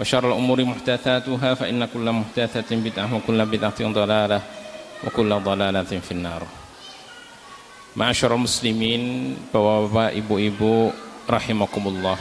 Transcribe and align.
وشر 0.00 0.24
الأمور 0.24 0.58
محدثاتها 0.64 1.50
فإن 1.54 1.84
كل 1.94 2.06
محدثة 2.10 2.70
بدعة 2.70 3.08
وكل 3.14 3.38
بدعة 3.46 3.80
ضلالة 3.80 4.40
وكل 5.06 5.30
ضلالة 5.30 5.92
في 6.02 6.12
النار 6.12 6.42
معاشر 7.92 8.32
muslimin 8.40 9.36
Bapak-bapak, 9.52 10.16
ibu-ibu 10.16 10.90
rahimakumullah 11.28 12.16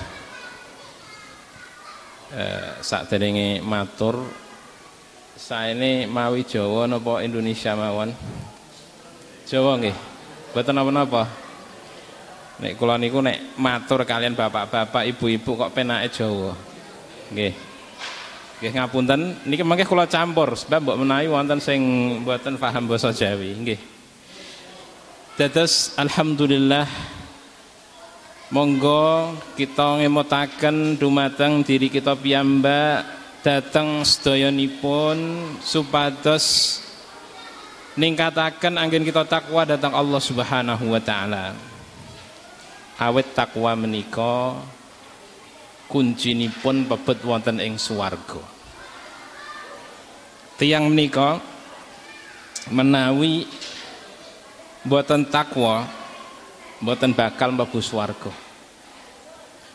eh, 2.36 2.76
saat 2.84 3.08
ini 3.16 3.64
matur 3.64 4.20
saya 5.40 5.72
ini 5.72 6.06
mawi 6.06 6.45
Jawa 6.45 6.86
napa 6.92 7.23
Indonesia 7.23 7.72
mawon 7.73 8.12
Jawa 9.48 9.80
nggih 9.80 9.95
mboten 10.52 10.76
napa-napa 10.76 11.23
nek 12.62 12.76
kula 12.78 13.00
niku 13.00 13.23
nek 13.23 13.58
matur 13.58 14.06
kalian 14.06 14.36
bapak-bapak 14.36 15.08
ibu-ibu 15.17 15.56
kok 15.56 15.73
penake 15.73 16.20
Jawa 16.20 16.52
Nggih 17.33 17.77
Nggih 18.57 18.73
ngapunten 18.73 19.21
niki 19.45 19.61
mangke 19.61 19.85
kula 19.85 20.09
campur 20.09 20.57
sebab 20.57 20.81
mbok 20.81 20.97
menawi 21.05 21.29
wonten 21.29 21.61
sing 21.61 21.81
mboten 22.25 22.57
paham 22.57 22.89
basa 22.89 23.13
Jawi 23.13 23.53
nggih. 23.53 23.81
Dados 25.36 25.92
alhamdulillah 26.01 26.89
monggo 28.48 29.36
kita 29.61 30.01
ngemutaken 30.01 30.97
dumateng 30.97 31.61
diri 31.69 31.92
kita 31.92 32.17
piyambak 32.17 33.05
dateng 33.45 34.01
sedayanipun 34.01 35.45
supados 35.61 36.81
ningkataken 37.92 38.81
anggen 38.81 39.05
kita 39.05 39.29
takwa 39.29 39.69
datang 39.69 39.92
Allah 39.92 40.20
Subhanahu 40.25 40.97
wa 40.97 41.01
taala. 41.05 41.53
Awet 42.97 43.36
takwa 43.36 43.77
menika 43.77 44.57
kuncinipun 45.86 46.86
pebet 46.91 47.23
wonten 47.23 47.63
ing 47.63 47.79
swarga. 47.79 48.42
Tiang 50.57 50.89
menika 50.89 51.39
menawi 52.73 53.47
boten 54.83 55.29
takwa 55.29 55.86
boten 56.83 57.13
bakal 57.13 57.52
mlebu 57.55 57.79
swarga. 57.79 58.33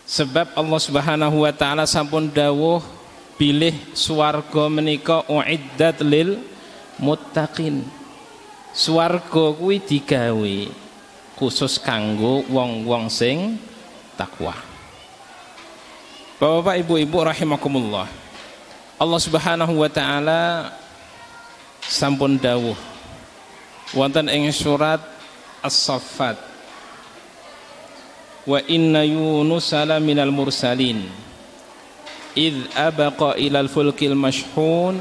Sebab 0.08 0.58
Allah 0.60 0.82
Subhanahu 0.82 1.48
wa 1.48 1.54
taala 1.56 1.88
sampun 1.88 2.28
dawuh 2.28 2.84
pilih 3.40 3.72
swarga 3.96 4.68
menika 4.68 5.24
uiddat 5.32 6.04
lil 6.04 6.42
muttaqin. 7.00 7.86
Swarga 8.72 9.52
kuwi 9.56 9.84
digawe 9.84 10.58
khusus 11.36 11.76
kanggo 11.80 12.44
wong-wong 12.48 13.12
sing 13.12 13.60
takwa. 14.16 14.71
Bapak-bapak, 16.42 16.82
ibu-ibu 16.82 17.22
rahimakumullah. 17.22 18.10
Allah 18.98 19.22
Subhanahu 19.22 19.78
wa 19.78 19.86
taala 19.86 20.74
sampun 21.86 22.34
dawuh 22.34 22.74
wonten 23.94 24.26
ing 24.26 24.50
surat 24.50 24.98
As-Saffat. 25.62 26.42
Wa 28.50 28.58
inna 28.66 29.06
Yunus 29.06 29.70
la 29.86 30.02
minal 30.02 30.34
mursalin. 30.34 31.06
Idh 32.34 32.74
abaqa 32.74 33.38
ilal 33.38 33.70
fulkil 33.70 34.18
mashhun 34.18 34.98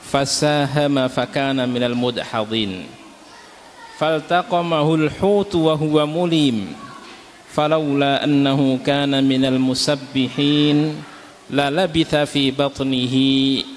fasahama 0.00 1.12
fakana 1.12 1.68
minal 1.68 1.92
mudhadhin. 1.92 2.88
Faltaqamahu 4.00 5.12
al-hutu 5.12 5.68
wa 5.68 5.76
huwa 5.76 6.08
mulim. 6.08 6.72
فلولا 7.53 8.23
أنه 8.23 8.79
كان 8.85 9.23
من 9.23 9.45
المسبحين 9.45 10.77
للبث 11.49 12.13
في 12.15 12.51
بطنه 12.51 13.15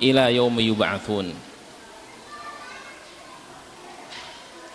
إلى 0.03 0.25
يوم 0.37 0.57
يبعثون 0.61 1.29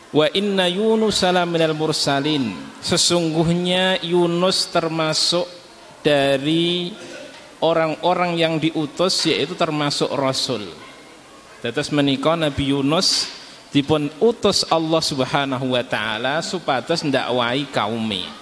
Wa 0.08 0.24
inna 0.32 0.72
Yunus 0.72 1.20
minal 1.46 1.76
mursalin 1.76 2.56
Sesungguhnya 2.80 4.00
Yunus 4.00 4.72
termasuk 4.72 5.44
dari 6.00 6.96
orang-orang 7.60 8.40
yang 8.40 8.56
diutus 8.56 9.28
yaitu 9.28 9.52
termasuk 9.60 10.08
Rasul 10.16 10.64
Tetes 11.60 11.92
menikah 11.92 12.40
Nabi 12.40 12.72
Yunus 12.72 13.28
dipun 13.76 14.08
utus 14.24 14.64
Allah 14.72 15.04
subhanahu 15.04 15.76
wa 15.76 15.84
ta'ala 15.84 16.40
supados 16.40 17.04
ndakwai 17.04 17.68
kaumi 17.68 18.41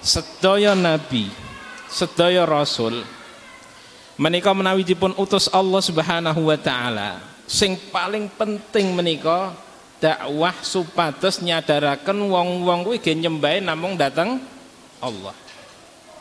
sedaya 0.00 0.72
nabi 0.72 1.28
sedaya 1.92 2.48
rasul 2.48 3.04
menika 4.20 4.52
menawi 4.52 4.84
dipun 4.84 5.16
utus 5.16 5.48
Allah 5.48 5.80
Subhanahu 5.80 6.52
wa 6.52 6.58
taala. 6.60 7.24
Sing 7.48 7.74
paling 7.88 8.28
penting 8.28 8.92
menika 8.92 9.56
dakwah 9.96 10.52
supados 10.60 11.40
nyadaraken 11.40 12.28
wong-wong 12.28 12.84
kuwi 12.84 13.00
ge 13.00 13.16
nyembah 13.16 13.64
namung 13.64 13.96
dateng 13.96 14.40
Allah. 15.00 15.32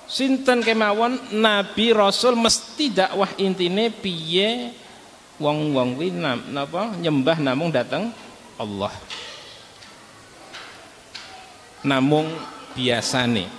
Sinten 0.10 0.66
kemawon? 0.66 1.38
Nabi 1.38 1.94
rasul 1.94 2.34
mesti 2.34 2.90
dakwah 2.90 3.30
intine 3.38 3.94
piye? 3.94 4.74
Wong-wong 5.38 6.00
kuwi 6.00 6.10
napa? 6.50 6.98
Nyembah 6.98 7.38
namung 7.44 7.70
dateng 7.70 8.10
Allah. 8.58 8.96
Namung 11.86 12.32
biasane 12.74 13.59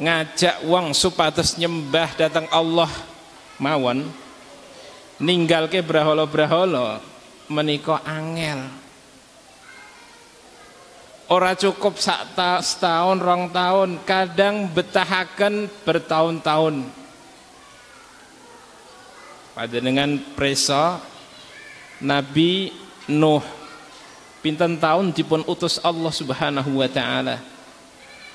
ngajak 0.00 0.64
wong 0.64 0.96
supados 0.96 1.60
nyembah 1.60 2.16
datang 2.16 2.48
Allah 2.48 2.88
mawon 3.60 4.08
ninggalke 5.20 5.84
brahala-brahala 5.84 7.04
menika 7.52 8.00
angel. 8.08 8.64
Ora 11.30 11.54
cukup 11.54 11.94
sak 11.94 12.34
ta, 12.34 12.58
setahun 12.58 13.22
rong 13.22 13.54
tahun 13.54 14.02
kadang 14.02 14.66
betahaken 14.66 15.70
bertahun-tahun. 15.86 16.82
Pada 19.54 19.78
dengan 19.78 20.18
preso 20.34 20.98
Nabi 22.02 22.74
Nuh 23.10 23.44
pinten 24.40 24.80
tahun 24.80 25.12
dipun 25.12 25.44
utus 25.44 25.76
Allah 25.84 26.10
Subhanahu 26.10 26.80
wa 26.80 26.88
taala 26.88 27.42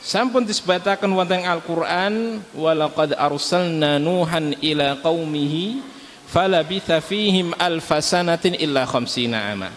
Sampun 0.05 0.45
disebatakan 0.45 1.09
wonten 1.09 1.41
Al-Qur'an 1.41 2.37
walaqad 2.53 3.17
arsalna 3.17 3.97
nuhan 3.97 4.53
ila 4.61 5.01
qaumihi 5.01 5.81
falabitha 6.29 7.01
fihim 7.01 7.57
alfasanatin 7.57 8.53
illa 8.61 8.85
khamsina 8.85 9.49
ama. 9.49 9.73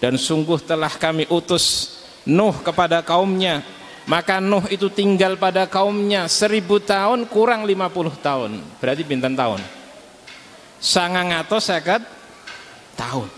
dan 0.00 0.20
sungguh 0.20 0.60
telah 0.60 0.92
kami 0.92 1.24
utus 1.32 1.96
Nuh 2.24 2.56
kepada 2.64 3.04
kaumnya. 3.04 3.60
Maka 4.08 4.40
Nuh 4.40 4.64
itu 4.72 4.88
tinggal 4.88 5.36
pada 5.36 5.68
kaumnya 5.68 6.24
seribu 6.24 6.80
tahun 6.80 7.28
kurang 7.28 7.68
lima 7.68 7.92
puluh 7.92 8.16
tahun. 8.16 8.64
Berarti 8.80 9.04
bintang 9.04 9.36
tahun. 9.36 9.60
Sangang 10.80 11.36
atau 11.36 11.60
sekat 11.60 12.00
tahun. 12.96 13.28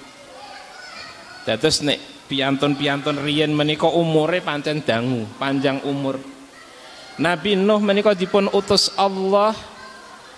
Terus 1.46 1.82
nek 1.82 1.98
piantun-piantun 2.26 3.22
riyen 3.22 3.54
menika 3.54 3.86
umure 3.86 4.42
pancen 4.42 4.82
dangu 4.82 5.24
panjang 5.38 5.80
umur. 5.86 6.18
Nabi 7.16 7.56
Nuh 7.56 7.80
menika 7.80 8.12
dipun 8.12 8.50
utus 8.52 8.92
Allah 8.98 9.56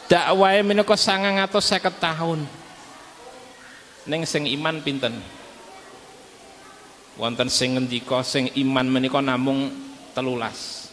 dakwahe 0.06 0.62
menika 0.62 0.94
sangang 0.94 1.43
atau 1.43 1.58
seket 1.58 1.99
tahun. 1.99 2.46
Neng 4.08 4.23
sing 4.25 4.46
iman 4.46 4.79
pinten? 4.81 5.19
Wonten 7.19 7.50
sing 7.50 7.75
ngendika 7.75 8.23
sing 8.23 8.46
iman 8.55 8.87
menika 8.87 9.19
namung 9.19 9.75
telulas. 10.14 10.88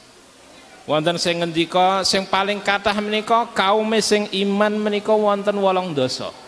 Wonten 0.90 1.22
sing 1.22 1.40
ngendika 1.40 2.02
sing 2.02 2.26
paling 2.26 2.60
kathah 2.66 2.98
menika 2.98 3.46
kaum 3.54 3.94
sing 4.02 4.26
iman 4.32 4.74
menika 4.74 5.14
wonten 5.14 5.58
wolong 5.62 5.94
dosa 5.94 6.45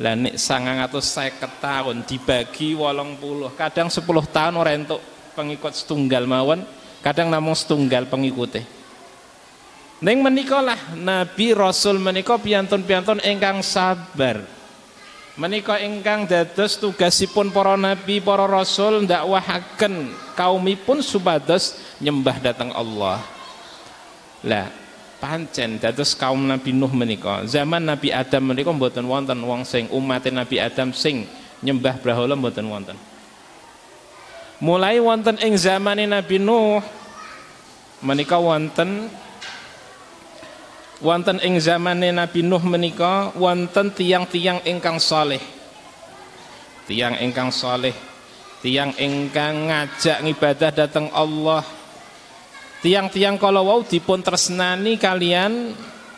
lah 0.00 0.16
nek 0.16 0.40
950 0.40 1.60
tahun 1.60 1.96
dibagi 2.08 2.72
wolong 2.72 3.20
puluh. 3.20 3.52
Kadang 3.52 3.92
10 3.92 4.00
tahun 4.32 4.54
ora 4.56 4.72
entuk 4.72 5.00
pengikut 5.36 5.72
setunggal 5.76 6.24
mawon 6.24 6.64
kadang 7.04 7.28
namung 7.28 7.58
setunggal 7.58 8.06
pengikute. 8.08 8.64
Ning 10.02 10.18
menika 10.18 10.62
nabi 10.98 11.54
rasul 11.54 11.98
menika 11.98 12.38
piantun-piantun 12.38 13.22
ingkang 13.22 13.60
sabar. 13.60 14.42
Menika 15.32 15.80
ingkang 15.80 16.28
dados 16.28 16.76
tugasipun 16.76 17.54
para 17.54 17.78
nabi 17.78 18.20
para 18.20 18.44
rasul 18.44 19.04
ndakwahaken 19.04 20.12
kaumipun 20.34 21.00
supados 21.00 21.78
nyembah 22.02 22.36
datang 22.42 22.70
Allah. 22.74 23.22
Lah 24.42 24.81
pancen 25.22 25.78
dados 25.78 26.18
kaum 26.18 26.42
Nabi 26.42 26.74
Nuh 26.74 26.90
menika 26.90 27.46
zaman 27.46 27.86
Nabi 27.86 28.10
Adam 28.10 28.50
menika 28.50 28.74
mboten 28.74 29.06
wonten 29.06 29.38
wong 29.46 29.62
sing 29.62 29.86
umat 29.94 30.26
Nabi 30.26 30.58
Adam 30.58 30.90
sing 30.90 31.30
nyembah 31.62 32.02
brahala 32.02 32.34
mboten 32.34 32.66
wonten 32.66 32.98
mulai 34.58 34.98
wonten 34.98 35.38
ing 35.38 35.54
zaman 35.54 36.02
Nabi 36.10 36.42
Nuh 36.42 36.82
menika 38.02 38.42
wonten 38.42 39.06
wonten 41.02 41.42
ing 41.42 41.58
zamane 41.58 42.14
Nabi 42.14 42.46
Nuh 42.46 42.62
menika 42.62 43.34
wonten 43.34 43.90
tiang-tiang 43.90 44.62
ingkang 44.62 45.02
saleh. 45.02 45.42
Tiang 46.86 47.18
ingkang 47.18 47.50
saleh, 47.50 47.94
tiang 48.62 48.94
ingkang 48.98 49.70
ngajak 49.70 50.22
ngibadah 50.22 50.70
datang 50.70 51.10
Allah. 51.14 51.62
Tiang-tiang 52.82 53.38
kalau 53.38 53.62
wau 53.70 53.80
dipun 53.86 54.26
tresnani 54.26 54.98
kalian 54.98 55.70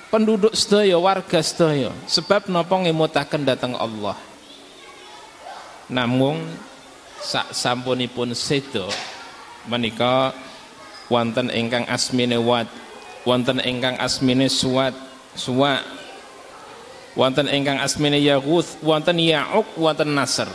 penduduk 0.09 0.57
sedaya 0.57 0.97
warga 0.97 1.45
sedaya. 1.45 1.93
Sebab 2.09 2.49
napa 2.49 2.73
ngemutaken 2.81 3.45
datang 3.45 3.77
Allah. 3.77 4.17
Namun 5.93 6.41
sak 7.21 7.53
sampunipun 7.53 8.33
sedo 8.33 8.89
menika 9.69 10.33
wonten 11.13 11.53
ingkang 11.53 11.85
asmine 11.85 12.41
Wad 12.41 12.69
wonten 13.29 13.61
ingkang 13.61 14.01
asmine 14.01 14.49
suwat 14.49 14.97
suwa 15.37 15.85
wonten 17.13 17.45
ingkang 17.53 17.77
asmine 17.77 18.17
yaguth 18.25 18.81
wonten 18.81 19.21
ya'uq 19.21 19.77
wonten 19.77 20.17
nasr. 20.17 20.49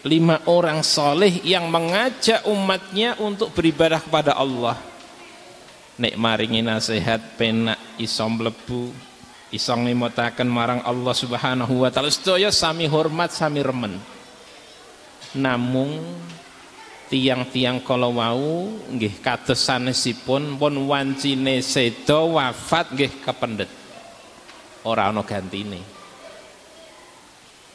Lima 0.00 0.40
orang 0.48 0.80
soleh 0.80 1.44
yang 1.44 1.68
mengajak 1.68 2.40
umatnya 2.48 3.20
untuk 3.20 3.52
beribadah 3.52 4.00
kepada 4.00 4.32
Allah 4.32 4.95
nek 5.96 6.14
maringi 6.20 6.60
nasihat 6.60 7.40
penak 7.40 7.80
isom 7.96 8.40
lebu 8.40 8.92
isong 9.54 9.86
ngemotaken 9.86 10.48
marang 10.48 10.80
Allah 10.82 11.14
subhanahu 11.14 11.86
wa 11.86 11.90
ta'ala. 11.92 12.10
Sedaya 12.10 12.50
sami 12.50 12.84
hormat 12.90 13.30
sami 13.30 13.62
remen. 13.62 13.96
Namung 15.36 16.00
tiang-tiang 17.06 17.84
kalau 17.84 18.18
wau 18.18 18.72
nggih 18.90 19.22
kados 19.22 19.62
sanesipun 19.62 20.58
pun 20.58 20.74
wancine 20.90 21.62
seda 21.62 22.20
wafat 22.24 22.92
nggih 22.92 23.12
kependet. 23.22 23.70
Ora 24.86 25.10
ana 25.10 25.22
gantine. 25.22 25.82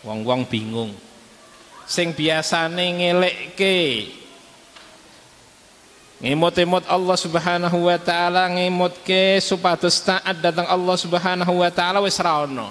Wong-wong 0.01 0.49
bingung. 0.49 0.91
Sing 1.85 2.15
biasane 2.15 2.87
ngelekke 2.97 3.77
ngemot-emot 6.21 6.85
Allah 6.85 7.17
Subhanahu 7.17 7.89
wa 7.89 7.97
taala 7.97 8.45
ngemotke 8.49 9.41
supados 9.41 9.97
taat 10.05 10.37
datang 10.37 10.69
Allah 10.69 10.95
Subhanahu 10.95 11.53
wa 11.65 11.69
taala 11.73 11.97
wis 12.01 12.21
ra 12.21 12.45
ana 12.45 12.69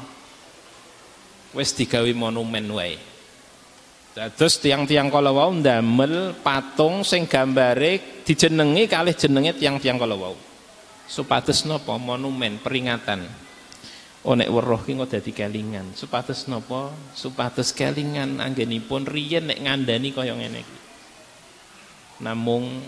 wis 1.51 1.75
digawe 1.75 2.11
monumen 2.15 2.71
wae 2.71 3.11
Dados 4.11 4.59
tiang-tiang 4.59 5.07
kala 5.07 5.31
wau 5.31 5.55
ndamel 5.55 6.35
patung 6.43 7.07
sing 7.07 7.31
gambare 7.31 8.23
dijenengi 8.27 8.91
kalih 8.91 9.15
jenenge 9.15 9.55
tiang-tiang 9.55 10.03
kala 10.03 10.19
wau. 10.19 10.35
Supados 11.07 11.63
napa 11.63 11.95
monumen 11.95 12.59
peringatan. 12.59 13.23
Oh 14.27 14.35
nek 14.35 14.51
weruh 14.51 14.83
ki 14.83 14.99
dadi 15.07 15.31
kelingan. 15.31 15.95
Supados 15.95 16.51
napa? 16.51 16.91
Supados 17.15 17.71
kelingan 17.71 18.43
anggenipun 18.43 19.07
riyen 19.07 19.47
nek 19.47 19.63
ngandani 19.63 20.11
kaya 20.11 20.35
ngene 20.35 20.59
iki. 20.59 20.79
Namung 22.27 22.83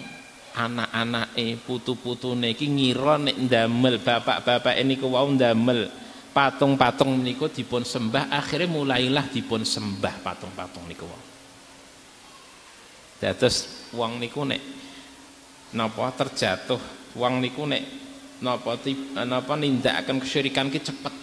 anak-anake 0.55 1.61
putu-putune 1.65 2.53
iki 2.53 2.69
ngira 2.69 3.19
nek 3.19 3.37
ndamel 3.37 4.01
bapak-bapak 4.01 4.77
niku 4.85 5.13
wau 5.13 5.29
ndamel. 5.29 5.89
Patung-patung 6.33 7.21
niku 7.21 7.53
dipun 7.53 7.85
sembah 7.85 8.33
akhirnya 8.33 8.65
mulailah 8.65 9.29
dipun 9.29 9.69
sembah 9.69 10.25
patung-patung 10.25 10.89
niku 10.89 11.05
dados 13.23 13.87
wong 13.95 14.19
niku 14.19 14.43
nek 14.43 14.59
napa 15.79 16.11
terjatuh 16.19 16.83
wong 17.15 17.39
niku 17.39 17.71
nek 17.71 17.83
napa 18.43 18.75
napa 19.23 19.55
nindakaken 19.55 20.19
kesyirikan 20.19 20.67
ki 20.67 20.83
cepet. 20.83 21.15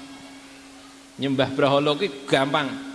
Nyembah 1.19 1.51
brahala 1.51 1.99
ki 1.99 2.23
gampang. 2.23 2.87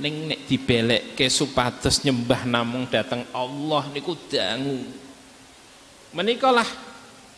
Ning 0.00 0.32
nek 0.32 0.48
dibelekke 0.48 1.28
supados 1.30 2.02
nyembah 2.02 2.48
namung 2.48 2.88
dateng 2.88 3.22
Allah 3.30 3.84
niku 3.92 4.16
dangu 4.26 5.03
menika 6.14 6.54
lah 6.54 6.66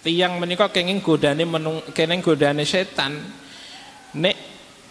tiang 0.05 0.39
menika 0.39 0.71
kenging 0.71 1.03
godane 1.03 1.43
menung 1.43 1.83
kenging 1.91 2.23
godane 2.23 2.63
setan. 2.63 3.19
Nek 4.17 4.37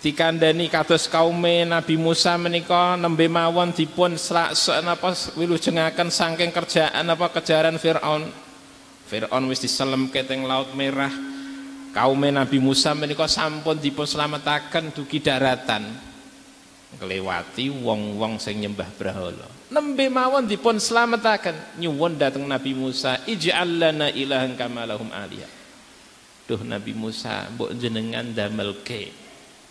dikandani 0.04 0.68
kados 0.68 1.08
kaume 1.08 1.64
Nabi 1.64 1.96
Musa 1.96 2.36
menika 2.36 3.00
nembe 3.00 3.30
mawon 3.32 3.72
dipun 3.72 4.20
napa 4.84 5.10
wilujengaken 5.40 6.10
saking 6.12 6.52
kerjaan 6.52 7.06
apa 7.08 7.32
kejaran 7.32 7.80
Firaun. 7.80 8.28
Firaun 9.06 9.44
wis 9.48 9.62
diselemke 9.62 10.26
teng 10.26 10.44
laut 10.44 10.74
merah. 10.74 11.14
Kaume 11.96 12.28
Nabi 12.28 12.60
Musa 12.60 12.92
menika 12.92 13.24
sampun 13.30 13.80
dipun 13.80 14.04
slametaken 14.04 14.92
dugi 14.92 15.24
daratan. 15.24 15.88
Kelewati 16.96 17.72
wong-wong 17.72 18.40
sing 18.40 18.60
nyembah 18.64 18.88
brahala 18.96 19.55
nembe 19.76 20.08
mawon 20.08 20.48
dipun 20.48 20.80
slametaken. 20.80 21.84
Nyuwun 21.84 22.16
dateng 22.16 22.48
Nabi 22.48 22.72
Musa 22.72 23.20
ij'al 23.28 23.76
lana 23.76 24.08
ilahan 24.08 24.56
kama 24.56 24.88
lahum 24.88 25.12
aliyah. 25.12 25.52
Duh 26.48 26.64
Nabi 26.64 26.96
Musa 26.96 27.52
mbok 27.52 27.76
jenengan 27.76 28.24
damelke. 28.32 29.12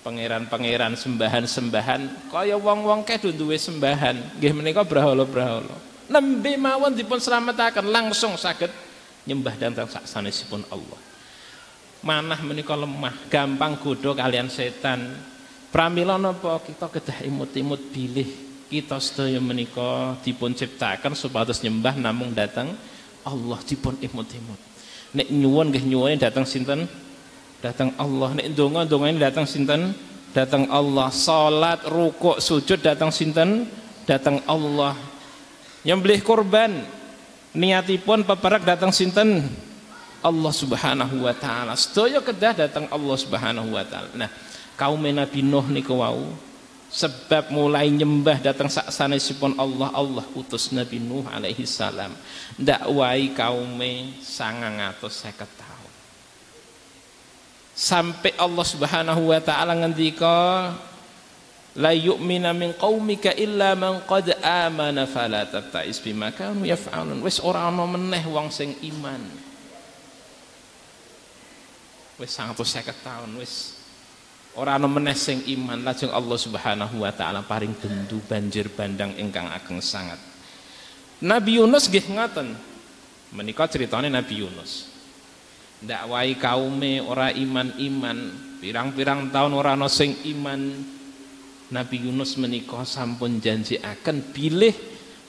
Pangeran-pangeran 0.05 1.01
sembahan-sembahan 1.01 2.29
kaya 2.29 2.61
wong-wong 2.61 3.09
ke 3.09 3.17
duwe 3.33 3.57
sembahan. 3.57 4.37
Nggih 4.37 4.53
menika 4.53 4.85
brahala-brahala 4.85 5.97
nembe 6.05 6.61
mawon 6.61 6.93
dipun 6.93 7.17
slametaken 7.17 7.89
langsung 7.89 8.37
saged 8.37 8.69
nyembah 9.25 9.57
dhateng 9.57 9.89
sanesipun 10.05 10.69
Allah. 10.69 11.01
Manah 12.05 12.37
menika 12.45 12.77
lemah 12.77 13.17
gampang 13.33 13.81
godho 13.81 14.13
kalian 14.13 14.53
setan. 14.53 15.17
Pramila 15.73 16.21
napa? 16.21 16.61
Kita 16.61 16.93
kedah 16.93 17.25
imut-imut 17.25 17.81
bilih 17.89 18.44
kita 18.75 18.99
sedaya 18.99 19.39
menika 19.39 20.19
dipun 20.27 20.51
ciptakan 20.51 21.15
supados 21.15 21.63
nyembah 21.63 21.95
namung 21.95 22.35
datang 22.35 22.75
Allah 23.23 23.63
dipun 23.63 23.95
imut-imut. 24.03 24.59
Nek 25.15 25.31
nyuwun 25.31 25.71
nggih 25.71 25.87
nyuwune 25.87 26.19
datang 26.19 26.43
sinten? 26.43 26.91
Datang 27.63 27.95
Allah. 27.95 28.35
Nek 28.35 28.51
ndonga 28.51 28.83
ndongane 28.83 29.23
datang 29.23 29.47
sinten? 29.47 29.95
Datang 30.35 30.67
Allah. 30.75 31.07
Salat 31.15 31.87
rukuk 31.87 32.43
sujud 32.43 32.83
datang 32.83 33.15
sinten? 33.15 33.71
Datang 34.11 34.43
Allah. 34.51 34.99
Nyembelih 35.87 36.19
korban 36.27 36.83
niatipun 37.55 38.27
peperak 38.27 38.67
datang 38.67 38.91
sinten? 38.91 39.47
Allah 40.19 40.51
Subhanahu 40.51 41.23
wa 41.23 41.35
taala. 41.39 41.79
Sedaya 41.79 42.19
kedah 42.19 42.67
datang 42.67 42.91
Allah 42.91 43.17
Subhanahu 43.23 43.71
wa 43.71 43.87
taala. 43.87 44.11
Nah 44.19 44.31
kaum 44.75 44.99
Nabi 44.99 45.47
Nuh 45.47 45.63
niku 45.71 45.95
wau 46.03 46.35
sebab 46.95 47.51
mulai 47.51 47.91
nyembah 47.91 48.39
datang 48.39 48.71
sak 48.71 48.87
sanesipun 48.95 49.59
Allah 49.59 49.91
Allah 49.91 50.23
utus 50.39 50.71
Nabi 50.71 51.03
Nuh 51.03 51.27
alaihi 51.27 51.67
salam. 51.67 52.15
Dakwai 52.55 53.35
kaume 53.35 54.23
950 54.23 55.59
tahun. 55.59 55.93
Sampai 57.75 58.31
Allah 58.39 58.63
Subhanahu 58.63 59.35
wa 59.35 59.41
taala 59.43 59.75
ngendika 59.75 60.71
la 61.75 61.91
yu'mina 61.91 62.55
min 62.55 62.71
qaumika 62.79 63.35
illa 63.35 63.75
man 63.75 64.07
qad 64.07 64.31
amana 64.39 65.11
fala 65.11 65.43
tabta'is 65.51 65.99
bima 65.99 66.31
kanu 66.31 66.63
yaf'alun. 66.63 67.19
Wis 67.27 67.43
ora 67.43 67.67
ana 67.67 67.91
meneh 67.91 68.23
wong 68.31 68.55
sing 68.55 68.71
iman. 68.95 69.19
Wis 72.23 72.31
150 72.39 72.95
tahun 73.03 73.35
wis 73.43 73.74
Ora 74.55 74.79
ana 74.79 74.87
meneh 74.87 75.19
iman 75.51 75.83
lajeng 75.83 76.15
Allah 76.15 76.39
Subhanahu 76.39 77.03
wa 77.03 77.11
taala 77.11 77.43
paring 77.43 77.75
bendu 77.75 78.23
banjir 78.23 78.71
bandang 78.71 79.11
ingkang 79.19 79.51
ageng 79.51 79.83
sangat. 79.83 80.23
Nabi 81.27 81.59
Yunus 81.59 81.91
nggih 81.91 82.15
ngaten. 82.15 82.55
Menika 83.35 83.67
critane 83.67 84.07
Nabi 84.07 84.47
Yunus. 84.47 84.95
Dakwai 85.83 86.39
kaume 86.39 87.03
ora 87.03 87.35
iman-iman, 87.35 88.31
pirang-pirang 88.63 89.35
tahun 89.35 89.53
ora 89.59 89.75
ana 89.75 89.91
sing 89.91 90.15
iman. 90.23 90.87
Nabi 91.75 92.07
Yunus 92.07 92.39
menika 92.39 92.87
sampun 92.87 93.43
janji 93.43 93.83
akan 93.83 94.23
bilih 94.31 94.71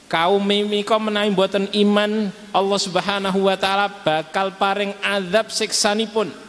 kaum 0.06 0.38
mimika 0.38 1.02
menawi 1.02 1.34
mboten 1.34 1.66
iman 1.74 2.30
Allah 2.54 2.78
Subhanahu 2.78 3.50
wa 3.50 3.58
taala 3.58 3.90
bakal 4.06 4.54
paring 4.54 4.94
azab 5.02 5.50
siksanipun 5.50 6.45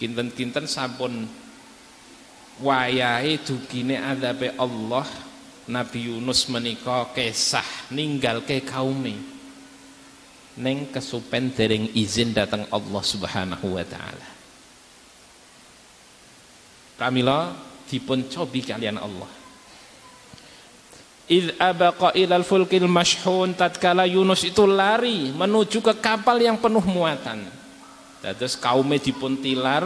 kinten-kinten 0.00 0.64
sampun 0.64 1.28
wayahe 2.64 3.36
dugine 3.44 4.00
azabe 4.00 4.56
Allah 4.56 5.04
Nabi 5.68 6.08
Yunus 6.08 6.48
menika 6.48 7.04
kesah 7.12 7.92
ninggal 7.92 8.40
ke 8.42 8.64
kaume. 8.64 9.20
Neng 10.60 10.90
kesupen 10.90 11.54
dereng 11.54 11.92
izin 11.94 12.34
datang 12.34 12.66
Allah 12.74 13.02
Subhanahu 13.04 13.78
wa 13.78 13.84
taala. 13.86 14.28
Kamila 16.98 17.54
dipun 17.86 18.26
cobi 18.28 18.60
kalian 18.66 18.98
Allah. 18.98 19.30
Id 21.30 21.54
abaqa 21.54 22.10
ilal 22.18 22.42
fulkil 22.42 22.90
mashhun 22.90 23.54
tatkala 23.54 24.02
Yunus 24.10 24.42
itu 24.42 24.66
lari 24.66 25.30
menuju 25.30 25.78
ke 25.78 25.94
kapal 26.02 26.42
yang 26.42 26.58
penuh 26.58 26.82
muatan 26.82 27.59
Dados 28.20 28.52
kaume 28.60 29.00
dipun 29.00 29.40
tilar 29.40 29.84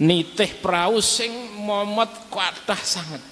nitih 0.00 0.58
perahu 0.58 0.98
sing 0.98 1.30
momot 1.62 2.10
kathah 2.32 2.82
sangat. 2.82 3.22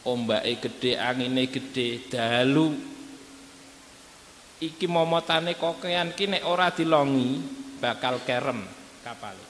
Ombake 0.00 0.58
gede, 0.64 0.96
angine 0.96 1.46
gede, 1.46 2.08
dalu 2.08 2.72
iki 4.58 4.90
momotane 4.90 5.54
kokean 5.54 6.16
ki 6.16 6.34
nek 6.34 6.42
ora 6.48 6.72
dilongi 6.72 7.38
bakal 7.78 8.18
kerem 8.26 8.64
kapale. 9.04 9.44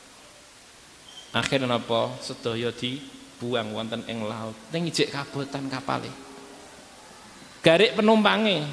Akhirnya 1.30 1.78
napa 1.78 2.18
sedaya 2.18 2.74
dibuang 2.74 3.70
wonten 3.70 4.02
ing 4.10 4.26
laut. 4.26 4.58
Ning 4.74 4.90
ijik 4.90 5.14
kabotan 5.14 5.70
kapale. 5.70 6.10
Garik 7.62 7.94
penumpange 7.94 8.66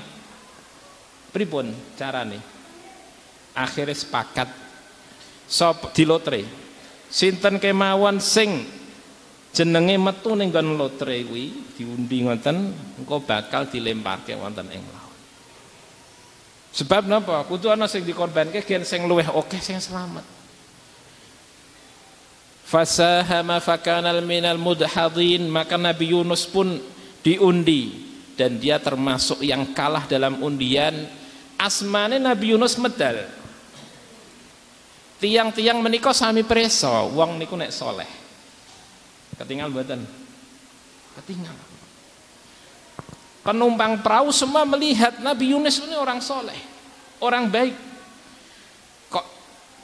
pripun 1.30 1.70
carane? 1.94 2.57
Akhirnya 3.58 3.98
sepakat. 3.98 4.50
Sop 5.50 5.90
di 5.98 6.06
lotre. 6.06 6.46
Sinten 7.10 7.58
kemauan 7.58 8.22
sing 8.22 8.68
jenenge 9.56 9.96
metu 9.98 10.38
ning 10.38 10.54
nggon 10.54 10.78
lotre 10.78 11.26
kuwi? 11.26 11.74
Diundi 11.74 12.28
ngoten 12.28 12.58
engko 13.02 13.24
bakal 13.26 13.66
dilemparke 13.66 14.38
wonten 14.38 14.70
ing 14.70 14.84
laut. 14.86 15.16
Sebab 16.78 17.10
napa? 17.10 17.42
Kudu 17.48 17.74
ana 17.74 17.90
sing 17.90 18.06
dikorbanke 18.06 18.62
gen 18.62 18.86
sing 18.86 19.10
luweh 19.10 19.26
oke 19.34 19.58
sing 19.58 19.82
selamat. 19.82 20.22
Fasahama 22.68 23.64
fakanal 23.64 24.20
minal 24.20 24.60
mudhadin 24.60 25.48
maka 25.48 25.80
Nabi 25.80 26.12
Yunus 26.12 26.44
pun 26.44 26.84
diundi 27.24 28.04
dan 28.36 28.60
dia 28.60 28.76
termasuk 28.84 29.40
yang 29.40 29.72
kalah 29.72 30.04
dalam 30.06 30.44
undian. 30.44 31.08
Asmane 31.56 32.20
Nabi 32.20 32.54
Yunus 32.54 32.76
medal 32.78 33.37
tiang-tiang 35.18 35.82
menika 35.82 36.14
sami 36.14 36.46
preso 36.46 37.12
wong 37.14 37.42
niku 37.42 37.58
nek 37.58 37.74
soleh. 37.74 38.10
Ketinggal 39.38 39.70
mboten? 39.70 40.02
Ketinggal 41.22 41.78
penumpang 43.48 44.04
perahu 44.04 44.28
semua 44.36 44.68
melihat 44.68 45.24
Nabi 45.24 45.56
Yunus 45.56 45.80
ini 45.80 45.96
orang 45.96 46.20
soleh 46.20 46.60
orang 47.24 47.48
baik. 47.48 47.76
Kok 49.08 49.26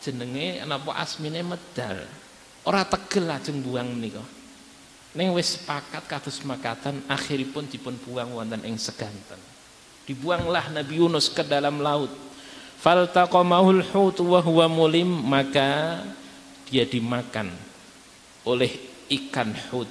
jenenge 0.03 0.59
napa 0.67 0.99
asmine 0.99 1.39
medal? 1.39 2.03
Ora 2.67 2.83
tegel 2.83 3.31
lajeng 3.31 3.63
buang 3.63 3.87
menika. 3.87 4.19
Ning 5.15 5.31
wis 5.31 5.55
sepakat 5.55 6.03
kados 6.11 6.43
makatan 6.43 6.99
akhiripun 7.07 7.71
dipun 7.71 7.95
buang 8.03 8.35
wonten 8.35 8.59
ing 8.67 8.75
seganten. 8.75 9.39
Dibuanglah 10.03 10.67
Nabi 10.75 10.99
Yunus 10.99 11.31
ke 11.31 11.47
dalam 11.47 11.79
laut 11.79 12.11
faltaqamahul 12.83 13.79
hut 13.95 14.19
wa 14.19 14.43
huwa 14.43 14.67
mulim 14.67 15.07
maka 15.07 16.03
dia 16.67 16.83
dimakan 16.83 17.47
oleh 18.43 18.71
ikan 19.07 19.55
hut. 19.71 19.87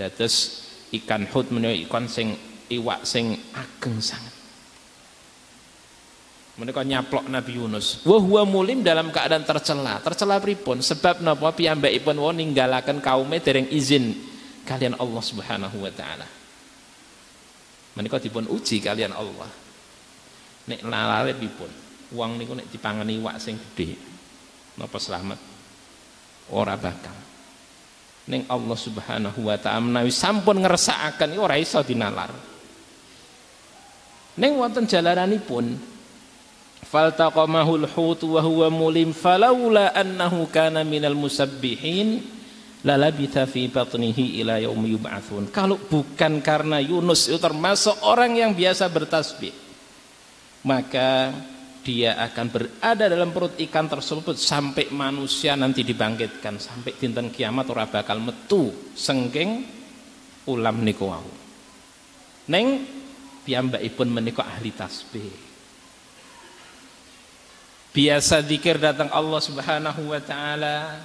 Dados 0.00 0.64
ikan 0.88 1.28
hut 1.28 1.52
menika 1.52 1.76
ikan 1.84 2.08
sing 2.08 2.32
iwak 2.72 3.04
sing 3.04 3.36
ageng 3.52 4.00
sangat. 4.00 4.32
Menika 6.54 6.80
nyaplok 6.80 7.28
Nabi 7.28 7.60
Yunus. 7.60 8.00
Wa 8.08 8.16
huwa 8.16 8.46
mulim 8.48 8.80
dalam 8.80 9.12
keadaan 9.12 9.44
tercela. 9.44 10.00
Tercela 10.00 10.40
pripun? 10.40 10.80
Sebab 10.80 11.20
napa 11.20 11.50
piyambakipun 11.52 12.14
wau 12.14 12.32
ninggalaken 12.32 13.04
kaume 13.04 13.42
dereng 13.42 13.68
izin 13.68 14.16
kalian 14.64 14.96
Allah 14.96 15.20
Subhanahu 15.22 15.76
wa 15.82 15.92
taala. 15.92 16.24
Menika 17.98 18.16
dipun 18.22 18.48
uji 18.48 18.80
kalian 18.80 19.12
Allah 19.12 19.63
nek 20.64 20.80
lalare 20.84 21.36
pipun 21.36 21.70
wong 22.14 22.40
niku 22.40 22.56
nek 22.56 22.70
dipangani 22.70 23.20
iwak 23.20 23.36
sing 23.42 23.58
gedhe 23.58 23.96
napa 24.78 24.98
selamat 24.98 25.38
ora 26.52 26.76
bakal. 26.76 27.16
Ning 28.24 28.48
Allah 28.48 28.78
Subhanahu 28.78 29.40
wa 29.52 29.56
taala 29.60 29.84
menawi 29.84 30.08
sampun 30.08 30.64
ngersakaken 30.64 31.36
ora 31.36 31.60
iso 31.60 31.80
dinalar. 31.84 32.32
Ning 34.40 34.56
wonten 34.56 34.88
jalaranipun 34.88 35.76
faltaqamahul 36.88 37.84
hut 37.84 38.20
wa 38.24 38.40
huwa 38.40 38.68
mulim 38.72 39.12
falaula 39.12 39.92
annahu 39.92 40.48
kana 40.48 40.82
minal 40.82 41.16
musabbihin 41.16 42.24
lalabitha 42.84 43.48
fi 43.48 43.68
batnihi 43.72 44.44
ila 44.44 44.60
yaumi 44.60 44.92
yub'atsun 44.92 45.48
kalau 45.48 45.80
bukan 45.80 46.44
karena 46.44 46.78
Yunus 46.84 47.32
itu 47.32 47.40
termasuk 47.40 47.96
orang 48.04 48.36
yang 48.36 48.52
biasa 48.52 48.84
bertasbih 48.92 49.63
maka 50.64 51.32
dia 51.84 52.16
akan 52.16 52.46
berada 52.48 53.04
dalam 53.12 53.28
perut 53.28 53.60
ikan 53.60 53.84
tersebut 53.84 54.40
sampai 54.40 54.88
manusia 54.88 55.52
nanti 55.52 55.84
dibangkitkan 55.84 56.56
sampai 56.56 56.96
dinten 56.96 57.28
kiamat 57.28 57.68
ora 57.68 57.84
bakal 57.84 58.24
metu 58.24 58.72
sengking 58.96 59.68
ulam 60.48 60.80
niku 60.80 61.12
wau. 61.12 61.28
Neng 62.48 62.88
piyambakipun 63.44 64.08
menika 64.08 64.48
ahli 64.48 64.72
tasbih. 64.72 65.32
Biasa 67.94 68.42
zikir 68.42 68.80
datang 68.80 69.12
Allah 69.12 69.40
Subhanahu 69.44 70.10
wa 70.10 70.20
taala. 70.24 70.98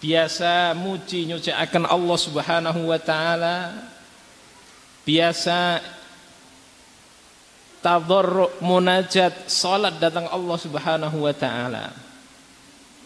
Biasa 0.00 0.74
muji 0.74 1.28
nyuci 1.28 1.52
akan 1.52 1.86
Allah 1.86 2.18
Subhanahu 2.18 2.80
wa 2.88 2.98
taala. 2.98 3.56
Biasa 5.06 5.80
tadarru 7.84 8.50
munajat 8.62 9.48
salat 9.48 9.96
datang 10.00 10.28
Allah 10.30 10.58
Subhanahu 10.58 11.24
wa 11.24 11.34
taala. 11.34 11.92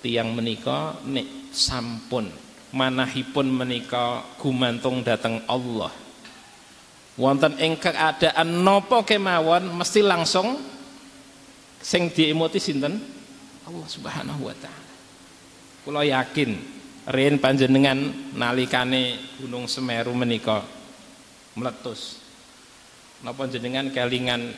Tiang 0.00 0.32
menika 0.32 0.96
nek 1.04 1.52
sampun 1.52 2.30
manahipun 2.72 3.46
menika 3.50 4.24
gumantung 4.40 5.04
datang 5.04 5.42
Allah. 5.50 5.92
Wonten 7.20 7.58
ing 7.60 7.76
keadaan 7.76 8.64
nopo 8.64 9.04
kemawon 9.04 9.76
mesti 9.76 10.00
langsung 10.00 10.56
sing 11.82 12.08
diemoti 12.08 12.56
sinten? 12.62 12.96
Allah 13.68 13.88
Subhanahu 13.90 14.48
wa 14.48 14.56
taala. 14.56 14.92
Kula 15.84 16.02
yakin 16.04 16.50
rin 17.10 17.36
panjenengan 17.40 17.98
nalikane 18.36 19.16
Gunung 19.40 19.66
Semeru 19.68 20.12
menika 20.12 20.64
meletus 21.56 22.19
napa 23.20 23.44
jenengan 23.48 23.92
kelingan 23.92 24.52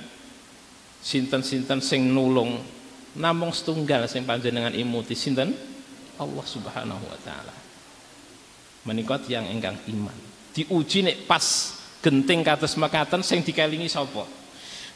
sinten-sinten 1.03 1.83
sing 1.83 2.07
nulung 2.11 2.63
namung 3.19 3.53
setunggal 3.53 4.09
sing 4.09 4.25
panjenengan 4.25 4.73
imuti 4.73 5.13
sinten 5.13 5.53
Allah 6.17 6.47
Subhanahu 6.47 7.03
wa 7.03 7.19
taala. 7.21 7.55
Menika 8.83 9.19
yang 9.31 9.47
ingkang 9.47 9.79
iman. 9.95 10.15
Diuji 10.53 11.07
nek 11.07 11.27
pas 11.27 11.79
genting 12.03 12.43
kados 12.43 12.75
mekaten 12.75 13.23
sing 13.23 13.43
dikelingi 13.43 13.87
sapa? 13.87 14.27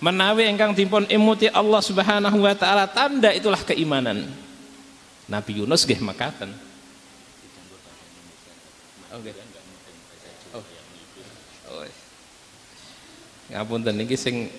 Menawi 0.02 0.50
ingkang 0.50 0.76
dipun 0.76 1.08
emuti 1.08 1.48
Allah 1.48 1.80
Subhanahu 1.80 2.38
wa 2.44 2.54
taala 2.54 2.86
tanda 2.90 3.32
itulah 3.32 3.60
keimanan. 3.62 4.28
Nabi 5.26 5.58
Yunus 5.58 5.82
nggih 5.82 6.02
mekaten. 6.02 6.50
Oke. 9.16 9.32
Oh. 10.54 10.62
Oh. 11.72 11.86
Ngapunten 13.50 13.94
niki 13.94 14.18
sing 14.18 14.50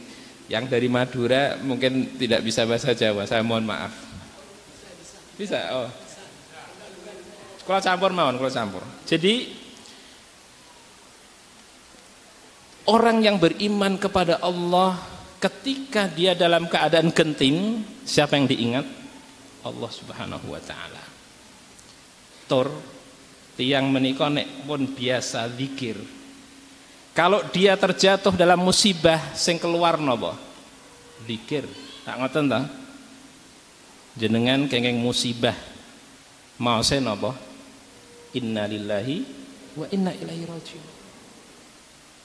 yang 0.47 0.67
dari 0.71 0.87
Madura 0.87 1.59
mungkin 1.59 2.15
tidak 2.15 2.39
bisa 2.43 2.63
bahasa 2.63 2.95
Jawa, 2.95 3.27
saya 3.27 3.43
mohon 3.43 3.67
maaf. 3.67 3.91
Bisa? 5.35 5.59
Oh. 5.75 5.89
Kalau 7.67 7.83
campur 7.83 8.11
mawon, 8.15 8.39
kalau 8.39 8.47
campur. 8.47 8.83
Jadi 9.03 9.51
orang 12.87 13.19
yang 13.19 13.35
beriman 13.35 13.99
kepada 13.99 14.39
Allah 14.39 14.95
ketika 15.37 16.07
dia 16.07 16.31
dalam 16.31 16.71
keadaan 16.71 17.11
genting, 17.11 17.83
siapa 18.07 18.39
yang 18.39 18.47
diingat? 18.47 18.87
Allah 19.67 19.91
Subhanahu 19.91 20.47
wa 20.47 20.61
taala. 20.63 21.03
Tur 22.47 22.71
tiang 23.59 23.91
menika 23.91 24.31
nek 24.31 24.63
pun 24.63 24.87
biasa 24.87 25.51
zikir 25.51 26.16
kalau 27.17 27.41
dia 27.49 27.73
terjatuh 27.73 28.29
dalam 28.37 28.61
musibah 28.61 29.17
sing 29.33 29.57
keluar 29.57 29.97
napa? 29.97 30.37
Zikir. 31.25 31.65
Tak 32.05 32.13
ngoten 32.21 32.45
ta? 32.45 32.61
Jenengan 34.13 34.69
kenging 34.69 35.01
musibah 35.01 35.57
mau 36.61 36.77
saya 36.85 37.01
napa? 37.01 37.33
Innalillahi 38.37 39.25
wa 39.81 39.89
inna 39.89 40.13
ilaihi 40.13 40.45
rajiun. 40.45 40.85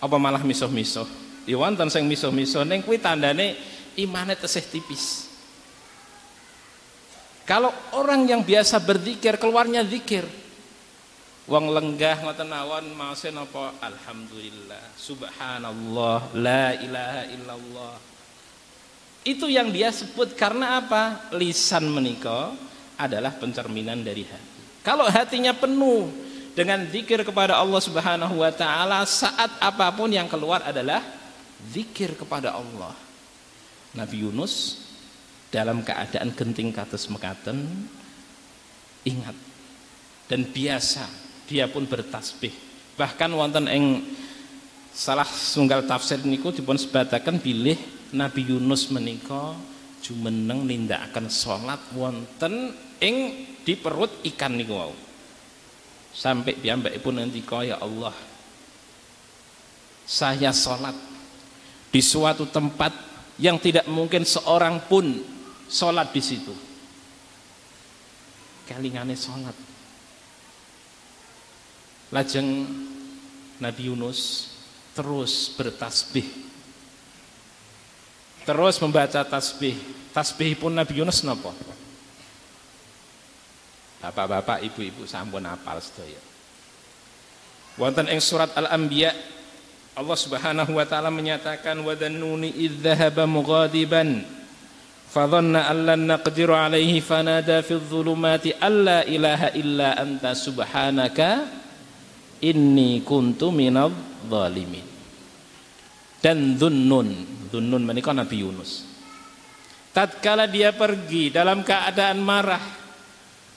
Apa 0.04 0.20
malah 0.20 0.44
misuh-misuh? 0.44 1.08
Ya 1.49 1.56
wonten 1.56 1.88
sing 1.88 2.04
misuh-misuh 2.04 2.68
ning 2.68 2.84
kuwi 2.84 3.00
tandane 3.00 3.56
imane 3.96 4.37
tesih 4.37 4.61
tipis. 4.61 5.32
Kalau 7.49 7.72
orang 7.96 8.28
yang 8.28 8.44
biasa 8.44 8.76
berzikir 8.84 9.40
keluarnya 9.40 9.88
zikir, 9.88 10.28
Wong 11.50 11.75
lenggah 11.75 12.22
ngoten 12.22 12.46
mawon 12.46 12.87
maose 12.94 13.34
napa 13.34 13.75
alhamdulillah. 13.82 14.94
Subhanallah. 14.94 16.30
La 16.38 16.78
ilaha 16.78 17.22
illallah. 17.34 17.94
Itu 19.26 19.50
yang 19.50 19.75
dia 19.75 19.90
sebut 19.90 20.38
karena 20.38 20.78
apa? 20.78 21.34
Lisan 21.34 21.90
menika 21.90 22.54
adalah 22.94 23.34
pencerminan 23.34 24.06
dari 24.06 24.22
hati. 24.22 24.62
Kalau 24.87 25.06
hatinya 25.11 25.54
penuh 25.54 26.11
dengan 26.54 26.87
zikir 26.90 27.22
kepada 27.26 27.58
Allah 27.58 27.80
Subhanahu 27.82 28.42
wa 28.42 28.50
taala 28.54 29.02
saat 29.06 29.50
apa 29.58 29.90
pun 29.94 30.11
yang 30.11 30.26
keluar 30.30 30.62
adalah 30.62 31.02
zikir 31.70 32.14
kepada 32.14 32.54
Allah. 32.54 32.94
Nabi 33.99 34.26
Yunus 34.26 34.82
dalam 35.50 35.82
keadaan 35.82 36.32
genting 36.32 36.70
kados 36.70 37.06
mekaten 37.11 37.87
ingat 39.04 39.37
dan 40.26 40.49
biasa 40.49 41.22
dia 41.52 41.68
pun 41.68 41.85
bertasbih. 41.85 42.56
Bahkan 42.97 43.30
wonten 43.37 43.68
ing 43.68 44.00
salah 44.97 45.28
sunggal 45.28 45.85
tafsir 45.85 46.25
niku 46.25 46.49
dipun 46.49 46.80
sebataken 46.80 47.37
bilih 47.37 47.76
Nabi 48.16 48.49
Yunus 48.49 48.88
menika 48.88 49.52
jumeneng 50.00 50.64
nindakaken 50.64 51.28
salat 51.28 51.80
wonten 51.92 52.73
ing 53.04 53.17
di 53.60 53.76
perut 53.76 54.25
ikan 54.32 54.56
niku 54.56 54.73
wau. 54.73 54.97
Sampai 56.12 56.56
piyambakipun 56.56 57.21
ngendika 57.21 57.65
ya 57.65 57.76
Allah 57.80 58.12
saya 60.08 60.52
salat 60.52 60.97
di 61.88 62.00
suatu 62.04 62.49
tempat 62.49 62.93
yang 63.41 63.56
tidak 63.56 63.88
mungkin 63.88 64.28
seorang 64.28 64.84
pun 64.88 65.25
salat 65.73 66.12
di 66.12 66.21
situ. 66.21 66.52
Kalingane 68.69 69.17
salat 69.17 69.72
Lajeng 72.12 72.68
Nabi 73.56 73.88
Yunus 73.88 74.52
terus 74.92 75.48
bertasbih. 75.56 76.28
Terus 78.42 78.76
membaca 78.82 79.22
tasbih. 79.25 79.78
Tasbih 80.12 80.58
pun 80.58 80.75
Nabi 80.75 81.00
Yunus 81.00 81.25
napa? 81.25 81.54
Bapak-bapak, 84.02 84.66
ibu-ibu 84.66 85.06
sampun 85.06 85.46
apal 85.46 85.78
sedaya. 85.78 86.18
Wonten 87.78 88.10
ing 88.10 88.20
surat 88.20 88.52
Al-Anbiya 88.52 89.14
Allah 89.92 90.18
Subhanahu 90.18 90.76
wa 90.76 90.84
taala 90.88 91.08
menyatakan 91.08 91.76
wa 91.80 91.92
dhannuni 91.92 92.52
idz 92.52 92.80
dhahaba 92.80 93.28
mughadiban 93.28 94.25
fadhanna 95.12 95.68
an 95.68 95.78
lan 95.84 96.00
naqdiru 96.08 96.56
alaihi 96.56 97.04
fanada 97.04 97.60
fi 97.60 97.76
dhulumati 97.76 98.56
alla 98.56 99.04
ilaha 99.04 99.52
illa 99.52 99.96
anta 100.00 100.32
subhanaka 100.32 101.61
inni 102.43 103.00
kuntu 103.07 103.55
minadh 103.55 103.95
zalimin. 104.26 104.85
Dan 106.19 106.59
Dhunnun. 106.59 107.09
Dhunnun 107.50 107.83
menikah 107.83 108.15
Nabi 108.15 108.43
Yunus. 108.43 108.87
Tatkala 109.93 110.49
dia 110.49 110.73
pergi 110.73 111.28
dalam 111.28 111.61
keadaan 111.61 112.19
marah 112.25 112.63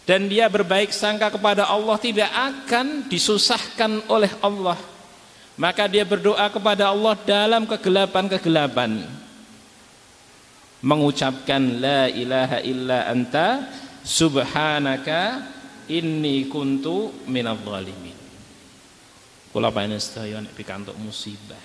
dan 0.04 0.28
dia 0.28 0.52
berbaik 0.52 0.92
sangka 0.92 1.32
kepada 1.32 1.72
Allah 1.72 1.96
tidak 1.96 2.28
akan 2.28 3.08
disusahkan 3.08 4.06
oleh 4.12 4.30
Allah. 4.44 4.76
Maka 5.56 5.88
dia 5.88 6.04
berdoa 6.04 6.52
kepada 6.52 6.92
Allah 6.92 7.16
dalam 7.24 7.64
kegelapan-kegelapan. 7.64 9.08
Mengucapkan 10.84 11.80
la 11.80 12.12
ilaha 12.12 12.60
illa 12.68 13.08
anta 13.08 13.72
subhanaka 14.04 15.40
inni 15.88 16.52
kuntu 16.52 17.24
minadh 17.32 17.64
zalimin 17.64 18.15
Kula 19.56 19.72
panjenengan 19.72 20.04
sedaya 20.04 20.44
nek 20.44 20.52
pikantuk 20.52 21.00
musibah 21.00 21.56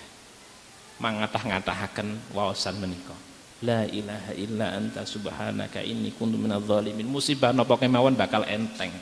mangatah-ngatahaken 1.02 2.30
waosan 2.30 2.78
menika. 2.78 3.18
La 3.66 3.82
ilaha 3.82 4.30
illa 4.38 4.78
anta 4.78 5.02
subhanaka 5.02 5.82
inni 5.82 6.14
kuntu 6.14 6.38
minadh 6.38 6.62
dhalimin. 6.62 7.10
Musibah 7.10 7.50
napa 7.50 7.74
kemawon 7.74 8.14
bakal 8.14 8.46
enteng. 8.46 8.94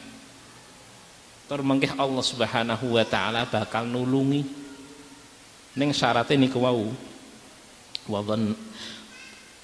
Tur 1.53 1.61
mengkih 1.61 2.01
Allah 2.01 2.25
Subhanahu 2.25 2.97
wa 2.97 3.05
taala 3.05 3.45
bakal 3.45 3.85
nulungi. 3.85 4.49
Ning 5.77 5.93
syaratnya 5.93 6.49
niku 6.49 6.57
wau. 6.65 6.89
Wa 8.09 8.25
dhann 8.25 8.57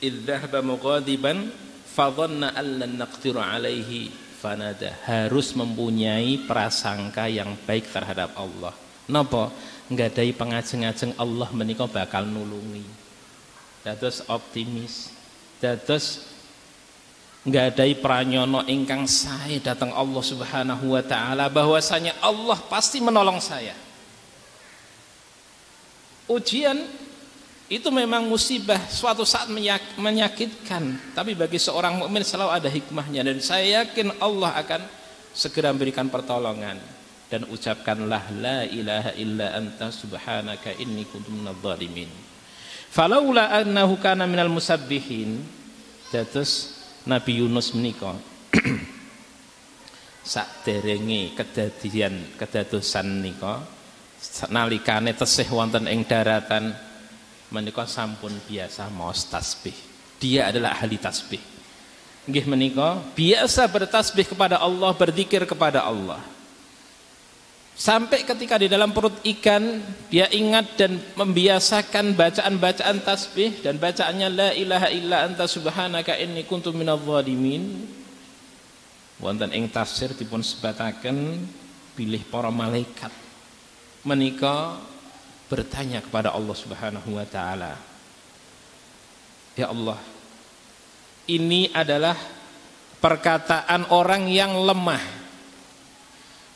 idzahaba 0.05 0.61
mughadiban 0.61 1.49
fadhanna 1.89 2.53
an 2.53 2.67
lan 2.77 2.93
naqdiru 3.01 3.41
alaihi 3.41 4.13
fanada 4.37 5.01
harus 5.09 5.57
mempunyai 5.57 6.45
prasangka 6.45 7.25
yang 7.33 7.57
baik 7.65 7.89
terhadap 7.89 8.37
Allah 8.37 8.84
Napa? 9.09 9.53
Nggadahi 9.93 10.33
pengajeng-ajeng 10.33 11.13
Allah 11.21 11.49
menika 11.53 11.85
bakal 11.85 12.25
nulungi. 12.25 12.85
Dados 13.85 14.25
optimis. 14.33 15.13
Dados 15.61 16.25
nggadahi 17.45 18.01
pranyono 18.01 18.65
ingkang 18.65 19.05
sae 19.05 19.61
datang 19.61 19.93
Allah 19.93 20.25
Subhanahu 20.25 20.97
wa 20.97 21.05
taala 21.05 21.53
bahwasanya 21.53 22.17
Allah 22.25 22.57
pasti 22.73 23.05
menolong 23.05 23.37
saya. 23.37 23.77
Ujian 26.25 26.81
itu 27.69 27.89
memang 27.93 28.25
musibah 28.25 28.81
suatu 28.89 29.29
saat 29.29 29.49
menyakitkan 30.01 31.13
tapi 31.17 31.37
bagi 31.37 31.61
seorang 31.61 32.01
mukmin 32.01 32.25
selalu 32.25 32.51
ada 32.53 32.69
hikmahnya 32.69 33.21
dan 33.25 33.37
saya 33.41 33.85
yakin 33.85 34.17
Allah 34.21 34.53
akan 34.61 34.85
segera 35.33 35.73
memberikan 35.73 36.09
pertolongan 36.13 36.77
dan 37.33 37.49
ucapkanlah 37.49 38.31
la 38.37 38.69
ilaha 38.69 39.11
illa 39.17 39.57
anta 39.57 39.89
subhanaka 39.89 40.77
inni 40.77 41.09
kuntu 41.09 41.33
minadh 41.33 41.57
dhalimin. 41.61 42.09
Falaula 42.93 43.51
annahu 43.51 43.99
kana 43.99 44.29
minal 44.29 44.53
musabbihin 44.53 45.43
dados 46.13 46.79
Nabi 47.09 47.43
Yunus 47.43 47.75
menika. 47.75 48.15
Derenge 50.65 51.37
kedadian 51.37 52.39
kedadosan 52.41 53.21
nika 53.21 53.61
nalikane 54.49 55.13
tesih 55.13 55.45
wonten 55.53 55.85
ing 55.85 56.01
daratan 56.09 56.73
menika 57.53 57.85
sampun 57.85 58.33
biasa 58.49 58.89
maos 58.89 59.29
tasbih. 59.29 59.77
Dia 60.17 60.49
adalah 60.49 60.81
ahli 60.81 60.97
tasbih. 60.97 61.43
Nggih 62.25 62.49
menika 62.49 63.05
biasa 63.13 63.69
bertasbih 63.69 64.25
kepada 64.33 64.57
Allah 64.57 64.97
berzikir 64.97 65.45
kepada 65.45 65.85
Allah 65.85 66.34
Sampai 67.75 68.23
ketika 68.23 68.55
di 68.55 68.71
dalam 68.71 68.95
perut 68.95 69.19
ikan 69.27 69.83
dia 70.07 70.31
ingat 70.31 70.79
dan 70.79 71.03
membiasakan 71.19 72.15
bacaan-bacaan 72.15 73.03
tasbih 73.03 73.67
dan 73.67 73.83
bacaannya 73.83 74.29
la 74.31 74.51
ilaha 74.55 74.89
illa 74.95 75.27
anta 75.27 75.51
subhanaka 75.51 76.15
inni 76.15 76.47
kuntu 76.47 76.71
minadh 76.71 77.03
dhalimin. 77.03 77.83
wonten 79.19 79.51
ing 79.55 79.71
tafsir 79.71 80.11
dipun 80.15 80.43
sebataken 80.43 81.39
pilih 81.95 82.23
para 82.27 82.51
malaikat 82.51 83.11
menika 84.03 84.79
bertanya 85.47 86.03
kepada 86.03 86.35
Allah 86.35 86.57
Subhanahu 86.57 87.15
wa 87.15 87.27
taala 87.27 87.79
Ya 89.55 89.71
Allah 89.71 90.03
ini 91.31 91.71
adalah 91.71 92.19
perkataan 92.99 93.87
orang 93.95 94.27
yang 94.27 94.51
lemah 94.51 95.24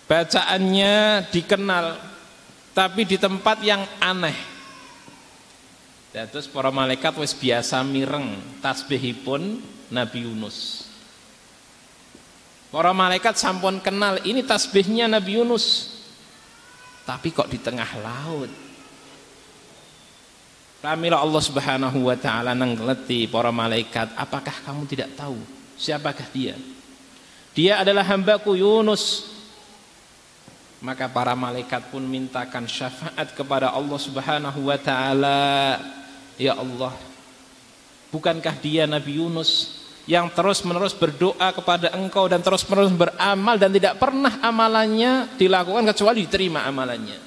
bacaannya 0.08 1.28
dikenal 1.30 2.00
tapi 2.72 3.04
di 3.04 3.20
tempat 3.20 3.60
yang 3.60 3.84
aneh 4.00 4.34
dan 6.10 6.26
terus 6.32 6.48
para 6.48 6.72
malaikat 6.72 7.12
wis 7.20 7.36
biasa 7.36 7.84
mireng 7.84 8.40
tasbihipun 8.64 9.60
Nabi 9.92 10.24
Yunus 10.24 10.88
para 12.72 12.96
malaikat 12.96 13.36
sampun 13.36 13.78
kenal 13.84 14.18
ini 14.24 14.40
tasbihnya 14.40 15.06
Nabi 15.06 15.36
Yunus 15.36 15.94
tapi 17.04 17.28
kok 17.28 17.52
di 17.52 17.60
tengah 17.60 17.88
laut 18.00 18.48
Pramila 20.78 21.18
Allah 21.18 21.42
Subhanahu 21.42 22.06
wa 22.06 22.14
taala 22.14 22.54
nenggeleti 22.54 23.26
para 23.26 23.50
malaikat, 23.50 24.14
apakah 24.14 24.54
kamu 24.62 24.86
tidak 24.86 25.10
tahu 25.18 25.34
siapakah 25.74 26.22
dia? 26.30 26.54
Dia 27.50 27.82
adalah 27.82 28.06
hambaku 28.06 28.54
Yunus. 28.54 29.34
Maka 30.78 31.10
para 31.10 31.34
malaikat 31.34 31.90
pun 31.90 32.06
mintakan 32.06 32.70
syafaat 32.70 33.34
kepada 33.34 33.74
Allah 33.74 33.98
Subhanahu 33.98 34.70
wa 34.70 34.78
taala. 34.78 35.82
Ya 36.38 36.54
Allah, 36.54 36.94
bukankah 38.14 38.54
dia 38.62 38.86
Nabi 38.86 39.18
Yunus 39.18 39.82
yang 40.06 40.30
terus-menerus 40.30 40.94
berdoa 40.94 41.50
kepada 41.50 41.92
Engkau 41.98 42.30
dan 42.30 42.40
terus-menerus 42.40 42.94
beramal 42.94 43.58
dan 43.58 43.74
tidak 43.74 43.98
pernah 43.98 44.38
amalannya 44.40 45.34
dilakukan 45.34 45.84
kecuali 45.90 46.24
diterima 46.24 46.62
amalannya. 46.64 47.18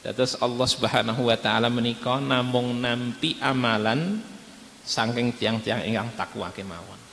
Dados 0.00 0.38
Allah 0.40 0.64
Subhanahu 0.64 1.28
wa 1.28 1.36
taala 1.36 1.68
menika 1.68 2.16
namung 2.16 2.78
nampi 2.78 3.36
amalan 3.42 4.22
saking 4.80 5.36
tiang-tiang 5.36 5.84
ingkang 5.84 6.08
takwa 6.16 6.48
kemawon. 6.48 7.09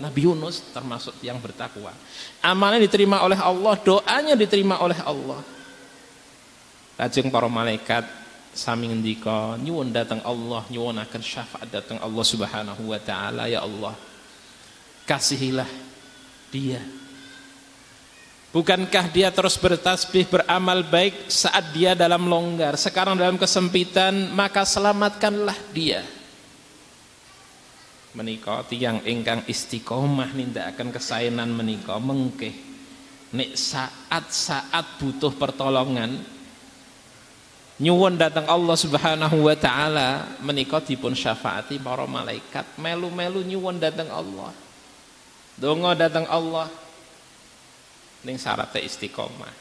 Nabi 0.00 0.24
Yunus 0.24 0.72
termasuk 0.72 1.16
yang 1.20 1.36
bertakwa. 1.36 1.92
Amalnya 2.40 2.88
diterima 2.88 3.20
oleh 3.20 3.36
Allah, 3.36 3.74
doanya 3.76 4.34
diterima 4.38 4.80
oleh 4.80 4.96
Allah. 5.04 5.40
Lajeng 6.96 7.28
para 7.28 7.48
malaikat 7.50 8.04
sami 8.52 8.88
ngendika 8.88 9.56
nyuwun 9.60 9.92
datang 9.92 10.20
Allah, 10.24 10.64
nyuwunaken 10.68 11.22
syafaat 11.24 11.68
datang 11.68 11.98
Allah 12.00 12.24
Subhanahu 12.24 12.82
wa 12.88 13.00
taala 13.00 13.48
ya 13.48 13.64
Allah. 13.64 13.92
Kasihilah 15.02 15.66
dia 16.52 16.78
Bukankah 18.52 19.08
dia 19.08 19.32
terus 19.32 19.56
bertasbih 19.56 20.28
beramal 20.28 20.84
baik 20.84 21.32
saat 21.32 21.72
dia 21.72 21.96
dalam 21.96 22.28
longgar 22.28 22.76
Sekarang 22.76 23.16
dalam 23.16 23.40
kesempitan 23.40 24.28
maka 24.30 24.62
selamatkanlah 24.62 25.56
dia 25.72 26.04
Menikah 28.12 28.68
tiang 28.68 29.00
ingkang 29.08 29.48
istiqomah 29.48 30.36
akan 30.36 30.88
kesayangan 30.92 31.48
menikah 31.48 31.96
mengkeh. 31.96 32.52
Nek 33.32 33.56
saat-saat 33.56 35.00
butuh 35.00 35.32
pertolongan 35.32 36.20
Nyuwun 37.80 38.20
datang 38.20 38.44
Allah 38.46 38.76
subhanahu 38.76 39.48
wa 39.48 39.56
ta'ala 39.56 40.38
Menikah 40.44 40.84
dipun 40.84 41.16
syafaati 41.16 41.80
para 41.80 42.04
malaikat. 42.04 42.76
Melu-melu 42.76 43.40
nyuwun 43.42 43.80
datang 43.80 44.12
Allah. 44.12 44.52
Dongo 45.56 45.90
datang 45.96 46.28
Allah. 46.28 46.68
Ning 48.22 48.36
syaratnya 48.36 48.84
istiqomah. 48.84 49.54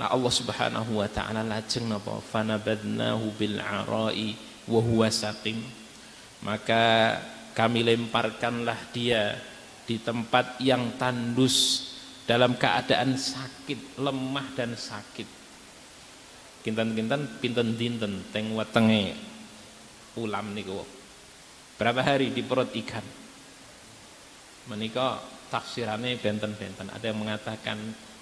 Nah 0.00 0.08
Allah 0.08 0.32
Subhanahu 0.32 1.04
wa 1.04 1.08
taala 1.10 1.44
lajeng 1.44 1.84
napa? 1.84 2.16
Fanabadnahu 2.32 3.36
bil 3.36 3.60
arai 3.60 4.32
wa 4.64 4.80
huwa 4.80 5.12
saqim 5.12 5.60
maka 6.42 7.18
kami 7.54 7.86
lemparkanlah 7.86 8.78
dia 8.90 9.38
di 9.86 9.98
tempat 9.98 10.58
yang 10.62 10.94
tandus 10.98 11.88
dalam 12.26 12.54
keadaan 12.54 13.18
sakit, 13.18 13.98
lemah 13.98 14.46
dan 14.54 14.74
sakit. 14.78 15.28
Kinten-kinten 16.62 17.42
pinten 17.42 17.74
dinten 17.74 18.22
teng 18.30 18.54
wetenge 18.54 19.18
ulam 20.14 20.54
niku. 20.54 20.86
Berapa 21.74 21.98
hari 22.06 22.30
di 22.30 22.46
perut 22.46 22.70
ikan? 22.70 23.02
Menika 24.70 25.18
tafsirannya 25.50 26.14
benten-benten. 26.22 26.86
Ada 26.94 27.10
yang 27.10 27.18
mengatakan 27.18 27.78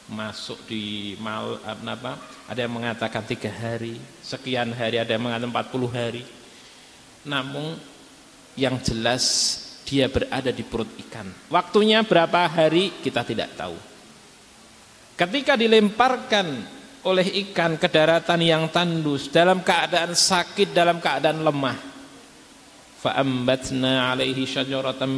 masuk 0.08 0.64
di 0.64 1.14
mal 1.20 1.60
apa? 1.62 2.16
Ada 2.48 2.64
yang 2.64 2.74
mengatakan 2.74 3.22
tiga 3.28 3.52
hari, 3.52 4.00
sekian 4.24 4.72
hari, 4.72 4.96
ada 4.96 5.12
yang 5.12 5.28
mengatakan 5.28 5.52
40 5.52 5.92
hari. 5.92 6.24
Namun 7.28 7.76
yang 8.54 8.78
jelas 8.82 9.56
dia 9.86 10.06
berada 10.06 10.54
di 10.54 10.62
perut 10.62 10.90
ikan. 11.08 11.26
Waktunya 11.50 12.06
berapa 12.06 12.46
hari 12.46 12.94
kita 13.02 13.26
tidak 13.26 13.54
tahu. 13.58 13.74
Ketika 15.18 15.58
dilemparkan 15.58 16.46
oleh 17.04 17.26
ikan 17.48 17.76
ke 17.76 17.88
daratan 17.90 18.40
yang 18.40 18.64
tandus 18.70 19.28
dalam 19.28 19.60
keadaan 19.60 20.14
sakit, 20.14 20.72
dalam 20.72 21.02
keadaan 21.02 21.42
lemah, 21.44 21.90
fa'ambatna 23.00 24.12
alaihi 24.12 24.44
syajaratan 24.44 25.08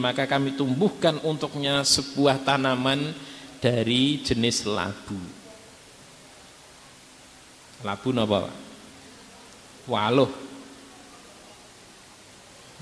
maka 0.00 0.24
kami 0.24 0.56
tumbuhkan 0.56 1.20
untuknya 1.20 1.84
sebuah 1.84 2.40
tanaman 2.40 3.12
dari 3.60 4.18
jenis 4.24 4.64
labu 4.64 5.20
labu 7.84 8.10
napa 8.10 8.48
waluh 9.84 10.32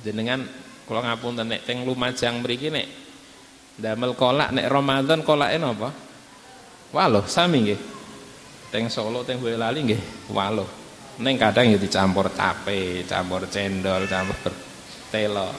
jenengan 0.02 0.44
kalau 0.88 1.00
ngapunten 1.04 1.46
nek 1.46 1.64
teng 1.64 1.86
Lumajang 1.86 2.42
mriki 2.42 2.72
nek 2.72 2.86
damel 3.78 4.12
kolak 4.16 4.50
nek 4.52 4.66
Ramadan 4.66 5.20
kolake 5.22 5.56
napa 5.56 5.90
waluh 6.90 7.24
sami 7.28 7.64
nggih 7.68 7.80
teng 8.74 8.90
Solo 8.90 9.22
teng 9.22 9.38
Boyolali 9.38 9.80
nggih 9.86 10.02
waluh 10.34 10.80
Neng 11.20 11.36
kadang 11.36 11.68
ya 11.68 11.76
dicampur 11.76 12.32
tape, 12.32 13.04
campur 13.04 13.44
cendol, 13.52 14.08
campur 14.08 14.56
telo. 15.12 15.52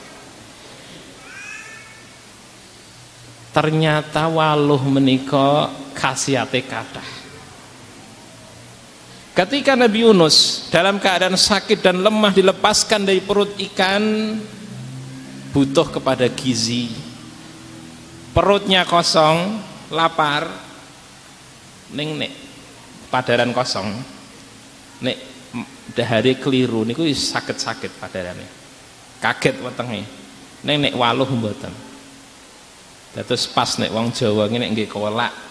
Ternyata 3.54 4.26
waluh 4.26 4.82
menika 4.90 5.70
khasiate 5.94 6.66
kathah. 6.66 7.21
Ketika 9.32 9.80
Nabi 9.80 10.04
Yunus 10.04 10.68
dalam 10.68 11.00
keadaan 11.00 11.40
sakit 11.40 11.80
dan 11.80 12.04
lemah 12.04 12.36
dilepaskan 12.36 13.08
dari 13.08 13.24
perut 13.24 13.56
ikan 13.72 14.36
butuh 15.56 15.88
kepada 15.88 16.28
gizi. 16.28 16.92
Perutnya 18.36 18.84
kosong, 18.84 19.60
lapar. 19.92 20.52
Ning 21.96 22.20
nek 22.20 22.32
padaran 23.08 23.56
kosong. 23.56 23.88
Nek 25.00 25.18
dahare 25.96 26.36
keliru 26.36 26.84
niku 26.84 27.08
sakit-sakit 27.08 28.04
padarane. 28.04 28.48
Kaget 29.24 29.64
wetenge. 29.64 30.04
Ning 30.68 30.78
nek 30.88 30.96
waluh 30.96 31.28
mboten. 31.28 31.72
Dados 33.16 33.48
pas 33.48 33.80
nek 33.80 33.92
wong 33.92 34.12
Jawa 34.12 34.48
ngene 34.48 34.72
nggih 34.72 34.92
kolak 34.92 35.51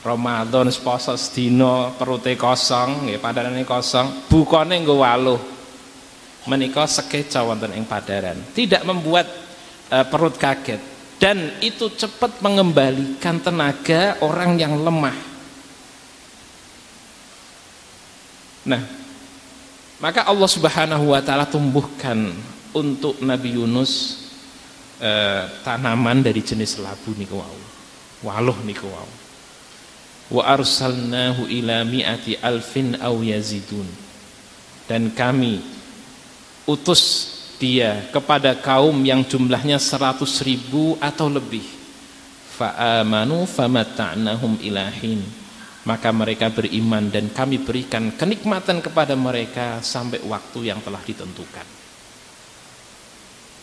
Ramadan 0.00 0.72
poso 0.80 1.12
sedina 1.20 1.92
perute 1.92 2.32
kosong 2.32 3.04
nggih 3.04 3.20
padarane 3.20 3.68
kosong, 3.68 4.28
bukane 4.32 4.80
nggo 4.80 5.04
waluh. 5.04 5.40
Menika 6.48 6.88
sekeca 6.88 7.44
wonten 7.44 7.76
ing 7.76 7.84
padaran. 7.84 8.40
Tidak 8.56 8.80
membuat 8.88 9.28
uh, 9.92 10.04
perut 10.08 10.40
kaget 10.40 10.80
dan 11.20 11.60
itu 11.60 11.92
cepat 11.92 12.40
mengembalikan 12.40 13.36
tenaga 13.44 14.16
orang 14.24 14.56
yang 14.56 14.80
lemah. 14.80 15.12
Nah, 18.64 18.80
maka 20.00 20.24
Allah 20.24 20.48
Subhanahu 20.48 21.12
wa 21.12 21.20
taala 21.20 21.44
tumbuhkan 21.44 22.32
untuk 22.72 23.20
Nabi 23.20 23.60
Yunus 23.60 24.16
eh, 24.96 25.44
tanaman 25.60 26.24
dari 26.24 26.40
jenis 26.40 26.80
labu 26.80 27.12
niku 27.20 27.36
wau. 27.36 27.60
Waluh 28.24 28.56
niku 28.64 28.88
wau. 28.88 29.19
Wa 30.30 30.46
arsalnahu 30.54 31.50
ila 31.50 31.82
mi'ati 31.82 32.38
alfin 32.38 32.94
aw 33.02 33.14
yazidun. 33.18 33.86
Dan 34.86 35.10
kami 35.10 35.58
utus 36.66 37.02
dia 37.58 38.08
kepada 38.14 38.54
kaum 38.56 38.94
yang 39.02 39.26
jumlahnya 39.26 39.76
seratus 39.82 40.40
ribu 40.46 40.94
atau 41.02 41.26
lebih. 41.26 41.66
Fa'amanu 42.56 43.44
famatta'nahum 43.44 44.62
ilahin 44.62 45.22
maka 45.80 46.12
mereka 46.12 46.52
beriman 46.52 47.08
dan 47.08 47.32
kami 47.32 47.56
berikan 47.56 48.12
kenikmatan 48.12 48.84
kepada 48.84 49.16
mereka 49.16 49.80
sampai 49.80 50.20
waktu 50.28 50.68
yang 50.68 50.76
telah 50.84 51.00
ditentukan 51.00 51.80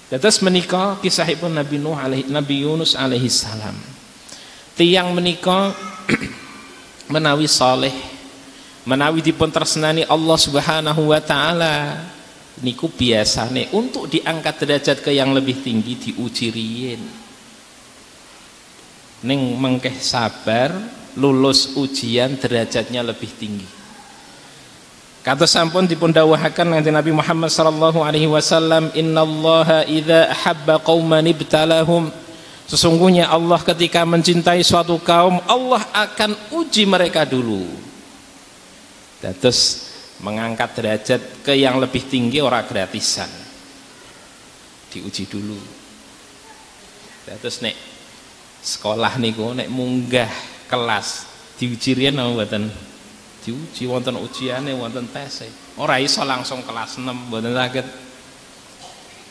Dados 0.08 0.40
menika 0.40 0.96
kisahipun 1.04 1.52
Nabi 1.52 1.84
Nuh 1.84 2.00
alaihi 2.00 2.32
Nabi 2.32 2.64
Yunus 2.64 2.96
alaihi 2.96 3.28
salam. 3.28 3.76
Tiang 4.80 5.12
menika 5.12 5.76
menawi 7.08 7.48
saleh 7.48 7.96
menawi 8.88 9.20
dipun 9.20 9.52
tresnani 9.52 10.08
Allah 10.08 10.38
Subhanahu 10.40 11.12
wa 11.12 11.20
taala 11.20 12.08
niku 12.64 12.88
biasane 12.88 13.68
untuk 13.76 14.08
diangkat 14.08 14.56
derajat 14.64 14.98
ke 15.04 15.12
yang 15.12 15.36
lebih 15.36 15.60
tinggi 15.60 15.94
diuji 16.00 16.48
riyin. 16.50 17.02
Ning 19.28 19.42
mengkeh 19.60 19.98
sabar 19.98 20.72
lulus 21.20 21.76
ujian 21.76 22.38
derajatnya 22.40 23.04
lebih 23.04 23.30
tinggi. 23.36 23.68
Kata 25.26 25.44
sampun 25.44 25.84
dipun 25.84 26.16
dawuhaken 26.16 26.80
nanti 26.80 26.88
Nabi 26.88 27.12
Muhammad 27.12 27.52
sallallahu 27.52 28.00
alaihi 28.00 28.32
wasallam 28.32 28.88
innallaha 28.96 29.84
idza 29.84 30.32
ahabba 30.32 30.80
qauman 30.80 31.28
ibtalahum 31.28 32.08
Sesungguhnya 32.68 33.32
Allah 33.32 33.64
ketika 33.64 34.04
mencintai 34.04 34.60
suatu 34.60 35.00
kaum 35.00 35.40
Allah 35.48 35.88
akan 35.96 36.36
uji 36.52 36.84
mereka 36.84 37.24
dulu. 37.24 37.64
Terus 39.24 39.88
mengangkat 40.20 40.76
derajat 40.76 41.22
ke 41.48 41.56
yang 41.56 41.80
lebih 41.80 42.04
tinggi 42.12 42.44
orang 42.44 42.68
gratisan. 42.68 43.32
Diuji 44.92 45.24
dulu. 45.32 45.56
Terus 47.28 47.64
nek 47.64 47.76
sekolah 48.60 49.16
niku 49.16 49.56
nek 49.56 49.72
munggah 49.72 50.32
kelas 50.68 51.24
diuji 51.56 51.96
riyen 51.96 52.20
apa 52.20 52.36
mboten? 52.36 52.64
diuji 53.48 53.88
wonten 53.88 54.20
ujiane 54.20 54.76
wonten 54.76 55.08
tese 55.08 55.48
ora 55.80 56.04
iso 56.04 56.20
langsung 56.28 56.68
kelas 56.68 57.00
6 57.00 57.32
mboten 57.32 57.56
saged 57.56 57.88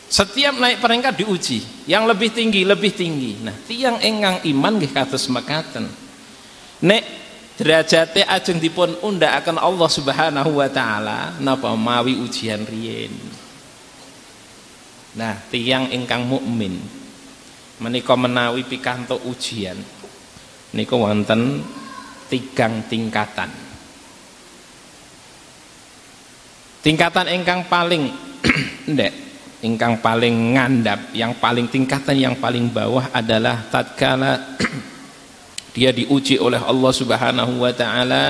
setiap 0.06 0.54
naik 0.58 0.78
peringkat 0.78 1.14
diuji. 1.18 1.86
Yang 1.86 2.04
lebih 2.14 2.30
tinggi 2.34 2.60
lebih 2.62 2.92
tinggi. 2.94 3.32
Nah 3.42 3.54
tiang 3.66 3.98
enggang 4.02 4.42
iman 4.46 4.72
nggih 4.78 4.92
kados 4.94 5.26
mekaten. 5.30 5.86
Nek 6.82 7.02
derajate 7.58 8.22
ajeng 8.26 8.58
dipun 8.62 8.98
akan 9.02 9.56
Allah 9.58 9.90
Subhanahu 9.90 10.60
wa 10.60 10.68
taala 10.70 11.34
napa 11.42 11.74
mawi 11.74 12.18
ujian 12.22 12.62
riyen? 12.66 13.14
Nah 15.18 15.38
tiang 15.50 15.90
ingkang 15.90 16.26
mukmin. 16.26 16.78
Menika 17.76 18.16
menawi 18.16 18.64
pikantuk 18.64 19.20
ujian. 19.28 19.76
Niku 20.72 20.96
wonten 20.96 21.60
tigang 22.32 22.88
tingkatan. 22.88 23.52
Tingkatan 26.80 27.26
ingkang 27.36 27.66
paling 27.66 28.08
ndek 28.92 29.25
ingkang 29.66 29.98
paling 29.98 30.54
ngandap 30.54 31.10
yang 31.10 31.34
paling 31.34 31.66
tingkatan 31.66 32.14
yang 32.14 32.34
paling 32.38 32.70
bawah 32.70 33.10
adalah 33.10 33.66
tatkala 33.66 34.56
dia 35.74 35.90
diuji 35.90 36.38
oleh 36.38 36.62
Allah 36.62 36.92
Subhanahu 36.94 37.66
wa 37.66 37.72
taala 37.74 38.26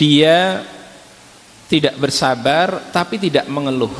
dia 0.00 0.66
tidak 1.70 1.94
bersabar 2.00 2.90
tapi 2.90 3.20
tidak 3.20 3.46
mengeluh. 3.46 3.92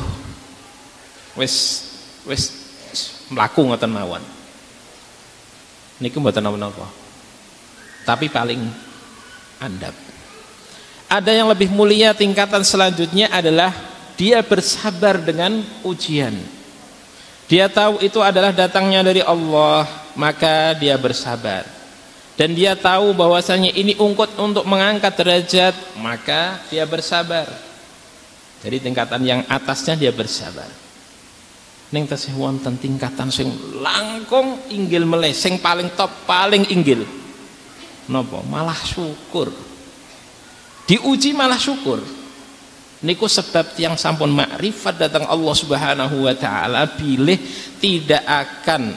Wis 1.39 1.87
wis 2.27 2.51
mlaku 3.31 3.63
ngoten 3.63 3.87
mawon. 3.87 4.19
Niku 6.03 6.19
mboten 6.19 6.43
napa-napa. 6.43 6.89
Tapi 8.03 8.27
paling 8.27 8.59
andap. 9.61 9.93
Ada 11.05 11.31
yang 11.31 11.47
lebih 11.47 11.69
mulia 11.69 12.11
tingkatan 12.11 12.65
selanjutnya 12.65 13.29
adalah 13.29 13.71
dia 14.21 14.45
bersabar 14.45 15.17
dengan 15.17 15.65
ujian. 15.81 16.37
Dia 17.49 17.65
tahu 17.65 18.05
itu 18.05 18.21
adalah 18.21 18.53
datangnya 18.53 19.01
dari 19.01 19.25
Allah, 19.25 19.89
maka 20.13 20.77
dia 20.77 20.93
bersabar. 21.01 21.65
Dan 22.37 22.53
dia 22.53 22.77
tahu 22.77 23.17
bahwasanya 23.17 23.73
ini 23.73 23.97
ungkut 23.97 24.37
untuk 24.37 24.61
mengangkat 24.69 25.17
derajat, 25.17 25.73
maka 25.97 26.61
dia 26.69 26.85
bersabar. 26.85 27.49
Jadi 28.61 28.77
tingkatan 28.77 29.25
yang 29.25 29.41
atasnya 29.49 29.97
dia 29.97 30.13
bersabar. 30.13 30.69
Ning 31.89 32.05
tasih 32.05 32.37
wonten 32.37 32.77
tingkatan 32.77 33.33
sing 33.33 33.49
langkung 33.81 34.61
inggil 34.69 35.03
meleh, 35.03 35.33
sing 35.33 35.57
paling 35.57 35.89
top, 35.97 36.13
paling 36.29 36.69
inggil. 36.69 37.03
Napa? 38.05 38.39
Malah 38.45 38.77
syukur 38.85 39.51
diuji 40.91 41.31
malah 41.31 41.55
syukur 41.55 42.03
niku 43.01 43.25
sebab 43.25 43.77
yang 43.81 43.97
sampun 43.97 44.29
makrifat 44.29 44.97
datang 44.97 45.25
Allah 45.25 45.55
Subhanahu 45.57 46.29
wa 46.29 46.35
taala 46.37 46.85
pilih 46.93 47.37
tidak 47.81 48.21
akan 48.25 48.93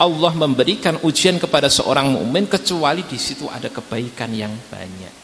Allah 0.00 0.32
memberikan 0.32 0.96
ujian 1.04 1.36
kepada 1.36 1.68
seorang 1.68 2.16
mukmin 2.16 2.48
kecuali 2.48 3.04
di 3.04 3.20
situ 3.20 3.44
ada 3.50 3.68
kebaikan 3.68 4.32
yang 4.32 4.54
banyak. 4.70 5.14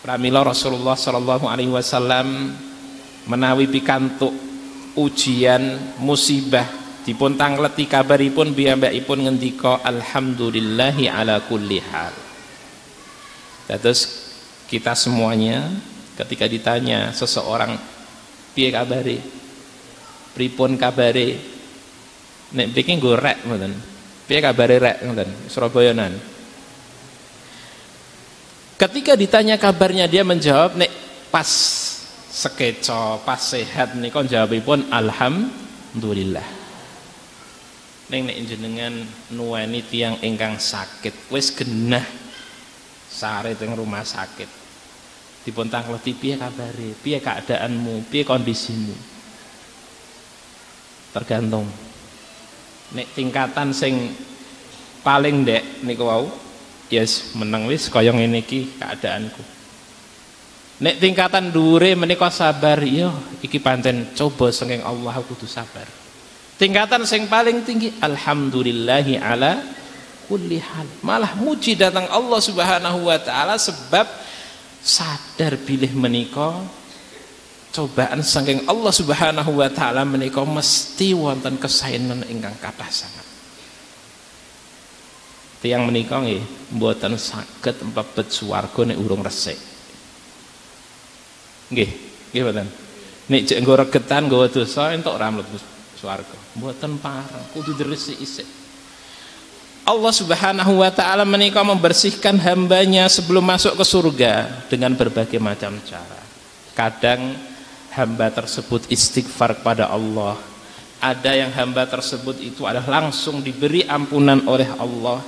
Pramila 0.00 0.40
Rasulullah 0.40 0.96
sallallahu 0.96 1.44
alaihi 1.44 1.68
wasallam 1.68 2.56
menawi 3.28 3.68
pikantuk 3.68 4.32
ujian 4.96 5.76
musibah 6.00 6.64
dipun 7.04 7.36
tangleti 7.36 7.84
kabaripun 7.84 8.56
piyambakipun 8.56 9.28
ngendika 9.28 9.84
alhamdulillahi 9.84 11.12
ala 11.12 11.44
kulli 11.44 11.84
hal. 11.84 12.16
Terus 13.68 14.32
kita 14.72 14.96
semuanya 14.96 15.68
ketika 16.26 16.44
ditanya 16.44 17.10
seseorang 17.16 17.76
piye 18.52 18.68
kabare? 18.68 19.18
Pripun 20.36 20.76
kabare? 20.76 21.28
Nek 22.50 22.66
mriki 22.74 22.98
nggo 22.98 23.14
rek 23.16 23.46
ngoten? 23.46 23.72
Piye 24.26 24.40
kabare 24.42 24.76
rek? 24.76 24.96
ngoten 25.06 25.30
Surabaya 25.48 25.94
nan 25.94 26.30
ketika 28.80 29.12
ditanya 29.12 29.60
kabarnya 29.60 30.08
dia 30.08 30.24
menjawab 30.24 30.72
nek 30.80 30.88
pas 31.28 31.44
sekeco 32.32 33.20
pas 33.28 33.36
sehat 33.36 33.92
nika 33.92 34.24
jawabipun 34.24 34.88
alhamdulillah. 34.88 36.48
Ning 38.08 38.26
nek 38.26 38.38
jenengan 38.48 38.94
nuweni 39.36 39.84
tiang 39.84 40.16
ingkang 40.24 40.56
sakit 40.56 41.28
wis 41.28 41.52
genah 41.52 42.02
sare 43.12 43.52
teng 43.54 43.76
rumah 43.76 44.02
sakit 44.02 44.59
dipun 45.44 45.72
tangleti 45.72 46.12
piye 46.12 46.36
kabare? 46.36 46.96
Piye 47.00 47.18
keadaanmu? 47.20 48.08
Piye 48.12 48.22
kondisimu? 48.24 48.96
Tergantung. 51.16 51.66
Nek 52.90 53.06
tingkatan 53.14 53.70
sing 53.70 54.14
paling 55.00 55.46
dek 55.46 55.82
niku 55.86 56.04
wau 56.04 56.26
yes 56.90 57.32
meneng 57.38 57.70
wis 57.70 57.86
kaya 57.88 58.10
ngene 58.10 58.42
iki 58.42 58.78
keadaanku. 58.78 59.42
Nek 60.80 60.96
tingkatan 60.96 61.52
dhuwure 61.52 61.92
menika 61.92 62.32
sabar 62.32 62.80
iya 62.80 63.12
iki 63.44 63.60
pancen 63.60 64.16
coba 64.16 64.48
senging 64.48 64.80
Allah 64.80 65.18
kudu 65.20 65.44
sabar. 65.44 65.84
Tingkatan 66.56 67.08
sing 67.08 67.24
paling 67.28 67.64
tinggi 67.64 67.92
alhamdulillahi 68.00 69.16
ala 69.16 69.60
kulli 70.28 70.60
hal. 70.60 70.88
Malah 71.00 71.36
muji 71.36 71.76
datang 71.76 72.04
Allah 72.08 72.40
Subhanahu 72.40 73.08
wa 73.08 73.18
taala 73.20 73.56
sebab 73.56 74.08
sadar 74.80 75.60
bilih 75.60 75.92
menika 75.92 76.60
cobaan 77.70 78.24
saking 78.24 78.66
Allah 78.66 78.92
Subhanahu 78.92 79.60
wa 79.60 79.68
taala 79.70 80.02
menika 80.02 80.42
mesti 80.42 81.14
wonten 81.14 81.60
kesaenan 81.60 82.26
ingkang 82.26 82.56
kathah 82.58 82.90
sangat. 82.90 83.26
Tiang 85.60 85.84
menika 85.84 86.18
nggih 86.18 86.40
mboten 86.72 87.20
saged 87.20 87.76
mlebet 87.84 88.26
swarga 88.32 88.80
nek 88.88 88.96
urung 88.96 89.20
resik. 89.20 89.60
Nggih, 91.68 91.90
nggih 92.32 92.42
mboten. 92.42 92.68
Nek 93.30 93.40
jek 93.46 93.58
nggo 93.62 93.74
regetan 93.78 94.26
nggawa 94.26 94.48
dosa 94.50 94.90
entuk 94.96 95.14
ora 95.14 95.28
mlebu 95.30 95.56
swarga. 96.00 96.36
Mboten 96.56 96.98
pareng, 96.98 97.44
kudu 97.54 97.76
diresik 97.76 98.18
isik. 98.18 98.59
Allah 99.84 100.12
Subhanahu 100.12 100.84
wa 100.84 100.90
taala 100.92 101.24
menikah 101.24 101.64
membersihkan 101.64 102.36
hambanya 102.36 103.08
sebelum 103.08 103.40
masuk 103.40 103.80
ke 103.80 103.84
surga 103.84 104.32
dengan 104.68 104.92
berbagai 104.92 105.40
macam 105.40 105.76
cara. 105.88 106.20
Kadang 106.76 107.36
hamba 107.96 108.28
tersebut 108.28 108.86
istighfar 108.92 109.60
kepada 109.60 109.88
Allah. 109.88 110.36
Ada 111.00 111.32
yang 111.32 111.50
hamba 111.56 111.88
tersebut 111.88 112.36
itu 112.44 112.68
adalah 112.68 113.00
langsung 113.00 113.40
diberi 113.40 113.88
ampunan 113.88 114.44
oleh 114.44 114.68
Allah. 114.76 115.24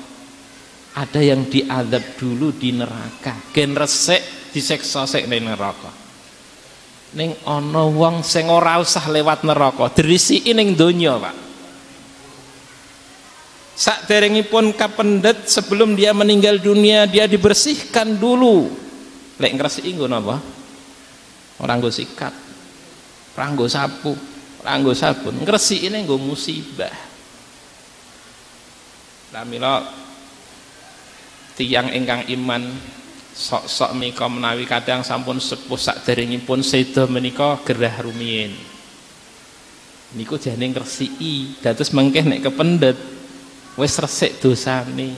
Ada 0.93 1.25
yang 1.25 1.49
diadab 1.49 2.21
dulu 2.21 2.53
di 2.53 2.77
neraka, 2.77 3.33
gen 3.57 3.73
resik 3.73 4.53
diseksa 4.53 5.09
sik 5.09 5.25
ning 5.25 5.49
neraka. 5.49 5.89
Ning 7.17 7.33
ana 7.49 7.89
wong 7.89 8.21
sing 8.21 8.53
ora 8.53 8.77
usah 8.77 9.09
lewat 9.09 9.49
neraka, 9.49 9.89
dirisiki 9.97 10.53
ning 10.53 10.77
donya, 10.77 11.17
Pak 11.17 11.42
Sak 13.73 14.05
pun 14.53 14.69
kapendet 14.77 15.49
sebelum 15.49 15.97
dia 15.97 16.13
meninggal 16.13 16.61
dunia 16.61 17.09
dia 17.09 17.25
dibersihkan 17.25 18.21
dulu. 18.21 18.69
Lek 19.41 19.57
ngresiki 19.57 19.97
nggo 19.97 20.07
napa? 20.07 20.37
Ora 21.57 21.81
nggo 21.81 21.89
sikat. 21.89 22.35
Ora 23.33 23.49
nggo 23.49 23.65
sapu, 23.65 24.13
ora 24.63 24.79
nggo 24.79 24.95
sabun 24.95 25.43
ngresikine 25.43 26.07
nggo 26.07 26.17
musibah 26.23 26.95
Lamila 29.35 29.83
tiang 31.59 31.91
ingkang 31.91 32.31
iman 32.31 32.63
sok-sok 33.33 33.91
menika 33.97 34.29
menawi 34.31 34.69
kadang 34.69 35.03
sampun 35.03 35.43
sepuh 35.43 35.81
saderengipun 35.81 36.63
seda 36.63 37.11
menika 37.11 37.59
gerah 37.67 38.07
rumiyin 38.07 38.55
niku 40.15 40.37
jane 40.37 40.69
ngresiki 40.69 41.59
dados 41.65 41.91
mengkeh 41.97 42.23
nek 42.23 42.45
kependet 42.45 42.97
wis 43.77 43.95
resik 43.97 44.41
dosane. 44.43 45.17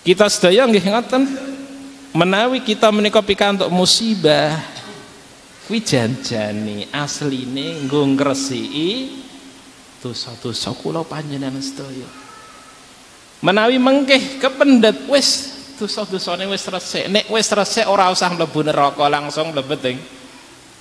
Kita 0.00 0.26
sedaya 0.26 0.66
nggih 0.66 0.84
ngoten. 0.90 1.24
Menawi 2.10 2.58
kita 2.66 2.90
menika 2.90 3.22
pikantuk 3.22 3.70
musibah 3.70 4.58
kuwi 5.70 5.78
janjane 5.78 6.90
asline 6.90 7.86
nggo 7.86 8.02
ngresiki 8.18 9.22
dosa-dosa 10.02 10.74
kula 10.74 11.06
panjenengan 11.06 11.62
sedaya. 11.62 12.10
Menawi 13.46 13.78
mengkeh 13.78 14.42
kependet 14.42 15.06
wis 15.06 15.54
dosa-dosane 15.78 16.50
wis 16.50 16.66
resik. 16.66 17.06
Nek 17.06 17.30
wis 17.30 17.46
resik 17.54 17.86
ora 17.86 18.10
usah 18.10 18.34
mlebu 18.34 18.66
neraka 18.66 19.06
langsung 19.06 19.54
mlebet 19.54 19.94
ing 19.94 19.98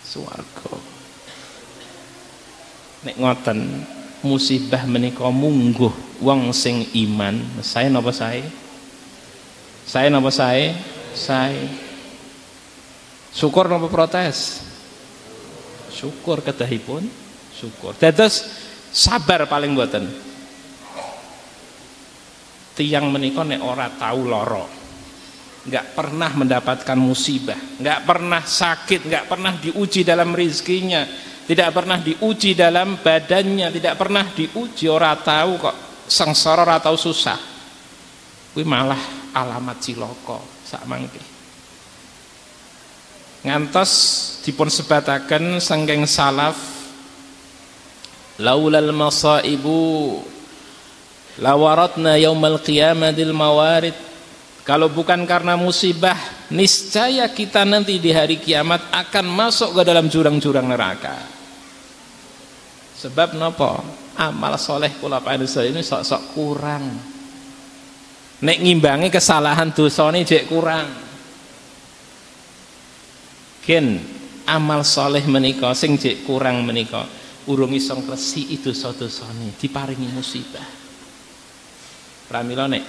swarga. 0.02 0.74
Nek 3.06 3.16
ngoten 3.22 3.60
musibah 4.26 4.84
menika 4.86 5.28
mungguh 5.28 5.92
wong 6.20 6.52
sing 6.52 6.88
iman. 7.08 7.40
Saya 7.64 7.88
napa 7.88 8.12
saya 8.12 8.46
saya 9.88 10.08
napa 10.14 10.30
saya 10.30 10.76
saya 11.16 11.66
syukur 13.34 13.66
napa 13.68 13.88
protes? 13.88 14.66
Syukur 15.90 16.46
kedahipun? 16.46 17.04
Syukur. 17.56 17.98
Dados 17.98 18.46
sabar 18.90 19.46
paling 19.46 19.78
buatan 19.78 20.10
tiang 22.80 23.12
menika 23.12 23.44
nek 23.44 23.60
ora 23.60 23.92
tahu 23.92 24.22
loro 24.24 24.66
nggak 25.68 25.86
pernah 25.92 26.32
mendapatkan 26.32 26.96
musibah 26.96 27.60
nggak 27.78 28.00
pernah 28.08 28.40
sakit 28.40 29.04
nggak 29.06 29.26
pernah 29.28 29.54
diuji 29.60 30.08
dalam 30.08 30.32
rizkinya 30.32 31.04
tidak 31.50 31.74
pernah 31.74 31.98
diuji 31.98 32.54
dalam 32.54 33.02
badannya 33.02 33.74
tidak 33.74 33.98
pernah 33.98 34.22
diuji. 34.22 34.86
Orang 34.86 35.18
tahu 35.26 35.58
kok 35.58 36.06
sengsara 36.06 36.62
ora 36.62 36.78
tahu 36.78 36.94
susah. 36.94 37.42
Kuwi 38.54 38.62
malah 38.62 39.34
alamat 39.34 39.82
ciloko 39.82 40.62
sak 40.62 40.86
mangke. 40.86 41.18
Ngantos 43.50 43.92
dipun 44.46 44.70
sebataken 44.70 45.58
saking 45.58 46.06
salaf 46.06 46.54
laulal 48.38 48.94
masaibu 48.94 50.22
lawaratna 51.42 52.14
yaumal 52.22 52.62
qiyamatil 52.62 53.34
mawarid. 53.34 53.98
Kalau 54.70 54.86
bukan 54.86 55.26
karena 55.26 55.58
musibah 55.58 56.14
niscaya 56.54 57.26
kita 57.34 57.66
nanti 57.66 57.98
di 57.98 58.14
hari 58.14 58.38
kiamat 58.38 58.94
akan 58.94 59.26
masuk 59.26 59.74
ke 59.74 59.82
dalam 59.82 60.06
jurang-jurang 60.14 60.70
neraka 60.70 61.39
sebab 63.00 63.40
nopo? 63.40 63.80
Amal 64.20 64.60
soleh 64.60 65.00
kula 65.00 65.24
panusa 65.24 65.64
ini 65.64 65.80
sok-sok 65.80 66.36
kurang. 66.36 66.84
Nek 68.44 68.58
ngimbangi 68.60 69.08
kesalahan 69.08 69.72
dosa 69.72 70.12
ini 70.12 70.28
jek 70.28 70.52
kurang. 70.52 70.88
Gen 73.64 73.88
amal 74.44 74.84
soleh 74.84 75.24
menika 75.24 75.72
sing 75.72 75.96
jek 75.96 76.28
kurang 76.28 76.68
menika 76.68 77.08
urung 77.48 77.72
iso 77.72 77.96
ngresi 77.96 78.60
dosa 78.60 78.92
ini 79.40 79.56
diparingi 79.56 80.08
musibah. 80.12 80.68
Pramila 82.28 82.68
nek 82.68 82.84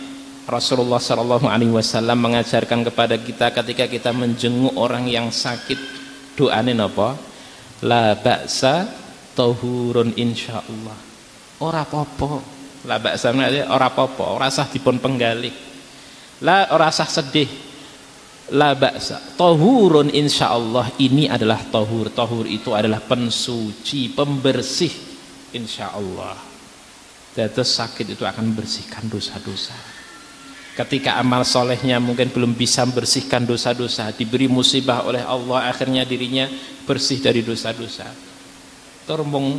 Rasulullah 0.51 0.99
Shallallahu 0.99 1.47
Alaihi 1.47 1.71
Wasallam 1.71 2.19
mengajarkan 2.19 2.83
kepada 2.91 3.15
kita 3.23 3.55
ketika 3.55 3.87
kita 3.87 4.11
menjenguk 4.11 4.75
orang 4.75 5.07
yang 5.07 5.31
sakit 5.31 5.79
doane 6.35 6.75
nopo? 6.75 7.15
La 7.87 8.19
baksa 8.19 9.00
tahurun 9.35 10.15
insyaallah. 10.17 10.99
Ora 11.61 11.85
apa-apa. 11.85 12.61
La 12.89 12.97
baksa 12.97 13.37
ora 13.37 13.93
apa-apa 13.93 14.25
ora 14.41 14.49
sah 14.49 14.65
dipun 14.65 14.97
penggalih 14.97 15.53
la 16.41 16.73
ora 16.73 16.89
sah 16.89 17.09
sedih. 17.09 17.49
La 18.51 18.75
baksa 18.75 19.23
tahurun 19.39 20.11
insyaallah 20.11 20.99
ini 20.99 21.31
adalah 21.31 21.63
tahur. 21.71 22.11
Tahur 22.11 22.49
itu 22.51 22.75
adalah 22.75 22.99
pensuci 22.99 24.11
pembersih 24.11 24.91
insyaallah. 25.55 26.51
Dados 27.31 27.71
sakit 27.79 28.19
itu 28.19 28.27
akan 28.27 28.51
membersihkan 28.51 29.07
dosa-dosa. 29.07 29.77
Ketika 30.75 31.15
amal 31.21 31.47
solehnya 31.47 32.03
mungkin 32.03 32.33
belum 32.35 32.59
bisa 32.59 32.83
membersihkan 32.89 33.47
dosa-dosa 33.47 34.11
diberi 34.11 34.51
musibah 34.51 35.07
oleh 35.07 35.23
Allah 35.23 35.71
akhirnya 35.71 36.03
dirinya 36.03 36.51
bersih 36.89 37.23
dari 37.23 37.45
dosa-dosa 37.45 38.30
tur 39.11 39.27
mung 39.27 39.59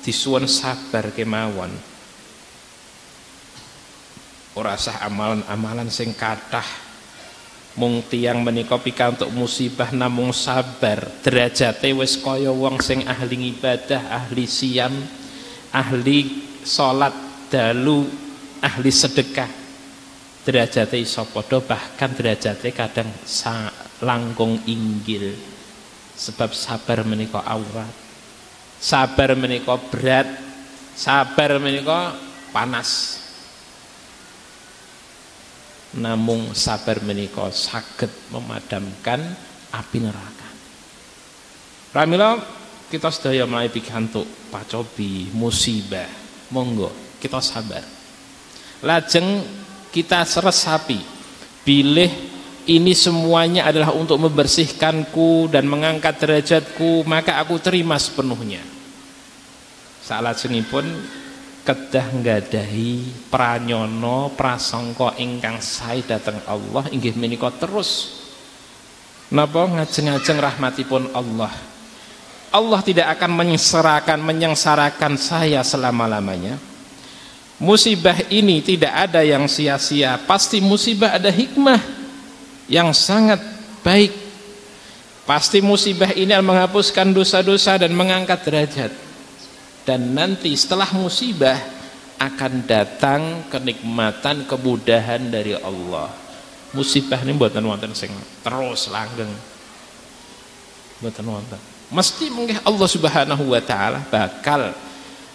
disuwun 0.00 0.48
sabar 0.48 1.12
kemawon. 1.12 1.68
Ora 4.56 4.80
sah 4.80 5.04
amalan-amalan 5.04 5.92
sing 5.92 6.16
kathah. 6.16 6.64
Mung 7.76 8.00
tiang 8.08 8.40
menika 8.40 8.80
pikantuk 8.80 9.28
musibah 9.28 9.92
namung 9.92 10.32
sabar. 10.32 11.04
Derajate 11.20 11.92
wis 11.92 12.16
kaya 12.16 12.48
wong 12.48 12.80
sing 12.80 13.04
ahli 13.04 13.52
ibadah 13.52 14.24
ahli 14.24 14.48
siam 14.48 15.04
ahli 15.68 16.48
salat 16.64 17.12
dalu 17.52 18.08
ahli 18.64 18.88
sedekah. 18.88 19.52
Derajate 20.48 20.96
iso 20.96 21.28
padha 21.28 21.60
bahkan 21.60 22.16
derajate 22.16 22.72
kadang 22.72 23.12
langkung 24.00 24.64
inggil. 24.64 25.36
Sebab 26.16 26.56
sabar 26.56 27.04
menika 27.04 27.44
aurat 27.44 28.05
sabar 28.80 29.32
menika 29.36 29.76
berat 29.78 30.28
sabar 30.96 31.60
menika 31.60 32.16
panas. 32.50 33.22
Namung 35.96 36.52
sabar 36.52 37.00
menika 37.00 37.48
saged 37.52 38.12
memadamkan 38.28 39.20
api 39.72 39.98
neraka. 40.00 40.48
Pramila 41.92 42.36
kita 42.92 43.08
sedaya 43.08 43.48
mulai 43.48 43.72
pikantuk 43.72 44.28
pacobi 44.52 45.32
musibah 45.32 46.08
monggo 46.52 46.92
kita 47.16 47.40
sabar. 47.40 47.80
Lajeng 48.84 49.40
kita 49.88 50.20
seresapi 50.28 51.00
pilih 51.64 52.35
ini 52.66 52.98
semuanya 52.98 53.70
adalah 53.70 53.94
untuk 53.94 54.18
membersihkanku 54.18 55.46
dan 55.54 55.70
mengangkat 55.70 56.18
derajatku 56.18 57.06
maka 57.06 57.38
aku 57.38 57.62
terima 57.62 57.94
sepenuhnya. 57.94 58.62
Salah 60.02 60.34
pun 60.70 60.86
kedah 61.66 62.06
nggadahi 62.14 63.26
pranyono 63.26 64.30
prasangka 64.34 65.18
ingkang 65.18 65.58
sae 65.58 66.02
dateng 66.06 66.38
Allah 66.46 66.86
inggih 66.90 67.14
menika 67.14 67.50
terus. 67.54 68.22
Napa? 69.30 69.66
Ngajeng-ajeng 69.66 70.38
rahmatipun 70.38 71.10
Allah. 71.10 71.50
Allah 72.54 72.80
tidak 72.86 73.18
akan 73.18 73.30
menyengsarakan 73.34 74.22
menyengsarakan 74.22 75.18
saya 75.18 75.66
selama-lamanya. 75.66 76.58
Musibah 77.58 78.14
ini 78.30 78.62
tidak 78.62 79.10
ada 79.10 79.26
yang 79.26 79.50
sia-sia. 79.50 80.14
Pasti 80.22 80.62
musibah 80.62 81.18
ada 81.18 81.32
hikmah 81.32 81.95
yang 82.70 82.90
sangat 82.94 83.38
baik. 83.82 84.12
Pasti 85.26 85.58
musibah 85.58 86.14
ini 86.14 86.30
akan 86.30 86.54
menghapuskan 86.54 87.10
dosa-dosa 87.10 87.82
dan 87.82 87.90
mengangkat 87.90 88.46
derajat. 88.46 88.92
Dan 89.82 90.14
nanti 90.14 90.54
setelah 90.54 90.86
musibah 90.94 91.58
akan 92.18 92.62
datang 92.62 93.46
kenikmatan 93.50 94.46
kemudahan 94.46 95.26
dari 95.26 95.58
Allah. 95.58 96.10
Musibah 96.70 97.18
ini 97.26 97.34
buatan 97.34 97.66
wonten 97.66 97.90
sing 97.94 98.10
terus 98.42 98.86
langgeng. 98.86 99.30
Buatan 101.02 101.26
wonten. 101.26 101.60
Mesti 101.90 102.30
mungkin 102.30 102.58
Allah 102.62 102.88
subhanahu 102.90 103.50
wa 103.50 103.62
ta'ala 103.62 104.06
bakal 104.10 104.74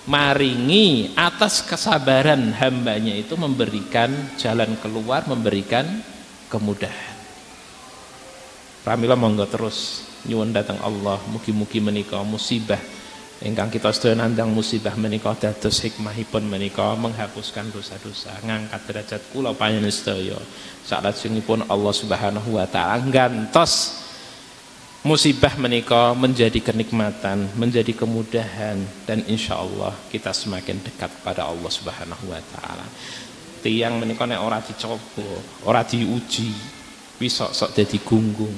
maringi 0.08 1.16
atas 1.16 1.64
kesabaran 1.64 2.52
hambanya 2.60 3.16
itu 3.16 3.36
memberikan 3.36 4.12
jalan 4.36 4.76
keluar 4.80 5.24
memberikan 5.28 5.86
kemudahan 6.52 7.11
Pramila 8.82 9.14
monggo 9.14 9.46
terus. 9.46 10.10
Nyuwun 10.26 10.54
datang 10.54 10.78
Allah 10.82 11.18
mugi-mugi 11.30 11.82
menika 11.82 12.22
musibah. 12.26 12.82
Ingkang 13.42 13.74
kita 13.74 13.90
sedaya 13.90 14.22
nandang 14.22 14.54
musibah 14.54 14.94
menika 14.94 15.34
dados 15.34 15.82
hikmahipun 15.82 16.46
menika 16.46 16.94
menghapuskan 16.94 17.74
dosa-dosa 17.74 18.38
ngangkat 18.46 18.82
derajat 18.86 19.22
kula 19.34 19.58
panjenengan 19.58 19.90
sedaya. 19.90 20.38
Salajengipun 20.86 21.66
Allah 21.66 21.94
Subhanahu 21.94 22.62
wa 22.62 22.70
taala 22.70 23.02
gantos 23.10 23.98
musibah 25.02 25.58
menikah 25.58 26.14
menjadi 26.14 26.62
kenikmatan, 26.62 27.50
menjadi 27.58 27.98
kemudahan 27.98 28.78
dan 29.10 29.26
insya 29.26 29.58
Allah 29.58 29.98
kita 30.14 30.30
semakin 30.30 30.78
dekat 30.86 31.10
pada 31.26 31.50
Allah 31.50 31.70
Subhanahu 31.74 32.30
wa 32.30 32.42
taala. 32.54 32.86
Tiang 33.66 33.98
menikah 33.98 34.30
nek 34.30 34.42
ora 34.42 34.62
dicoba, 34.62 35.26
ora 35.66 35.82
diuji, 35.82 36.54
bisa 37.22 37.54
sok 37.54 37.78
jadi 37.78 38.02
gunggung. 38.02 38.58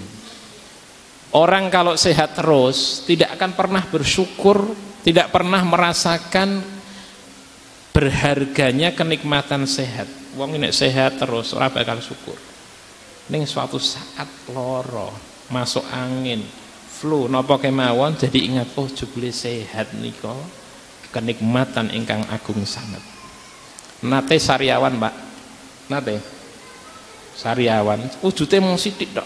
Orang 1.35 1.67
kalau 1.67 1.99
sehat 1.99 2.39
terus 2.39 3.03
tidak 3.03 3.35
akan 3.35 3.51
pernah 3.51 3.83
bersyukur, 3.83 4.71
tidak 5.03 5.27
pernah 5.35 5.59
merasakan 5.67 6.63
berharganya 7.91 8.95
kenikmatan 8.95 9.67
sehat. 9.67 10.07
Wong 10.39 10.55
ini 10.55 10.71
sehat 10.71 11.19
terus 11.19 11.51
ora 11.51 11.67
bakal 11.67 11.99
syukur. 11.99 12.39
Ning 13.27 13.43
suatu 13.43 13.75
saat 13.75 14.29
loro, 14.55 15.11
masuk 15.51 15.83
angin, 15.91 16.39
flu 16.87 17.27
napa 17.27 17.59
kemawon 17.59 18.15
jadi 18.15 18.39
ingat 18.47 18.79
oh 18.79 18.87
jebule 18.87 19.33
sehat 19.33 19.91
nika 19.99 20.35
kenikmatan 21.11 21.93
ingkang 21.93 22.25
agung 22.31 22.65
sangat. 22.65 23.03
Nate 24.03 24.35
sariawan, 24.41 24.99
Mbak. 24.99 25.15
Nate. 25.87 26.15
Sariawan, 27.33 28.21
wujute 28.21 28.61
mung 28.61 28.77
sithik 28.77 29.09
tok. 29.09 29.25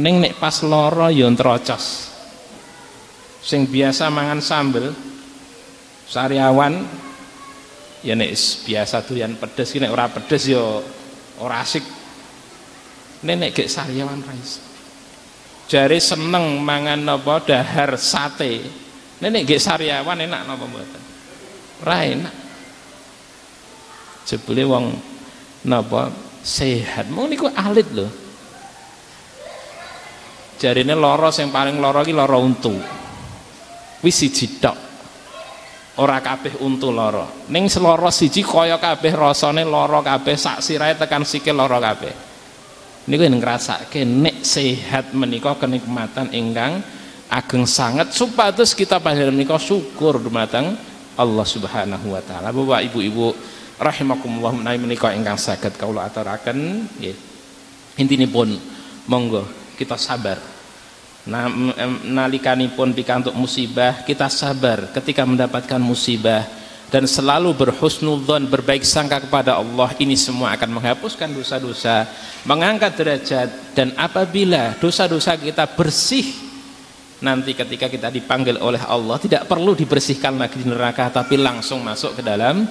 Ning 0.00 0.20
nek 0.22 0.36
pas 0.36 0.60
lara 0.62 1.08
ya 1.08 1.26
ntrocos. 1.26 2.12
Sing 3.40 3.64
biasa 3.64 4.12
mangan 4.12 4.40
sambel 4.44 4.92
sariawan 6.04 6.84
ya 8.04 8.12
nek 8.12 8.36
biasa 8.68 9.02
doyan 9.08 9.40
pedes 9.40 9.72
nek 9.80 9.90
ora 9.90 10.06
pedes 10.12 10.44
ya 10.46 10.62
ora 11.40 11.64
asik. 11.64 11.84
Nenek 13.20 13.52
gek 13.52 13.68
sariawan 13.68 14.24
ra 14.24 14.32
jare 15.68 15.98
seneng 16.00 16.58
mangan 16.64 17.00
napa 17.04 17.44
dahar 17.44 17.94
sate. 18.00 18.64
Nenek 19.20 19.44
gek 19.44 19.60
sariawan 19.60 20.24
enak 20.24 20.48
napa 20.48 20.64
mboten? 20.64 21.02
Ora 21.84 21.96
enak. 22.04 22.34
Jebule 24.24 24.64
wong 24.64 24.84
napa? 25.66 26.12
Sehat. 26.40 27.12
Mung 27.12 27.28
niku 27.28 27.50
alit 27.52 27.88
lho. 27.92 28.08
Jarine 30.60 30.92
lara 30.92 31.32
sing 31.32 31.48
paling 31.48 31.80
lara 31.80 32.04
iki 32.04 32.12
lara 32.12 32.36
untu. 32.36 32.72
Wis 34.00 34.16
siji 34.16 34.60
tok. 34.60 34.76
Ora 36.00 36.20
kabeh 36.24 36.60
untu 36.64 36.88
lara. 36.92 37.28
Ning 37.52 37.68
seloro 37.68 38.08
siji 38.08 38.40
kaya 38.40 38.80
kabeh 38.80 39.12
rasane 39.12 39.64
lara 39.68 40.00
kabeh 40.00 40.36
sak 40.36 40.64
sirahe 40.64 40.96
tekan 40.96 41.24
sikil 41.24 41.56
lara 41.56 41.76
kabeh. 41.80 42.12
Niku 43.08 43.24
yen 43.24 43.36
ngrasake 43.40 44.04
nek 44.04 44.44
sehat 44.44 45.16
menika 45.16 45.56
kenikmatan 45.56 46.32
ingkang 46.36 46.84
ageng 47.32 47.64
sangat 47.64 48.12
supados 48.12 48.76
kita 48.76 49.00
panjenengan 49.00 49.36
menika 49.36 49.56
syukur 49.56 50.20
dumateng 50.20 50.76
Allah 51.16 51.46
Subhanahu 51.48 52.12
wa 52.12 52.22
taala. 52.24 52.48
Bapak 52.52 52.80
Ibu-ibu 52.92 53.28
rahimakumullah 53.80 54.52
menawi 54.52 54.78
menika 54.78 55.16
ingkang 55.16 55.40
saged 55.40 55.74
kawula 55.80 56.06
aturaken 56.12 56.84
nggih 57.00 57.16
intinipun 57.96 58.60
monggo 59.08 59.48
kita 59.80 59.96
sabar 59.96 60.36
Nah, 61.28 61.52
nalikanipun 62.08 62.96
pikantuk 62.96 63.36
musibah, 63.36 64.00
kita 64.08 64.32
sabar 64.32 64.88
ketika 64.88 65.28
mendapatkan 65.28 65.76
musibah 65.76 66.48
dan 66.88 67.04
selalu 67.04 67.52
berhusnudzon, 67.52 68.48
berbaik 68.48 68.80
sangka 68.88 69.28
kepada 69.28 69.60
Allah. 69.60 69.92
Ini 70.00 70.16
semua 70.16 70.56
akan 70.56 70.80
menghapuskan 70.80 71.28
dosa-dosa, 71.28 72.08
mengangkat 72.48 72.96
derajat 72.96 73.48
dan 73.76 73.92
apabila 74.00 74.72
dosa-dosa 74.80 75.36
kita 75.36 75.68
bersih 75.76 76.48
nanti 77.20 77.52
ketika 77.52 77.84
kita 77.84 78.08
dipanggil 78.08 78.56
oleh 78.56 78.80
Allah 78.80 79.20
tidak 79.20 79.44
perlu 79.44 79.76
dibersihkan 79.76 80.40
lagi 80.40 80.56
di 80.56 80.64
neraka 80.64 81.12
tapi 81.12 81.36
langsung 81.36 81.84
masuk 81.84 82.16
ke 82.16 82.22
dalam 82.24 82.64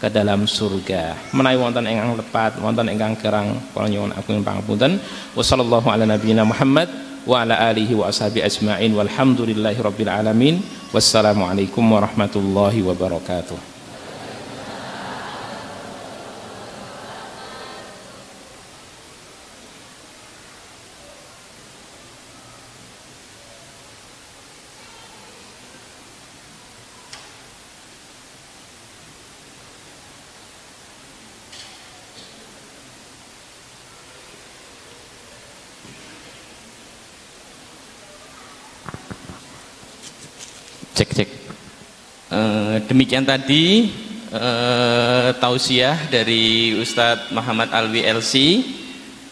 ke 0.00 0.08
dalam 0.08 0.48
surga. 0.48 1.30
Menawi 1.36 1.60
wonten 1.60 1.84
ingkang 1.84 2.16
lepat, 2.16 2.56
wonten 2.58 2.88
ingkang 2.88 3.14
kerang, 3.20 3.60
kula 3.76 3.86
nyuwun 3.86 4.16
agung 4.16 4.40
pangapunten. 4.40 4.96
Wassallallahu 5.36 5.86
ala 5.92 6.08
nabiyina 6.08 6.48
Muhammad 6.48 6.88
wa 7.28 7.44
ala 7.44 7.54
alihi 7.68 7.92
wa 7.92 8.08
ashabi 8.08 8.40
ajma'in 8.40 8.96
walhamdulillahi 8.96 9.78
rabbil 9.84 10.08
alamin 10.08 10.64
wassalamualaikum 10.90 11.84
warahmatullahi 11.84 12.80
wabarakatuh 12.80 13.69
demikian 42.90 43.22
tadi 43.22 43.86
e, 44.34 44.46
tausiah 45.38 45.94
dari 46.10 46.74
Ustadz 46.74 47.30
Muhammad 47.30 47.70
Alwi 47.70 48.02
LC 48.02 48.34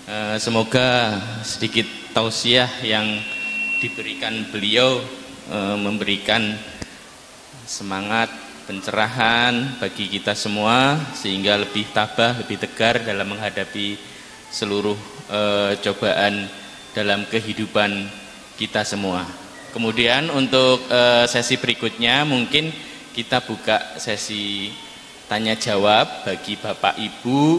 eh, 0.06 0.36
semoga 0.38 1.18
sedikit 1.42 1.82
tausiah 2.14 2.70
yang 2.86 3.18
diberikan 3.82 4.46
beliau 4.54 5.02
e, 5.50 5.58
memberikan 5.74 6.54
semangat 7.66 8.30
pencerahan 8.70 9.82
bagi 9.82 10.06
kita 10.06 10.38
semua 10.38 10.94
sehingga 11.18 11.58
lebih 11.58 11.90
tabah 11.90 12.38
lebih 12.38 12.62
tegar 12.62 13.02
dalam 13.02 13.26
menghadapi 13.26 13.98
seluruh 14.54 14.94
e, 15.26 15.40
cobaan 15.82 16.46
dalam 16.94 17.26
kehidupan 17.26 18.06
kita 18.54 18.86
semua. 18.86 19.26
Kemudian 19.74 20.30
untuk 20.30 20.78
e, 20.86 21.26
sesi 21.26 21.58
berikutnya 21.58 22.22
mungkin 22.22 22.70
kita 23.18 23.42
buka 23.42 23.98
sesi 23.98 24.70
tanya 25.26 25.58
jawab 25.58 26.22
bagi 26.22 26.54
Bapak 26.54 26.94
Ibu 27.02 27.58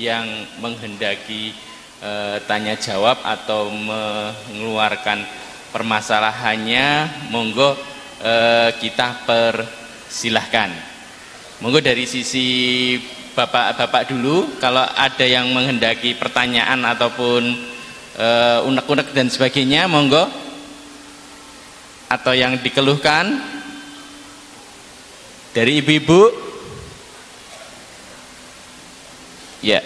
yang 0.00 0.24
menghendaki 0.64 1.52
e, 2.00 2.40
tanya 2.48 2.72
jawab 2.72 3.20
atau 3.20 3.68
mengeluarkan 3.68 5.28
permasalahannya. 5.76 7.04
Monggo 7.28 7.76
e, 8.24 8.32
kita 8.80 9.28
persilahkan. 9.28 10.72
Monggo 11.60 11.84
dari 11.84 12.08
sisi 12.08 12.48
Bapak-bapak 13.36 14.08
dulu 14.08 14.56
kalau 14.56 14.88
ada 14.88 15.26
yang 15.28 15.52
menghendaki 15.52 16.16
pertanyaan 16.16 16.80
ataupun 16.96 17.76
unek-unek 18.64 19.12
dan 19.12 19.28
sebagainya 19.28 19.84
monggo. 19.84 20.24
Atau 22.08 22.32
yang 22.32 22.56
dikeluhkan 22.58 23.57
dari 25.58 25.82
ibu-ibu? 25.82 26.30
Ya. 29.58 29.82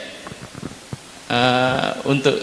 Uh, 1.32 2.12
untuk 2.12 2.36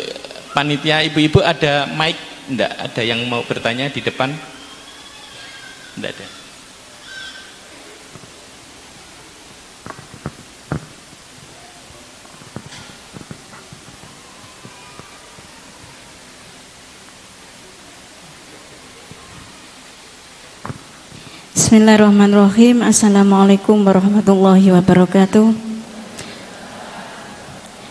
panitia 0.58 1.06
ibu-ibu 1.06 1.46
ada 1.46 1.86
mic? 1.94 2.18
Enggak 2.50 2.74
ada 2.74 3.02
yang 3.06 3.22
mau 3.30 3.46
bertanya 3.46 3.94
di 3.94 4.02
depan? 4.02 4.34
Enggak 5.94 6.18
ada 6.18 6.39
Bismillahirrahmanirrahim. 21.70 22.82
Assalamualaikum 22.82 23.86
warahmatullahi 23.86 24.74
wabarakatuh. 24.74 25.54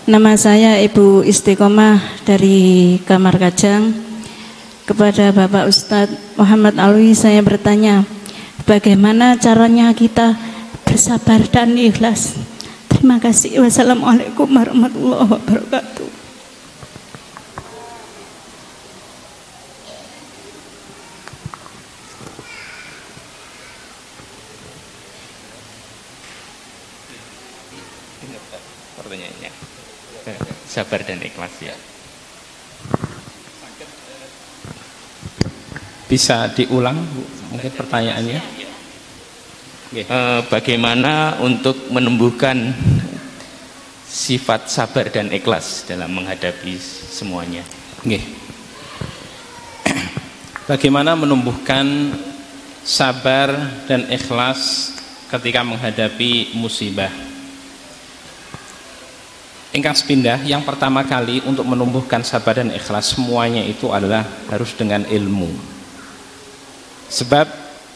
Nama 0.03 0.35
saya 0.35 0.83
Ibu 0.83 1.22
Istiqomah 1.22 2.03
dari 2.26 2.99
Kamar 3.07 3.39
Kajang. 3.39 3.95
Kepada 4.83 5.31
Bapak 5.31 5.70
Ustadz 5.70 6.18
Muhammad 6.35 6.74
Alwi 6.74 7.14
saya 7.14 7.39
bertanya 7.39 8.03
Bagaimana 8.66 9.39
caranya 9.39 9.95
kita 9.95 10.35
bersabar 10.83 11.39
dan 11.47 11.79
ikhlas? 11.79 12.35
Terima 12.91 13.22
kasih. 13.22 13.62
Wassalamualaikum 13.62 14.59
warahmatullahi 14.59 15.39
wabarakatuh 15.39 16.18
sabar 30.79 31.03
dan 31.03 31.18
ikhlas 31.18 31.55
ya 31.59 31.74
Bisa 36.09 36.49
diulang 36.57 36.97
mungkin 37.53 37.68
pertanyaannya? 37.68 38.41
Uh, 40.09 40.41
bagaimana 40.49 41.37
untuk 41.45 41.76
menumbuhkan 41.93 42.72
sifat 44.09 44.72
sabar 44.72 45.12
dan 45.12 45.29
ikhlas 45.29 45.85
dalam 45.85 46.09
menghadapi 46.16 46.81
semuanya? 47.12 47.61
Okay. 48.01 48.24
Bagaimana 50.64 51.12
menumbuhkan 51.12 52.16
sabar 52.89 53.53
dan 53.85 54.09
ikhlas 54.09 54.97
ketika 55.29 55.61
menghadapi 55.61 56.57
musibah? 56.57 57.28
Ingkang 59.69 59.93
sepindah, 59.93 60.41
yang 60.49 60.64
pertama 60.64 61.05
kali 61.05 61.45
untuk 61.45 61.69
menumbuhkan 61.69 62.25
sabar 62.25 62.57
dan 62.57 62.73
ikhlas 62.73 63.12
semuanya 63.12 63.61
itu 63.61 63.93
adalah 63.93 64.25
harus 64.49 64.73
dengan 64.73 65.05
ilmu. 65.05 65.53
Sebab 67.12 67.45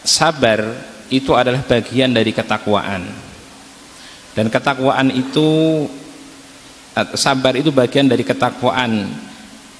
sabar 0.05 0.61
itu 1.09 1.33
adalah 1.33 1.65
bagian 1.65 2.13
dari 2.13 2.37
ketakwaan. 2.37 3.09
Dan 4.37 4.53
ketakwaan 4.53 5.17
itu 5.17 5.49
sabar 7.17 7.57
itu 7.57 7.73
bagian 7.73 8.05
dari 8.05 8.25
ketakwaan. 8.25 9.09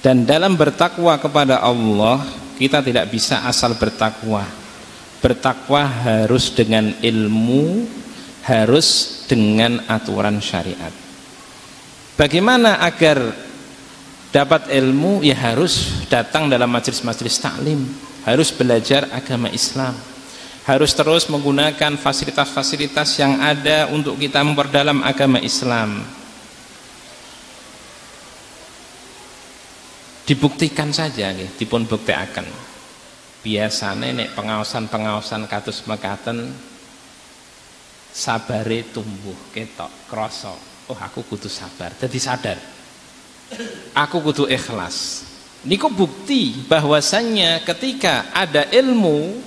Dan 0.01 0.25
dalam 0.25 0.57
bertakwa 0.57 1.13
kepada 1.21 1.61
Allah, 1.61 2.25
kita 2.57 2.81
tidak 2.81 3.13
bisa 3.13 3.45
asal 3.45 3.77
bertakwa. 3.77 4.49
Bertakwa 5.21 5.85
harus 5.85 6.49
dengan 6.49 6.89
ilmu, 7.05 7.85
harus 8.49 9.21
dengan 9.29 9.77
aturan 9.85 10.41
syariat. 10.41 11.02
Bagaimana 12.13 12.77
agar 12.77 13.33
dapat 14.29 14.69
ilmu 14.69 15.25
ya 15.25 15.33
harus 15.33 16.05
datang 16.05 16.45
dalam 16.45 16.69
majelis-majelis 16.69 17.41
taklim, 17.41 17.89
harus 18.21 18.53
belajar 18.53 19.09
agama 19.09 19.49
Islam. 19.49 19.97
Harus 20.63 20.95
terus 20.95 21.27
menggunakan 21.27 21.99
fasilitas-fasilitas 21.99 23.19
yang 23.19 23.41
ada 23.41 23.91
untuk 23.91 24.15
kita 24.15 24.39
memperdalam 24.45 25.01
agama 25.03 25.41
Islam. 25.41 26.05
Dibuktikan 30.23 30.95
saja 30.95 31.35
nih, 31.35 31.51
dipun 31.59 31.83
buktikan. 31.83 32.47
Biasanya 33.43 34.23
nek 34.23 34.39
pengawasan-pengawasan 34.39 35.51
katus 35.51 35.83
mekaten 35.83 36.47
sabare 38.13 38.87
tumbuh 38.93 39.35
ketok 39.51 39.91
krosok 40.07 40.72
oh 40.89 40.97
aku 40.97 41.23
kudu 41.23 41.47
sabar. 41.47 41.95
Jadi 41.95 42.17
sadar. 42.19 42.57
Aku 43.93 44.19
kudu 44.19 44.49
ikhlas. 44.49 45.29
Niku 45.63 45.87
bukti 45.87 46.67
bahwasannya 46.67 47.63
ketika 47.63 48.27
ada 48.35 48.67
ilmu 48.67 49.39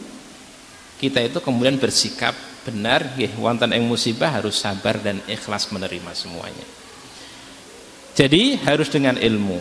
kita 0.97 1.21
itu 1.21 1.39
kemudian 1.45 1.77
bersikap 1.77 2.33
benar 2.65 3.05
ya 3.21 3.29
wonten 3.37 3.69
ing 3.77 3.85
musibah 3.85 4.33
harus 4.33 4.57
sabar 4.57 4.97
dan 4.97 5.21
ikhlas 5.29 5.69
menerima 5.69 6.13
semuanya. 6.17 6.67
Jadi 8.17 8.57
harus 8.65 8.89
dengan 8.89 9.21
ilmu. 9.21 9.61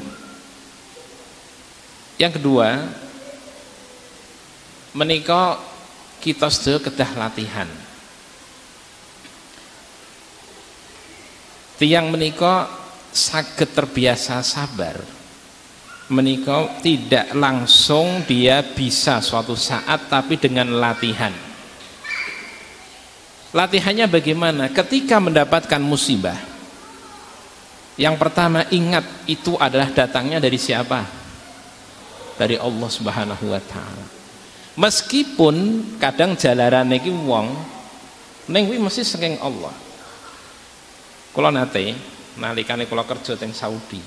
Yang 2.15 2.39
kedua 2.39 2.87
menikah 4.95 5.59
kita 6.23 6.47
sudah 6.47 6.79
kedah 6.79 7.11
latihan 7.19 7.67
tiang 11.75 12.11
menika 12.11 12.67
sakit 13.11 13.69
terbiasa 13.71 14.43
sabar. 14.43 14.99
Menika 16.05 16.69
tidak 16.85 17.33
langsung 17.33 18.21
dia 18.29 18.61
bisa 18.61 19.25
suatu 19.25 19.57
saat 19.57 20.05
tapi 20.05 20.37
dengan 20.37 20.69
latihan. 20.77 21.33
Latihannya 23.55 24.05
bagaimana? 24.05 24.69
Ketika 24.69 25.17
mendapatkan 25.17 25.81
musibah 25.81 26.37
yang 27.95 28.19
pertama 28.19 28.67
ingat 28.69 29.07
itu 29.25 29.55
adalah 29.55 29.87
datangnya 29.89 30.43
dari 30.43 30.59
siapa? 30.59 31.01
Dari 32.35 32.59
Allah 32.59 32.89
subhanahu 32.91 33.45
wa 33.47 33.61
ta'ala. 33.63 34.05
Meskipun 34.75 35.55
kadang 35.95 36.35
jalaran 36.35 36.91
iki 36.91 37.07
wong 37.07 37.55
neng 38.51 38.67
mesti 38.67 39.07
saking 39.07 39.39
Allah 39.39 39.84
Kula 41.35 41.51
nate 41.51 41.91
nalikane 42.39 42.87
kula 42.87 43.03
kerja 43.03 43.35
teng 43.35 43.51
Saudi. 43.51 43.99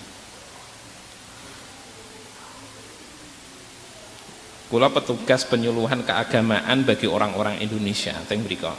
Kula 4.72 4.88
petugas 4.88 5.44
penyuluhan 5.44 6.08
keagamaan 6.08 6.88
bagi 6.88 7.04
orang-orang 7.04 7.60
Indonesia 7.60 8.16
teng 8.24 8.48
mriku. 8.48 8.72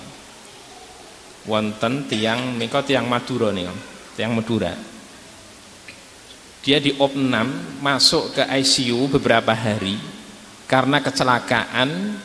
Wonten 1.46 2.10
tiang 2.10 2.58
menika 2.58 2.82
tiang 2.82 3.06
Madura 3.06 3.54
nih, 3.54 3.70
tiang 4.18 4.34
Madura. 4.34 4.74
Dia 6.66 6.82
di 6.82 6.90
op 6.98 7.14
6 7.14 7.86
masuk 7.86 8.34
ke 8.34 8.44
ICU 8.50 9.14
beberapa 9.14 9.54
hari 9.54 9.94
karena 10.66 11.00
kecelakaan 11.06 12.18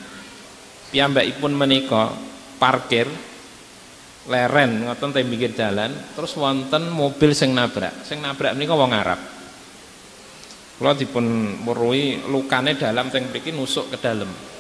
piyambakipun 0.89 1.53
menika 1.53 2.17
parkir 2.57 3.09
leren 4.25 4.89
ngoten 4.89 5.13
teng 5.13 5.29
pinggir 5.29 5.53
jalan 5.53 5.93
terus 6.17 6.33
wonten 6.41 6.89
mobil 6.89 7.37
sing 7.37 7.53
nabrak. 7.53 8.05
Sing 8.07 8.25
nabrak 8.25 8.57
menika 8.57 8.73
wong 8.73 8.93
Arab. 8.93 9.21
Kula 10.75 10.97
dipun 10.97 11.25
weruhi 11.63 12.25
lukane 12.27 12.75
dalam 12.75 13.13
teng 13.13 13.31
mriki 13.31 13.55
nusuk 13.55 13.95
ke 13.95 13.99
dalam 14.01 14.55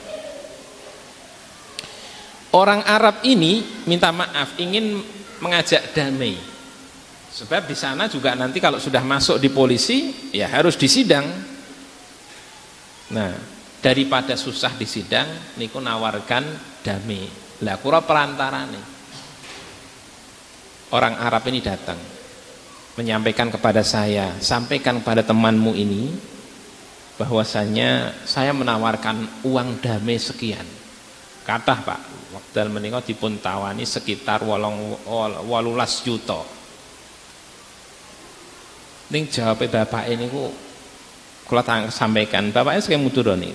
orang 2.54 2.86
Arab 2.86 3.26
ini 3.26 3.82
minta 3.90 4.14
maaf 4.14 4.54
ingin 4.62 5.02
mengajak 5.42 5.90
damai. 5.90 6.38
Sebab 7.34 7.66
di 7.66 7.74
sana 7.74 8.06
juga 8.06 8.38
nanti 8.38 8.62
kalau 8.62 8.78
sudah 8.78 9.02
masuk 9.02 9.42
di 9.42 9.50
polisi 9.50 10.30
ya 10.30 10.46
harus 10.46 10.78
disidang 10.78 11.26
nah 13.10 13.34
daripada 13.82 14.38
susah 14.38 14.78
disidang 14.78 15.58
niku 15.58 15.82
nawarkan 15.82 16.46
damai. 16.86 17.26
Lah 17.66 17.74
kura 17.82 18.06
perantara 18.06 18.62
nih 18.70 18.93
orang 20.94 21.18
Arab 21.18 21.42
ini 21.50 21.58
datang 21.58 21.98
menyampaikan 22.94 23.50
kepada 23.50 23.82
saya 23.82 24.38
sampaikan 24.38 25.02
kepada 25.02 25.26
temanmu 25.26 25.74
ini 25.74 26.14
bahwasanya 27.18 28.14
saya 28.22 28.54
menawarkan 28.54 29.46
uang 29.46 29.82
damai 29.82 30.18
sekian. 30.18 30.66
Kata 31.44 31.76
Pak 31.84 32.00
waktu 32.32 32.70
menikah 32.72 33.04
dipun 33.04 33.36
tawani 33.42 33.84
sekitar 33.84 34.46
wolong 34.46 35.02
walulas 35.50 36.00
juta. 36.06 36.40
Ning 39.12 39.28
jawab 39.28 39.60
bapak 39.68 40.08
ini 40.08 40.30
ku 40.32 40.48
kalau 41.44 41.62
sampaikan 41.92 42.48
bapaknya 42.48 42.80
sekali 42.80 43.04
mudur 43.04 43.36
nih 43.36 43.52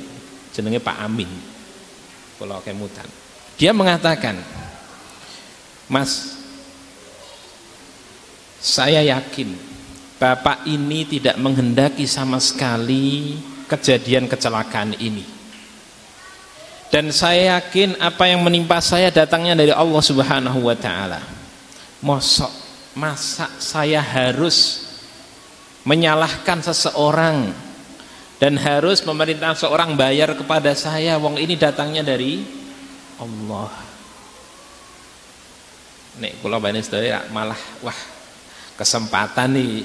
jenenge 0.54 0.78
Pak 0.78 0.98
Amin. 1.02 1.28
Kalau 2.38 2.62
kemutan. 2.64 3.08
Dia 3.60 3.76
mengatakan 3.76 4.40
Mas 5.92 6.39
saya 8.60 9.02
yakin 9.02 9.70
Bapak 10.20 10.68
ini 10.68 11.08
tidak 11.08 11.40
menghendaki 11.40 12.04
sama 12.04 12.44
sekali 12.44 13.40
kejadian 13.72 14.28
kecelakaan 14.28 14.92
ini. 15.00 15.24
Dan 16.92 17.16
saya 17.16 17.56
yakin 17.56 17.96
apa 18.04 18.28
yang 18.28 18.44
menimpa 18.44 18.84
saya 18.84 19.08
datangnya 19.16 19.56
dari 19.56 19.72
Allah 19.72 20.04
Subhanahu 20.04 20.60
wa 20.60 20.76
taala. 20.76 21.24
Mosok 22.04 22.52
masa 23.00 23.48
saya 23.64 24.04
harus 24.04 24.92
menyalahkan 25.88 26.68
seseorang 26.68 27.56
dan 28.44 28.60
harus 28.60 29.00
memerintah 29.08 29.56
seorang 29.56 29.96
bayar 29.96 30.36
kepada 30.36 30.76
saya 30.76 31.16
wong 31.16 31.40
ini 31.40 31.56
datangnya 31.56 32.04
dari 32.04 32.44
Allah. 33.24 33.72
Nek 36.20 36.44
kula 36.44 36.60
malah 37.32 37.60
wah 37.80 38.19
kesempatan 38.80 39.60
nih. 39.60 39.84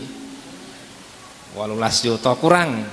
Walulas 1.59 1.99
juta 1.99 2.39
kurang. 2.39 2.87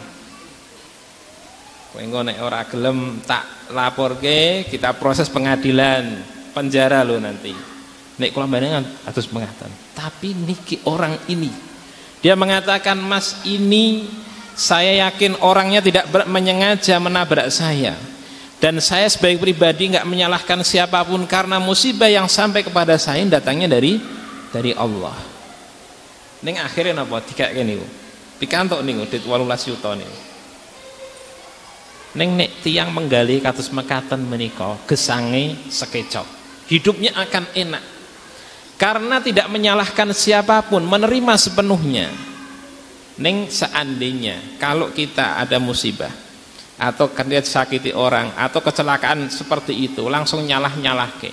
Kowe 1.94 2.02
nek 2.02 2.42
ora 2.42 2.66
gelem 2.66 3.22
tak 3.22 3.70
laporke 3.70 4.66
kita 4.66 4.98
proses 4.98 5.30
pengadilan 5.30 6.26
penjara 6.58 7.06
lo 7.06 7.22
nanti. 7.22 7.54
Nek 8.18 8.34
kula 8.34 8.50
mbarengan 8.50 9.06
atus 9.06 9.30
mengatakan 9.30 9.92
tapi 10.02 10.34
niki 10.34 10.82
orang 10.90 11.18
ini 11.30 11.50
dia 12.22 12.38
mengatakan 12.38 12.98
mas 12.98 13.42
ini 13.46 14.10
saya 14.54 15.10
yakin 15.10 15.42
orangnya 15.42 15.82
tidak 15.82 16.06
menyengaja 16.30 17.02
menabrak 17.02 17.50
saya. 17.50 17.98
Dan 18.62 18.78
saya 18.78 19.10
sebagai 19.10 19.42
pribadi 19.42 19.90
nggak 19.90 20.06
menyalahkan 20.06 20.62
siapa 20.62 21.02
pun 21.02 21.26
karena 21.26 21.58
musibah 21.58 22.06
yang 22.06 22.30
sampai 22.30 22.62
kepada 22.62 22.94
saya 23.02 23.26
datangnya 23.26 23.66
dari 23.66 23.98
dari 24.54 24.70
Allah 24.78 25.31
Ning 26.42 26.58
akhirnya 26.58 27.02
napa 27.02 27.22
dikake 27.22 27.62
niku. 27.62 27.86
Pikantuk 28.42 28.82
niku 28.82 29.06
dit 29.06 29.22
18 29.22 29.70
juta 29.70 29.94
niku. 29.94 30.18
Neng 32.12 32.36
nek 32.36 32.60
tiang 32.60 32.92
menggali 32.92 33.40
katus 33.40 33.72
mekaten 33.72 34.28
menika 34.28 34.76
gesange 34.84 35.56
sekecok. 35.72 36.28
Hidupnya 36.68 37.16
akan 37.16 37.46
enak. 37.56 37.84
Karena 38.76 39.22
tidak 39.22 39.48
menyalahkan 39.48 40.10
siapa 40.12 40.66
pun, 40.66 40.84
menerima 40.84 41.38
sepenuhnya. 41.38 42.10
Neng 43.22 43.48
seandainya 43.48 44.58
kalau 44.58 44.90
kita 44.90 45.38
ada 45.40 45.62
musibah 45.62 46.10
atau 46.82 47.14
kerja 47.14 47.46
sakiti 47.46 47.94
orang 47.94 48.34
atau 48.34 48.58
kecelakaan 48.58 49.30
seperti 49.30 49.86
itu 49.86 50.10
langsung 50.10 50.42
nyalah-nyalah 50.44 51.12
ke. 51.22 51.32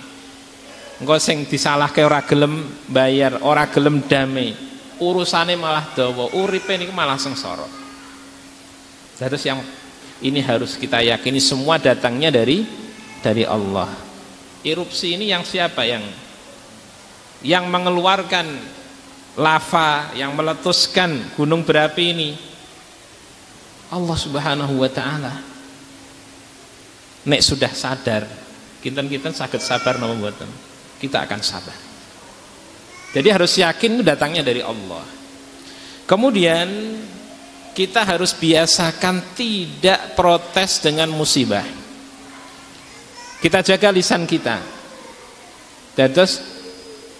Engko 1.01 1.17
sing 1.17 1.49
disalahke 1.49 2.05
ora 2.05 2.21
gelem 2.27 2.69
bayar, 2.91 3.41
ora 3.41 3.65
gelem 3.71 4.05
damai. 4.05 4.68
Urusane 4.99 5.55
malah 5.55 5.95
dawa, 5.95 6.31
uripe 6.35 6.75
niku 6.75 6.91
malah 6.91 7.19
sengsara. 7.19 7.67
Terus 9.19 9.43
yang 9.47 9.63
ini 10.23 10.43
harus 10.43 10.75
kita 10.75 11.03
yakini 11.03 11.39
semua 11.39 11.79
datangnya 11.79 12.35
dari 12.35 12.67
dari 13.23 13.47
Allah. 13.47 13.91
Erupsi 14.67 15.15
ini 15.15 15.31
yang 15.31 15.47
siapa 15.47 15.87
yang 15.87 16.03
yang 17.47 17.71
mengeluarkan 17.71 18.47
lava, 19.39 20.11
yang 20.19 20.35
meletuskan 20.35 21.35
gunung 21.39 21.63
berapi 21.63 22.05
ini? 22.11 22.31
Allah 23.95 24.19
Subhanahu 24.19 24.75
wa 24.83 24.91
taala. 24.91 25.35
Nek 27.29 27.43
sudah 27.43 27.71
sadar, 27.71 28.27
kinten-kinten 28.83 29.35
sakit 29.35 29.63
sabar 29.63 29.99
napa 29.99 30.15
mboten? 30.15 30.51
Kita 30.99 31.23
akan 31.23 31.41
sabar. 31.43 31.88
Jadi 33.13 33.29
harus 33.33 33.53
yakin 33.57 34.05
datangnya 34.05 34.45
dari 34.45 34.61
Allah. 34.61 35.05
Kemudian 36.05 36.69
kita 37.73 38.03
harus 38.03 38.35
biasakan 38.35 39.39
tidak 39.39 40.19
protes 40.19 40.83
dengan 40.83 41.09
musibah. 41.15 41.65
Kita 43.39 43.63
jaga 43.63 43.95
lisan 43.95 44.27
kita. 44.27 44.59
Dan 45.95 46.11
terus 46.11 46.43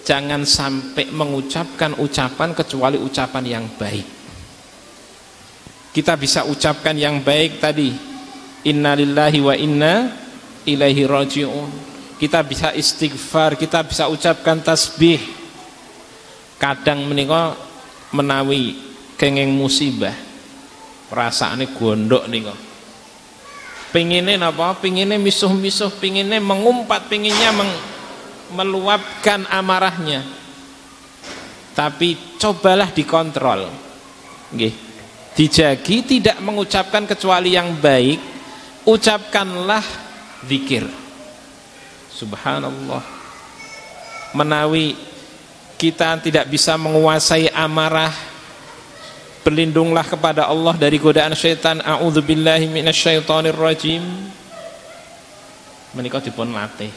jangan 0.03 0.43
sampai 0.43 1.09
mengucapkan 1.15 1.95
ucapan 2.01 2.59
kecuali 2.59 2.99
ucapan 2.99 3.45
yang 3.47 3.65
baik. 3.79 4.07
Kita 5.95 6.19
bisa 6.19 6.43
ucapkan 6.43 6.99
yang 6.99 7.23
baik 7.23 7.63
tadi. 7.63 7.95
Innalillahi 8.67 9.39
wa 9.39 9.55
inna 9.55 9.95
ilaihi 10.67 11.07
rajiun. 11.07 11.71
Kita 12.19 12.43
bisa 12.43 12.75
istighfar, 12.75 13.55
kita 13.55 13.87
bisa 13.87 14.11
ucapkan 14.11 14.59
tasbih. 14.59 15.38
Kadang 16.59 17.07
menika 17.07 17.55
menawi 18.11 18.75
kenging 19.15 19.55
musibah 19.55 20.15
perasaannya 21.09 21.73
gondok 21.73 22.27
nih 22.27 22.43
pinginnya 23.89 24.37
apa 24.53 24.77
pinginnya 24.79 25.17
misuh-misuh 25.17 25.93
pinginnya 25.97 26.41
mengumpat 26.41 27.09
pinginnya 27.09 27.51
meng, 27.53 27.73
meluapkan 28.53 29.49
amarahnya. 29.49 30.25
Tapi 31.73 32.37
cobalah 32.37 32.91
dikontrol. 32.91 33.71
Nggih. 34.51 34.75
dijagi 35.39 36.03
tidak 36.03 36.43
mengucapkan 36.43 37.07
kecuali 37.07 37.55
yang 37.55 37.79
baik 37.79 38.19
ucapkanlah 38.83 39.87
zikir. 40.43 40.83
Subhanallah. 42.11 43.07
Menawi 44.35 44.99
kita 45.79 46.19
tidak 46.19 46.51
bisa 46.51 46.75
menguasai 46.75 47.55
amarah 47.55 48.11
berlindunglah 49.47 50.03
kepada 50.03 50.51
Allah 50.51 50.75
dari 50.75 50.99
godaan 50.99 51.33
syaitan. 51.39 51.79
A'udzubillahi 51.79 52.67
minasyaitonirrajim. 52.67 54.03
Menikah 55.95 56.21
dipun 56.21 56.51
latih. 56.51 56.91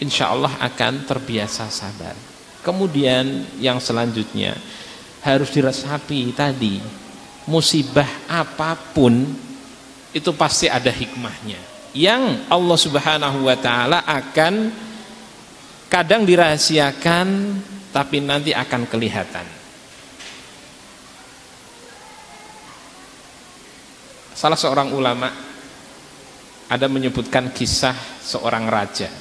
Insyaallah 0.00 0.58
akan 0.64 1.04
terbiasa 1.04 1.68
sabar. 1.68 2.16
Kemudian 2.64 3.44
yang 3.60 3.76
selanjutnya 3.76 4.56
harus 5.20 5.52
diresapi 5.52 6.32
tadi 6.32 6.80
musibah 7.44 8.08
apa 8.24 8.72
pun 8.96 9.28
itu 10.16 10.30
pasti 10.32 10.66
ada 10.66 10.88
hikmahnya. 10.88 11.60
Yang 11.92 12.42
Allah 12.48 12.78
subhanahu 12.80 13.46
wa 13.46 13.56
ta'ala 13.58 14.02
akan 14.08 14.72
kadang 15.90 16.22
dirahasiakan 16.22 17.28
tapi 17.90 18.22
nanti 18.22 18.54
akan 18.54 18.86
kelihatan 18.86 19.60
Salah 24.40 24.56
seorang 24.56 24.88
ulama 24.96 25.28
ada 26.72 26.88
menyebutkan 26.88 27.52
kisah 27.52 27.92
seorang 28.24 28.72
raja. 28.72 29.12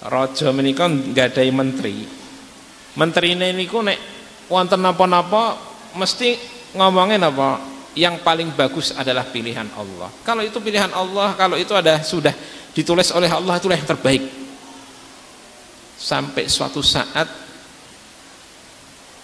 Raja 0.00 0.48
menika 0.48 0.88
nggadahi 0.88 1.52
menteri. 1.52 2.08
Menteri 2.96 3.36
ini 3.36 3.52
niku 3.52 3.84
nek 3.84 4.00
wonten 4.48 4.80
napa-napa 4.80 5.60
mesti 5.92 6.40
ngomongin 6.72 7.20
apa? 7.20 7.60
Yang 7.92 8.24
paling 8.24 8.56
bagus 8.56 8.96
adalah 8.96 9.28
pilihan 9.28 9.68
Allah. 9.76 10.08
Kalau 10.24 10.40
itu 10.40 10.56
pilihan 10.64 10.88
Allah, 10.96 11.36
kalau 11.36 11.60
itu 11.60 11.76
ada 11.76 12.00
sudah 12.00 12.32
ditulis 12.76 13.08
oleh 13.16 13.32
Allah 13.32 13.56
itulah 13.56 13.80
yang 13.80 13.88
terbaik. 13.88 14.20
Sampai 15.96 16.44
suatu 16.52 16.84
saat 16.84 17.24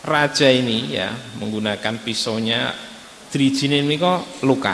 raja 0.09 0.49
ini 0.49 0.97
ya 0.97 1.13
menggunakan 1.37 2.01
pisaunya 2.01 2.73
drijine 3.29 3.85
menika 3.85 4.25
luka 4.41 4.73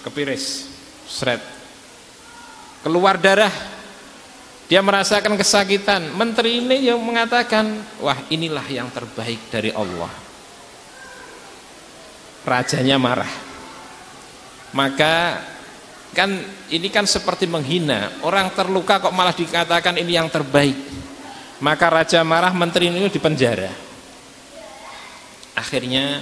kepiris 0.00 0.64
seret. 1.04 1.44
Keluar 2.80 3.20
darah 3.20 3.52
dia 4.66 4.80
merasakan 4.80 5.36
kesakitan. 5.36 6.10
Menteri 6.16 6.64
ini 6.64 6.88
yang 6.88 6.98
mengatakan 7.04 7.68
wah 8.00 8.16
inilah 8.32 8.64
yang 8.72 8.88
terbaik 8.90 9.52
dari 9.52 9.70
Allah. 9.76 10.10
Rajanya 12.48 12.96
marah. 12.96 13.32
Maka 14.72 15.40
kan 16.16 16.32
ini 16.72 16.88
kan 16.88 17.04
seperti 17.04 17.44
menghina. 17.44 18.24
Orang 18.24 18.56
terluka 18.56 18.96
kok 18.96 19.12
malah 19.12 19.36
dikatakan 19.36 20.00
ini 20.00 20.16
yang 20.16 20.32
terbaik. 20.32 20.74
Maka 21.60 21.92
raja 21.92 22.24
marah 22.24 22.56
menteri 22.56 22.88
ini 22.88 23.12
dipenjara 23.12 23.86
akhirnya 25.56 26.20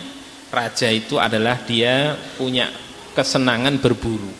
raja 0.55 0.87
itu 0.89 1.19
adalah 1.19 1.59
dia 1.67 2.15
punya 2.39 2.71
kesenangan 3.13 3.77
berburu. 3.83 4.31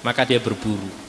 Maka 0.00 0.24
dia 0.24 0.40
berburu. 0.40 1.04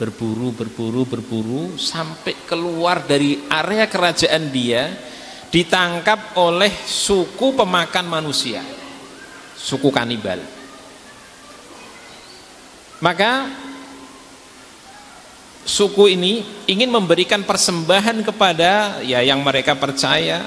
Berburu 0.00 0.48
berburu 0.56 1.04
berburu 1.04 1.62
sampai 1.76 2.32
keluar 2.48 3.04
dari 3.04 3.44
area 3.52 3.84
kerajaan 3.84 4.48
dia 4.48 4.88
ditangkap 5.52 6.40
oleh 6.40 6.72
suku 6.88 7.52
pemakan 7.52 8.08
manusia. 8.08 8.64
Suku 9.60 9.92
kanibal 9.92 10.40
maka 13.00 13.48
suku 15.64 16.14
ini 16.16 16.44
ingin 16.68 16.88
memberikan 16.88 17.44
persembahan 17.44 18.24
kepada 18.24 19.02
ya 19.04 19.20
yang 19.24 19.40
mereka 19.40 19.76
percaya 19.76 20.44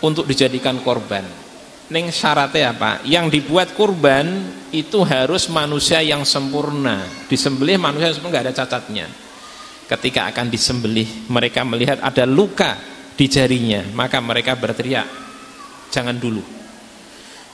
untuk 0.00 0.28
dijadikan 0.28 0.80
korban 0.80 1.46
Neng 1.86 2.10
syaratnya 2.10 2.74
apa? 2.74 2.98
Yang 3.06 3.38
dibuat 3.38 3.70
kurban 3.78 4.26
itu 4.74 5.06
harus 5.06 5.46
manusia 5.46 6.02
yang 6.02 6.26
sempurna. 6.26 7.06
Disembelih 7.30 7.78
manusia 7.78 8.10
yang 8.10 8.16
sempurna 8.18 8.32
nggak 8.34 8.46
ada 8.50 8.56
cacatnya. 8.58 9.06
Ketika 9.86 10.26
akan 10.34 10.50
disembelih, 10.50 11.30
mereka 11.30 11.62
melihat 11.62 12.02
ada 12.02 12.26
luka 12.26 12.74
di 13.14 13.30
jarinya, 13.30 13.86
maka 13.94 14.18
mereka 14.18 14.58
berteriak, 14.58 15.06
jangan 15.94 16.18
dulu. 16.18 16.42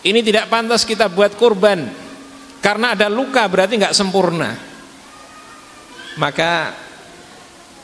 Ini 0.01 0.25
tidak 0.25 0.49
pantas 0.49 0.89
kita 0.89 1.13
buat 1.13 1.37
kurban, 1.37 1.93
karena 2.63 2.95
ada 2.95 3.11
luka 3.11 3.43
berarti 3.51 3.75
nggak 3.75 3.93
sempurna. 3.93 4.55
Maka 6.15 6.71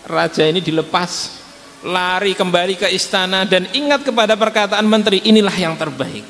raja 0.07 0.47
ini 0.47 0.63
dilepas, 0.63 1.43
lari 1.83 2.39
kembali 2.39 2.79
ke 2.79 2.89
istana 2.95 3.43
dan 3.43 3.67
ingat 3.75 4.07
kepada 4.07 4.39
perkataan 4.39 4.87
menteri, 4.87 5.27
inilah 5.27 5.57
yang 5.59 5.75
terbaik. 5.75 6.23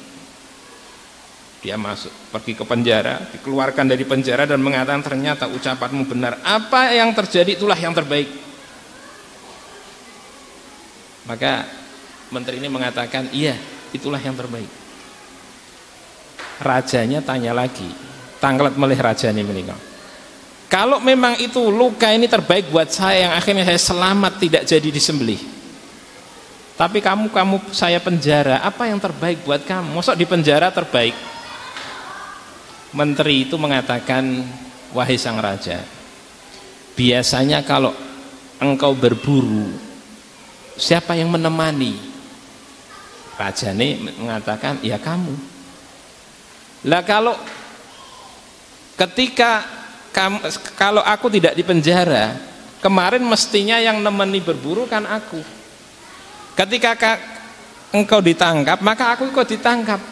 Dia 1.58 1.76
masuk 1.76 2.14
pergi 2.32 2.54
ke 2.56 2.64
penjara 2.64 3.18
dikeluarkan 3.34 3.84
dari 3.90 4.06
penjara 4.08 4.48
dan 4.48 4.62
mengatakan 4.64 5.04
ternyata 5.04 5.44
ucapanmu 5.50 6.08
benar. 6.08 6.40
Apa 6.40 6.96
yang 6.96 7.12
terjadi 7.12 7.58
itulah 7.58 7.76
yang 7.76 7.92
terbaik. 7.92 8.30
Maka 11.28 11.68
menteri 12.32 12.62
ini 12.62 12.70
mengatakan 12.72 13.28
iya 13.34 13.58
itulah 13.92 14.22
yang 14.22 14.38
terbaik. 14.38 14.70
Rajanya 16.62 17.20
tanya 17.26 17.52
lagi 17.52 18.07
tanglet 18.38 18.74
melih 18.78 18.98
raja 18.98 19.30
ini 19.30 19.42
meninggal 19.42 19.78
kalau 20.68 21.00
memang 21.00 21.40
itu 21.40 21.64
luka 21.72 22.12
ini 22.12 22.28
terbaik 22.28 22.68
buat 22.68 22.92
saya 22.92 23.24
yang 23.24 23.32
akhirnya 23.32 23.64
saya 23.64 23.80
selamat 23.80 24.32
tidak 24.36 24.62
jadi 24.68 24.88
disembelih. 24.92 25.40
Tapi 26.76 27.00
kamu 27.00 27.32
kamu 27.32 27.72
saya 27.72 27.96
penjara 28.04 28.60
apa 28.60 28.84
yang 28.84 29.00
terbaik 29.00 29.48
buat 29.48 29.64
kamu? 29.64 29.96
Mosok 29.96 30.14
di 30.14 30.28
penjara 30.28 30.68
terbaik? 30.68 31.16
Menteri 32.92 33.48
itu 33.48 33.56
mengatakan 33.56 34.44
wahai 34.92 35.16
sang 35.16 35.40
raja 35.40 35.84
biasanya 36.96 37.60
kalau 37.60 37.92
engkau 38.60 38.92
berburu 38.92 39.72
siapa 40.76 41.16
yang 41.16 41.32
menemani? 41.32 41.96
Raja 43.40 43.72
ini 43.72 44.04
mengatakan 44.20 44.84
ya 44.84 45.00
kamu. 45.00 45.32
Lah 46.90 47.02
kalau 47.06 47.32
ketika 48.98 49.78
kamu, 50.10 50.38
kalau 50.74 51.02
aku 51.06 51.30
tidak 51.30 51.54
di 51.54 51.62
penjara 51.62 52.34
kemarin 52.82 53.22
mestinya 53.22 53.78
yang 53.78 54.02
nemeni 54.02 54.42
berburu 54.42 54.88
kan 54.90 55.06
aku. 55.06 55.38
Ketika 56.58 56.98
engkau 57.94 58.18
ditangkap 58.18 58.82
maka 58.82 59.14
aku 59.14 59.30
ikut 59.30 59.46
ditangkap. 59.46 60.02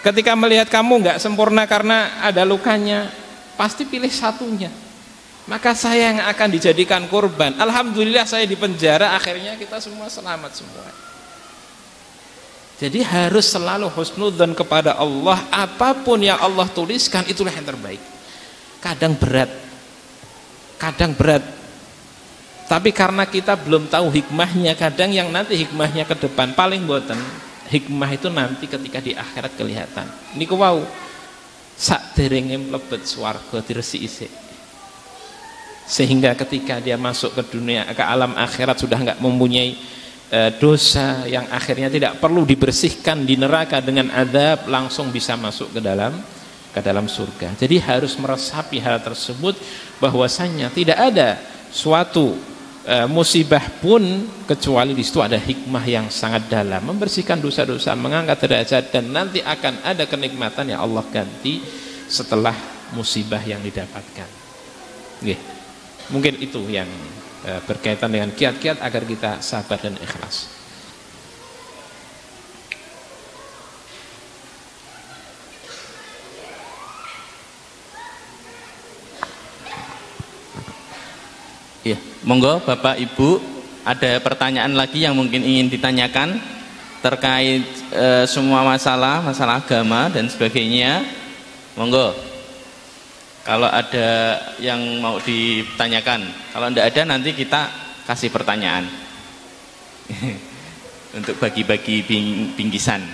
Ketika 0.00 0.36
melihat 0.36 0.68
kamu 0.68 1.00
nggak 1.00 1.18
sempurna 1.20 1.64
karena 1.64 2.24
ada 2.24 2.44
lukanya 2.44 3.08
pasti 3.56 3.88
pilih 3.88 4.12
satunya. 4.12 4.68
Maka 5.44 5.76
saya 5.76 6.08
yang 6.08 6.24
akan 6.24 6.48
dijadikan 6.56 7.04
korban. 7.08 7.52
Alhamdulillah 7.60 8.24
saya 8.24 8.48
di 8.48 8.56
penjara 8.56 9.12
akhirnya 9.12 9.60
kita 9.60 9.76
semua 9.76 10.08
selamat 10.08 10.56
semua. 10.56 10.88
Jadi 12.80 13.04
harus 13.04 13.48
selalu 13.48 13.92
husnudzon 13.92 14.56
kepada 14.56 14.96
Allah. 14.96 15.40
Apa 15.52 15.92
pun 16.00 16.20
yang 16.20 16.40
Allah 16.40 16.64
tuliskan 16.68 17.28
itulah 17.28 17.52
yang 17.52 17.64
terbaik 17.64 18.13
kadang 18.84 19.16
berat. 19.16 19.48
Kadang 20.76 21.16
berat. 21.16 21.40
Tapi 22.68 22.92
karena 22.92 23.24
kita 23.24 23.56
belum 23.56 23.88
tahu 23.88 24.12
hikmahnya 24.12 24.76
kadang 24.76 25.08
yang 25.08 25.32
nanti 25.32 25.56
hikmahnya 25.56 26.04
ke 26.04 26.16
depan 26.16 26.52
paling 26.52 26.84
boten 26.84 27.16
hikmah 27.68 28.10
itu 28.12 28.28
nanti 28.28 28.68
ketika 28.68 29.00
di 29.00 29.16
akhirat 29.16 29.52
kelihatan. 29.56 30.04
Ini 30.36 30.44
ku 30.44 30.60
wow 30.60 30.84
sak 31.74 32.14
derenge 32.14 32.54
mlebet 32.54 33.02
swarga 33.02 33.58
diresiki 33.64 34.06
isik 34.06 34.32
sehingga 35.84 36.32
ketika 36.32 36.80
dia 36.80 36.96
masuk 36.96 37.36
ke 37.36 37.42
dunia 37.52 37.84
ke 37.92 38.00
alam 38.00 38.32
akhirat 38.32 38.80
sudah 38.80 38.96
nggak 38.96 39.20
mempunyai 39.20 39.76
e, 40.32 40.38
dosa 40.56 41.28
yang 41.28 41.44
akhirnya 41.52 41.92
tidak 41.92 42.16
perlu 42.22 42.48
dibersihkan 42.48 43.28
di 43.28 43.36
neraka 43.36 43.84
dengan 43.84 44.08
adab 44.14 44.64
langsung 44.64 45.12
bisa 45.12 45.36
masuk 45.36 45.76
ke 45.76 45.80
dalam 45.84 46.16
ke 46.74 46.82
dalam 46.82 47.06
surga. 47.06 47.54
Jadi 47.54 47.78
harus 47.78 48.18
meresapi 48.18 48.82
hal 48.82 48.98
tersebut 48.98 49.54
bahwasanya 50.02 50.74
tidak 50.74 50.98
ada 50.98 51.38
suatu 51.70 52.34
e, 52.82 53.06
musibah 53.06 53.62
pun 53.78 54.02
kecuali 54.42 54.90
di 54.90 55.06
situ 55.06 55.22
ada 55.22 55.38
hikmah 55.38 55.84
yang 55.86 56.06
sangat 56.10 56.50
dalam. 56.50 56.82
Membersihkan 56.82 57.38
dosa-dosa 57.38 57.94
mengangkat 57.94 58.42
derajat 58.42 58.90
dan 58.90 59.14
nanti 59.14 59.38
akan 59.38 59.86
ada 59.86 60.02
kenikmatan 60.10 60.74
yang 60.74 60.82
Allah 60.82 61.06
ganti 61.14 61.62
setelah 62.10 62.54
musibah 62.92 63.40
yang 63.46 63.62
didapatkan. 63.62 64.42
Gih. 65.24 65.40
mungkin 66.12 66.36
itu 66.36 66.60
yang 66.68 66.90
e, 67.46 67.62
berkaitan 67.64 68.12
dengan 68.12 68.34
kiat-kiat 68.34 68.82
agar 68.82 69.02
kita 69.08 69.30
sabar 69.40 69.80
dan 69.80 69.96
ikhlas 69.96 70.53
Ya, 81.84 82.00
monggo 82.24 82.64
Bapak 82.64 82.96
Ibu, 82.96 83.44
ada 83.84 84.16
pertanyaan 84.24 84.72
lagi 84.72 85.04
yang 85.04 85.12
mungkin 85.12 85.44
ingin 85.44 85.68
ditanyakan 85.68 86.40
terkait 87.04 87.60
e, 87.92 88.24
semua 88.24 88.64
masalah, 88.64 89.20
masalah 89.20 89.60
agama 89.60 90.08
dan 90.08 90.24
sebagainya. 90.32 91.04
Monggo. 91.76 92.16
Kalau 93.44 93.68
ada 93.68 94.40
yang 94.56 94.80
mau 95.04 95.20
ditanyakan, 95.20 96.24
kalau 96.56 96.72
tidak 96.72 96.88
ada 96.88 97.02
nanti 97.04 97.36
kita 97.36 97.68
kasih 98.08 98.32
pertanyaan. 98.32 98.88
Untuk 101.20 101.36
bagi-bagi 101.36 102.00
bing 102.08 102.56
bingkisan. 102.56 103.04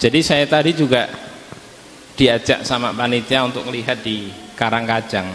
Jadi 0.00 0.24
saya 0.24 0.48
tadi 0.48 0.72
juga 0.72 1.12
diajak 2.16 2.64
sama 2.64 2.96
panitia 2.96 3.44
untuk 3.44 3.68
melihat 3.68 4.00
di 4.00 4.32
Karangkajang. 4.56 5.28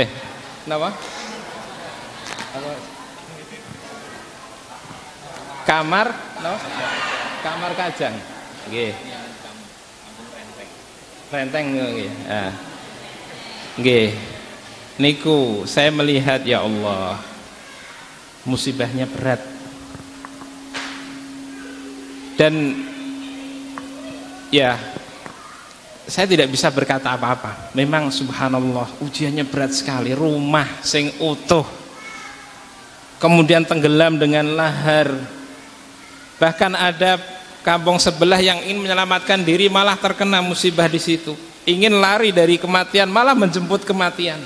Eh, 0.00 0.08
kenapa? 0.64 0.96
Kamar, 5.68 6.08
no? 6.40 6.54
Kamar 7.44 7.72
Kajang. 7.76 8.16
Nggih. 8.68 8.92
Renteng 11.30 11.66
nggih. 11.76 12.10
Ah. 12.26 12.52
Nggih. 13.76 14.10
Niku 15.00 15.64
saya 15.64 15.88
melihat 15.92 16.44
ya 16.44 16.64
Allah 16.64 17.20
musibahnya 18.44 19.08
berat 19.08 19.40
dan 22.40 22.72
ya 24.48 24.80
saya 26.08 26.24
tidak 26.24 26.48
bisa 26.48 26.72
berkata 26.72 27.12
apa-apa. 27.12 27.76
Memang 27.76 28.08
subhanallah 28.08 28.88
ujiannya 29.04 29.44
berat 29.44 29.76
sekali. 29.76 30.16
Rumah 30.16 30.80
sing 30.80 31.12
utuh. 31.20 31.68
Kemudian 33.20 33.68
tenggelam 33.68 34.16
dengan 34.16 34.56
lahar. 34.56 35.12
Bahkan 36.40 36.72
ada 36.72 37.20
kampung 37.60 38.00
sebelah 38.00 38.40
yang 38.40 38.64
ingin 38.64 38.88
menyelamatkan 38.88 39.44
diri 39.44 39.68
malah 39.68 40.00
terkena 40.00 40.40
musibah 40.40 40.88
di 40.88 40.96
situ. 40.96 41.36
Ingin 41.68 42.00
lari 42.00 42.32
dari 42.32 42.56
kematian 42.56 43.12
malah 43.12 43.36
menjemput 43.36 43.84
kematian. 43.84 44.40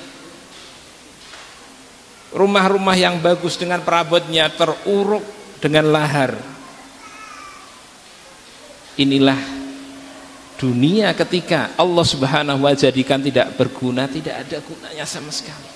Rumah-rumah 2.35 2.99
yang 2.99 3.23
bagus 3.23 3.55
dengan 3.55 3.79
perabotnya 3.87 4.51
teruruk 4.51 5.23
dengan 5.63 5.95
lahar 5.95 6.54
inilah 8.95 9.39
dunia 10.55 11.11
ketika 11.13 11.75
Allah 11.75 12.05
subhanahu 12.07 12.65
wa 12.65 12.73
jadikan 12.73 13.19
tidak 13.19 13.53
berguna 13.59 14.07
tidak 14.07 14.47
ada 14.47 14.59
gunanya 14.63 15.05
sama 15.05 15.31
sekali. 15.35 15.71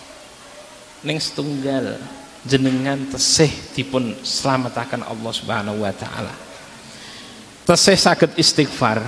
Neng 1.03 1.19
setunggal 1.19 1.99
jenengan 2.47 2.99
tesih 3.11 3.51
dipun 3.75 4.15
selamatakan 4.23 5.03
Allah 5.03 5.33
subhanahu 5.35 5.83
wa 5.83 5.93
ta'ala. 5.95 6.35
Tesih 7.67 7.99
sakit 7.99 8.31
istighfar 8.41 9.03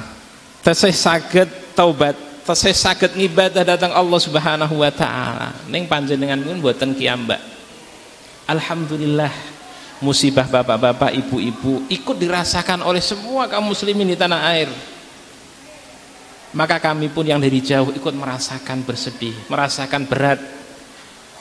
tesih 0.61 0.93
sakit 0.93 1.73
taubat 1.73 2.13
tesih 2.45 2.77
sakit 2.77 3.17
ngibadah 3.17 3.65
datang 3.65 3.95
Allah 3.97 4.21
subhanahu 4.21 4.85
wa 4.85 4.93
ta'ala. 4.93 5.57
Neng 5.73 5.89
panjenengan 5.89 6.43
pun 6.45 6.61
buatan 6.61 6.93
kiambak 6.93 7.41
Alhamdulillah 8.51 9.31
musibah 10.01 10.49
bapak-bapak, 10.49 11.13
ibu-ibu 11.13 11.85
ikut 11.93 12.17
dirasakan 12.17 12.81
oleh 12.85 13.05
semua 13.05 13.47
kaum 13.47 13.69
muslimin 13.69 14.09
di 14.09 14.17
tanah 14.17 14.41
air. 14.57 14.69
Maka 16.51 16.83
kami 16.83 17.13
pun 17.13 17.23
yang 17.23 17.39
dari 17.39 17.63
jauh 17.63 17.95
ikut 17.95 18.11
merasakan 18.17 18.83
bersedih, 18.83 19.37
merasakan 19.47 20.03
berat. 20.09 20.41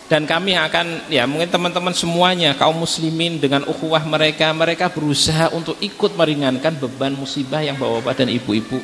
Dan 0.09 0.25
kami 0.25 0.57
akan 0.57 1.05
ya 1.09 1.29
mungkin 1.29 1.49
teman-teman 1.49 1.93
semuanya 1.93 2.57
kaum 2.57 2.81
muslimin 2.81 3.37
dengan 3.37 3.65
ukhuwah 3.65 4.01
mereka, 4.05 4.49
mereka 4.53 4.89
berusaha 4.89 5.53
untuk 5.53 5.77
ikut 5.81 6.17
meringankan 6.17 6.77
beban 6.77 7.13
musibah 7.13 7.61
yang 7.61 7.77
bapak-bapak 7.77 8.25
dan 8.25 8.29
ibu-ibu 8.29 8.77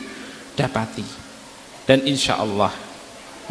dapati. 0.58 1.06
Dan 1.86 2.06
insya 2.06 2.42
Allah 2.42 2.85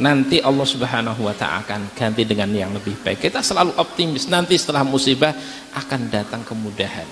nanti 0.00 0.42
Allah 0.42 0.66
Subhanahu 0.66 1.22
wa 1.22 1.34
taala 1.34 1.62
akan 1.62 1.94
ganti 1.94 2.26
dengan 2.26 2.50
yang 2.50 2.70
lebih 2.74 2.98
baik. 3.02 3.30
Kita 3.30 3.44
selalu 3.44 3.78
optimis 3.78 4.26
nanti 4.26 4.58
setelah 4.58 4.82
musibah 4.82 5.30
akan 5.74 6.00
datang 6.10 6.42
kemudahan. 6.42 7.06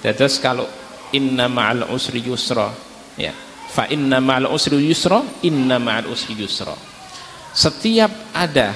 Terus 0.00 0.40
kalau 0.40 0.66
inna 1.14 1.46
ma'al 1.46 1.86
usri 1.92 2.24
yusra 2.24 2.72
ya. 3.14 3.30
Fa 3.70 3.86
inna 3.86 4.18
ma'al 4.18 4.50
usri 4.50 4.82
yusra, 4.82 5.22
inna 5.46 5.78
ma'al 5.78 6.10
usri 6.10 6.34
yusra. 6.34 6.74
Setiap 7.54 8.10
ada 8.34 8.74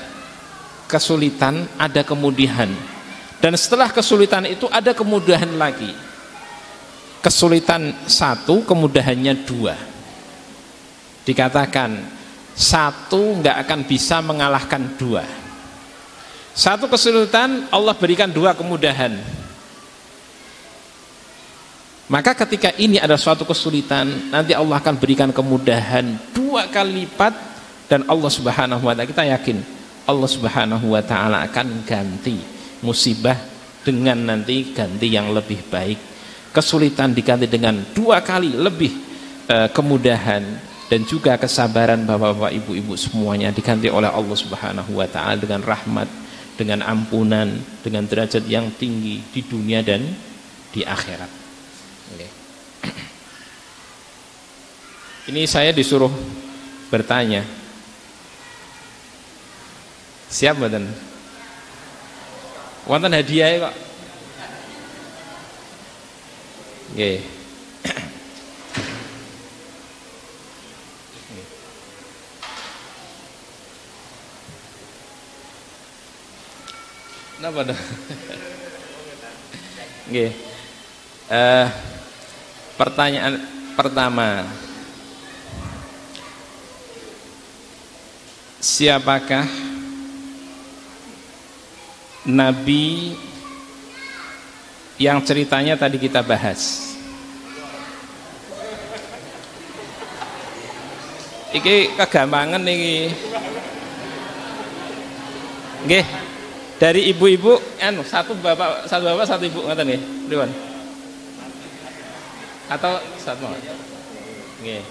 kesulitan, 0.87 1.67
ada 1.75 2.07
kemudahan. 2.07 2.71
Dan 3.43 3.59
setelah 3.59 3.91
kesulitan 3.91 4.47
itu 4.47 4.71
ada 4.71 4.95
kemudahan 4.95 5.51
lagi. 5.59 5.91
Kesulitan 7.19 8.07
satu, 8.07 8.63
kemudahannya 8.63 9.35
dua. 9.43 9.75
Dikatakan 11.25 11.91
satu 12.55 13.43
nggak 13.43 13.67
akan 13.67 13.81
bisa 13.85 14.23
mengalahkan 14.23 14.95
dua 14.95 15.27
Satu 16.55 16.87
kesulitan 16.87 17.67
Allah 17.75 17.99
berikan 17.99 18.31
dua 18.31 18.55
kemudahan. 18.55 19.19
Maka 22.07 22.31
ketika 22.47 22.71
ini 22.79 23.03
ada 23.03 23.19
suatu 23.19 23.43
kesulitan, 23.43 24.31
nanti 24.31 24.55
Allah 24.55 24.79
akan 24.79 24.95
berikan 24.95 25.35
kemudahan 25.35 26.15
dua 26.31 26.71
kali 26.71 27.03
lipat 27.03 27.35
dan 27.91 28.07
Allah 28.07 28.31
Subhanahu 28.31 28.87
wa 28.87 28.95
taala 28.95 29.11
kita 29.11 29.27
yakin 29.27 29.59
Allah 30.07 30.31
Subhanahu 30.31 30.95
wa 30.95 31.03
taala 31.03 31.43
akan 31.43 31.83
ganti 31.83 32.39
musibah 32.87 33.35
dengan 33.83 34.15
nanti 34.31 34.71
ganti 34.71 35.11
yang 35.11 35.35
lebih 35.35 35.59
baik. 35.67 35.99
Kesulitan 36.55 37.11
diganti 37.11 37.51
dengan 37.51 37.83
dua 37.91 38.23
kali 38.23 38.55
lebih 38.55 38.95
uh, 39.51 39.67
kemudahan 39.75 40.74
dan 40.93 41.01
juga 41.09 41.41
kesabaran 41.41 42.05
Bapak-bapak, 42.05 42.53
Ibu-ibu 42.53 42.95
semuanya 42.95 43.51
diganti 43.51 43.89
oleh 43.89 44.09
Allah 44.09 44.37
Subhanahu 44.37 45.01
wa 45.01 45.09
taala 45.09 45.41
dengan 45.41 45.65
rahmat 45.65 46.09
dengan 46.55 46.87
ampunan, 46.87 47.51
dengan 47.83 48.07
derajat 48.07 48.47
yang 48.47 48.71
tinggi 48.79 49.19
di 49.35 49.43
dunia 49.43 49.83
dan 49.83 50.07
di 50.71 50.87
akhirat. 50.87 51.27
Ini 55.31 55.47
saya 55.51 55.75
disuruh 55.75 56.11
bertanya. 56.91 57.45
Siap 60.31 60.59
badan? 60.59 60.87
Wonten 62.87 63.13
hadiah 63.15 63.71
kok. 63.71 63.75
Nggih. 66.95 67.34
Napa 77.45 77.61
dah? 77.61 77.77
Nggih. 80.09 80.33
Uh, 81.29 81.69
pertanyaan 82.81 83.37
pertama. 83.77 84.49
Siapakah 88.65 89.45
nabi 92.25 93.13
yang 94.97 95.21
ceritanya 95.21 95.77
tadi 95.77 96.01
kita 96.01 96.25
bahas? 96.25 96.97
Iki 101.53 101.93
kegampangan 102.01 102.65
nih. 102.65 103.13
Nggih 105.85 106.25
dari 106.79 107.11
ibu-ibu 107.15 107.59
anu 107.79 108.03
satu 108.03 108.35
bapak 108.39 108.91
satu 108.91 109.07
bapak 109.07 109.27
satu 109.27 109.43
ibu 109.47 109.63
ngatain 109.63 109.95
nih 109.95 110.01
Dewan 110.27 110.51
atau 112.65 112.97
satu 113.21 113.45
nggih. 114.65 114.83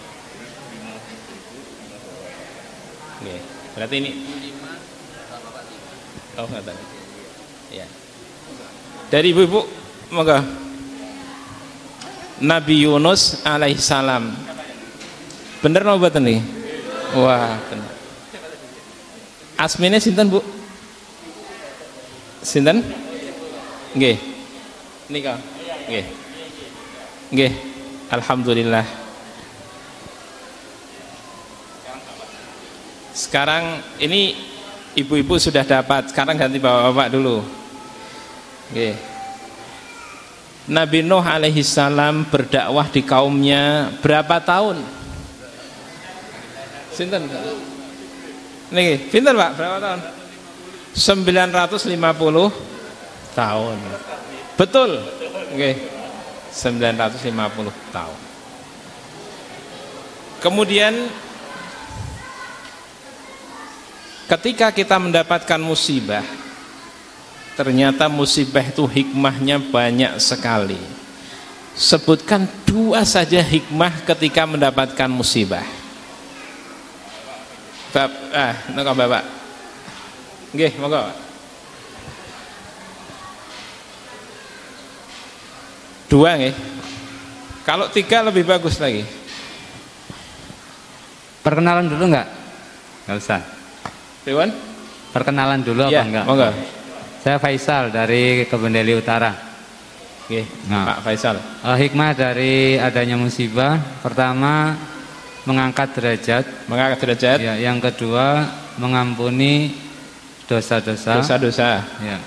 Nggih. 3.23 3.41
Berarti 3.73 3.95
ini 3.97 4.11
oh 6.37 6.47
ngatain 6.49 6.77
ya 7.73 7.85
dari 9.13 9.33
ibu-ibu 9.33 9.65
moga 10.13 10.41
Nabi 12.41 12.85
Yunus 12.85 13.45
alaihissalam 13.45 14.33
bener 15.61 15.81
napa 15.85 16.09
nih 16.17 16.41
wah 17.17 17.57
bener. 17.69 17.91
Asmine 19.53 20.01
sinten 20.01 20.33
bu 20.33 20.41
Sinten? 22.43 22.83
Nggih. 23.95 24.19
Nika. 25.07 25.39
Nggih. 25.87 26.05
Nggih. 27.31 27.51
Alhamdulillah. 28.11 28.85
Sekarang 33.15 33.79
ini 34.03 34.35
ibu-ibu 34.99 35.39
sudah 35.39 35.63
dapat. 35.63 36.11
Sekarang 36.11 36.35
ganti 36.35 36.59
bapak-bapak 36.59 37.07
dulu. 37.15 37.39
Nggih. 38.75 38.95
Nabi 40.63 41.03
Nuh 41.03 41.23
alaihi 41.23 41.59
salam 41.63 42.23
berdakwah 42.27 42.87
di 42.87 43.03
kaumnya 43.03 43.91
berapa 43.99 44.39
tahun? 44.39 44.79
Sinten? 46.93 47.27
Niki, 48.71 49.11
pinten 49.11 49.35
Pak? 49.35 49.51
Berapa 49.59 49.77
tahun? 49.81 50.22
950 50.93 52.53
tahun. 53.33 53.77
Betul. 54.53 54.91
Oke. 55.01 55.57
Okay. 55.57 55.73
950 56.53 57.93
tahun. 57.93 58.19
Kemudian 60.37 60.93
ketika 64.29 64.69
kita 64.69 65.01
mendapatkan 65.01 65.57
musibah 65.57 66.21
ternyata 67.53 68.09
musibah 68.09 68.65
itu 68.65 68.85
hikmahnya 68.85 69.61
banyak 69.61 70.13
sekali. 70.17 70.77
Sebutkan 71.73 72.45
dua 72.69 73.01
saja 73.01 73.41
hikmah 73.41 74.05
ketika 74.05 74.45
mendapatkan 74.45 75.09
musibah. 75.09 75.65
Bab, 77.89 78.09
ah, 78.29 78.53
Bapak. 78.93 79.42
Nggih, 80.53 80.71
monggo. 80.77 81.01
Dua 86.13 86.37
nggih. 86.37 86.53
Kalau 87.65 87.89
tiga 87.89 88.21
lebih 88.21 88.45
bagus 88.45 88.77
lagi. 88.77 89.01
Perkenalan 91.41 91.89
dulu 91.89 92.05
enggak? 92.05 92.29
Enggak 93.09 93.17
usah. 93.17 93.41
Dewan? 94.23 94.53
Perkenalan 95.09 95.65
dulu 95.65 95.89
ya, 95.89 95.99
apa 95.99 96.03
enggak? 96.05 96.25
Monggo. 96.29 96.49
Saya 97.25 97.37
Faisal 97.41 97.89
dari 97.89 98.45
Kebendeli 98.45 98.93
Utara. 98.93 99.33
Oke, 100.23 100.45
nah, 100.69 100.87
Pak 100.87 100.99
Faisal. 101.01 101.35
Uh, 101.65 101.75
hikmah 101.75 102.13
dari 102.13 102.77
adanya 102.77 103.17
musibah 103.17 103.81
pertama 104.05 104.77
mengangkat 105.49 105.97
derajat, 105.97 106.45
mengangkat 106.69 106.99
derajat. 107.03 107.37
Ya, 107.41 107.53
yang 107.59 107.81
kedua 107.81 108.47
mengampuni 108.79 109.82
dosa-dosa. 110.53 111.11
Dosa-dosa. 111.17 111.69
Ya. 112.01 112.17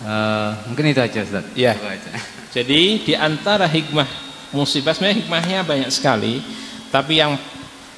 Uh, 0.00 0.50
mungkin 0.68 0.92
itu 0.92 1.00
aja 1.00 1.20
Ustaz. 1.24 1.44
Ya. 1.56 1.76
Jadi 2.56 3.04
di 3.04 3.14
antara 3.16 3.64
hikmah 3.64 4.08
musibah 4.52 4.92
sebenarnya 4.92 5.24
hikmahnya 5.24 5.58
banyak 5.64 5.90
sekali. 5.92 6.44
Tapi 6.92 7.22
yang 7.22 7.40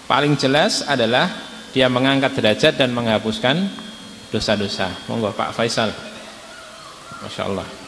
paling 0.06 0.38
jelas 0.38 0.86
adalah 0.86 1.26
dia 1.74 1.88
mengangkat 1.88 2.36
derajat 2.36 2.78
dan 2.78 2.94
menghapuskan 2.94 3.66
dosa-dosa. 4.30 4.92
Monggo 5.10 5.34
Pak 5.34 5.50
Faisal. 5.56 5.90
Masya 7.22 7.44
Allah 7.48 7.82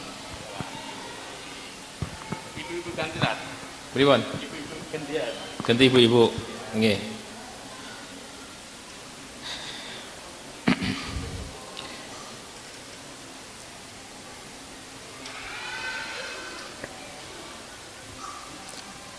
ibu-ibu 2.55 2.89
ganti 2.95 3.17
Beriwan 3.95 4.21
ganti 5.63 5.83
ibu-ibu. 5.87 6.23
Nggih 6.75 7.14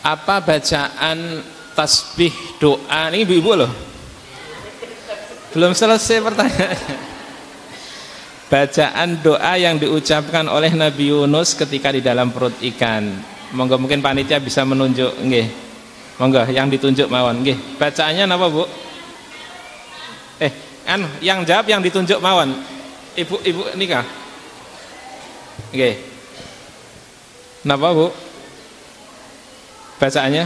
apa 0.07 0.39
bacaan 0.39 1.43
tasbih 1.75 2.31
doa? 2.63 3.11
Ini 3.11 3.27
ibu-ibu 3.27 3.59
loh. 3.59 3.73
Belum 5.51 5.75
selesai 5.75 6.23
pertanyaannya. 6.23 6.99
Bacaan 8.47 9.19
doa 9.27 9.59
yang 9.59 9.75
diucapkan 9.83 10.47
oleh 10.47 10.71
Nabi 10.71 11.11
Yunus 11.11 11.59
ketika 11.59 11.91
di 11.91 11.99
dalam 11.99 12.31
perut 12.31 12.55
ikan. 12.63 13.11
Monggo 13.51 13.75
mungkin 13.83 13.99
panitia 13.99 14.39
bisa 14.39 14.63
menunjuk 14.63 15.19
nggih. 15.27 15.47
Monggo 16.23 16.47
yang 16.55 16.71
ditunjuk 16.71 17.11
mawon. 17.11 17.43
Nggih 17.43 17.59
bacaannya 17.75 18.31
apa 18.31 18.47
Bu? 18.47 18.63
Eh 20.39 20.53
kan 20.87 21.03
yang 21.19 21.43
jawab 21.43 21.67
yang 21.67 21.83
ditunjuk 21.83 22.23
mawon. 22.23 22.55
Ibu 23.19 23.43
ibu 23.43 23.63
nikah? 23.75 24.07
Nggih. 25.75 25.99
Napa 27.67 27.91
Bu 27.91 28.26
Bacaannya 29.97 30.45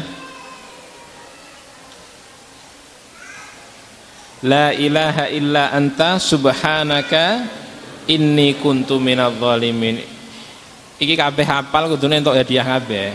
La 4.40 4.72
ilaha 4.72 5.28
illa 5.28 5.68
anta 5.68 6.16
subhanaka 6.16 7.44
inni 8.08 8.56
kuntu 8.56 8.96
minadh 8.96 9.36
dhalimin. 9.36 10.00
Iki 10.96 11.12
kabeh 11.12 11.44
hafal 11.44 11.92
kudune 11.92 12.24
entuk 12.24 12.32
hadiah 12.32 12.64
kabeh. 12.64 13.12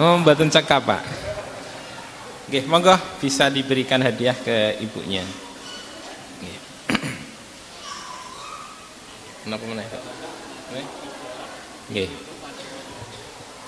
Oh, 0.00 0.16
mboten 0.20 0.48
cekap, 0.48 0.84
Pak. 0.84 1.02
Nggih, 2.48 2.64
monggo 2.68 2.96
bisa 3.20 3.48
diberikan 3.52 4.00
hadiah 4.00 4.36
ke 4.36 4.80
ibunya. 4.80 5.24
Nggih. 6.40 6.58
Napa 9.52 9.64
meneh? 9.64 9.86
Nggih. 11.92 12.25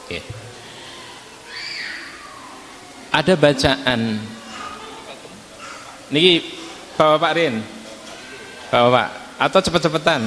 Nggih. 0.09 0.25
Ada 3.13 3.37
bacaan 3.37 4.01
Niki 6.09 6.41
Bapak-bapak 6.97 7.33
Rin. 7.37 7.55
Bapak-bapak 8.73 9.09
atau 9.39 9.61
cepet-cepetan. 9.63 10.23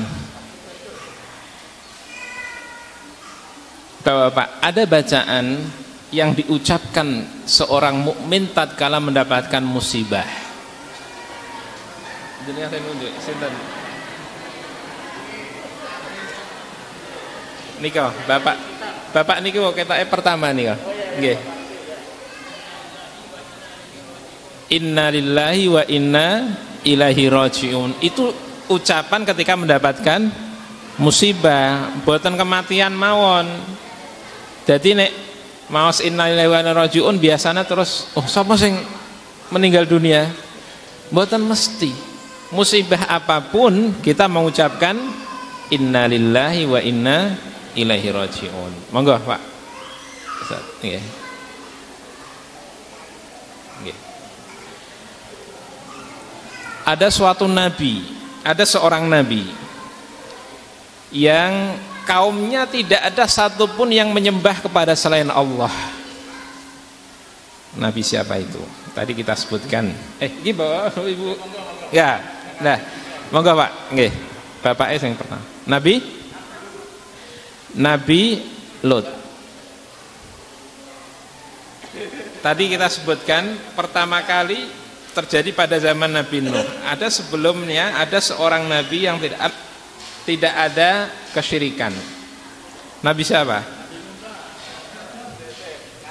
Bapak-bapak, 4.02 4.48
ada 4.62 4.82
bacaan 4.88 5.46
yang 6.10 6.34
diucapkan 6.34 7.26
seorang 7.46 8.02
mukmin 8.02 8.50
tatkala 8.50 8.98
mendapatkan 8.98 9.62
musibah. 9.62 10.26
Saya 12.42 12.82
nunjuk? 12.82 13.14
Niko, 17.82 18.14
Bapak 18.30 18.72
Bapak 19.12 19.44
kok 19.44 19.76
ketake 19.76 20.06
pertama 20.08 20.56
nika. 20.56 20.80
Nggih. 21.20 21.38
Inna 24.72 25.12
lillahi 25.12 25.64
wa 25.68 25.84
inna 25.84 26.28
ilaihi 26.88 27.28
rajiun. 27.28 28.00
Itu 28.00 28.32
ucapan 28.72 29.28
ketika 29.28 29.60
mendapatkan 29.60 30.32
musibah, 30.96 31.92
buatan 32.08 32.40
kematian 32.40 32.96
mawon. 32.96 33.52
Jadi 34.64 34.96
nek 34.96 35.12
maos 35.68 36.00
innalillahi 36.00 36.48
wa 36.48 36.58
inna 36.64 36.74
rajiun 36.88 37.20
biasanya 37.20 37.68
terus 37.68 38.08
oh 38.16 38.24
sapa 38.24 38.56
sing 38.56 38.80
meninggal 39.52 39.84
dunia? 39.84 40.32
Buatan 41.12 41.44
mesti. 41.44 41.92
Musibah 42.56 43.12
apa 43.12 43.44
pun 43.44 43.92
kita 44.00 44.32
mengucapkan 44.32 44.96
innalillahi 45.68 46.64
wa 46.64 46.80
inna 46.80 47.36
ilaihi 47.76 48.10
rajiun. 48.12 48.92
Monggo, 48.92 49.16
Pak. 49.22 49.42
Nggih. 50.82 51.04
Nggih. 53.82 53.98
Ada 56.82 57.08
suatu 57.14 57.46
nabi, 57.46 58.02
ada 58.42 58.66
seorang 58.66 59.06
nabi 59.06 59.46
yang 61.14 61.78
kaumnya 62.08 62.66
tidak 62.66 63.00
ada 63.14 63.30
satupun 63.30 63.94
yang 63.94 64.10
menyembah 64.10 64.64
kepada 64.66 64.98
selain 64.98 65.30
Allah. 65.30 65.72
Nabi 67.78 68.04
siapa 68.04 68.36
itu? 68.36 68.60
Tadi 68.92 69.16
kita 69.16 69.32
sebutkan. 69.38 69.88
Eh, 70.20 70.32
bawa 70.52 70.92
ibu. 71.08 71.40
Ya, 71.96 72.20
nah, 72.60 72.76
monggo 73.32 73.56
pak, 73.56 73.72
nggih. 73.96 74.12
Bapak 74.62 74.88
yang 74.94 75.16
pertama. 75.16 75.42
Nabi, 75.66 76.21
Nabi 77.78 78.42
Lot. 78.84 79.08
Tadi 82.42 82.64
kita 82.74 82.90
sebutkan 82.90 83.54
pertama 83.78 84.26
kali 84.26 84.66
terjadi 85.14 85.54
pada 85.54 85.78
zaman 85.78 86.10
Nabi 86.10 86.42
Nuh. 86.42 86.66
Ada 86.88 87.12
sebelumnya 87.14 88.00
ada 88.00 88.18
seorang 88.18 88.66
nabi 88.66 89.06
yang 89.06 89.22
tidak 89.22 89.54
tidak 90.26 90.54
ada 90.56 91.12
kesyirikan. 91.36 91.94
Nabi 93.06 93.22
siapa? 93.22 93.62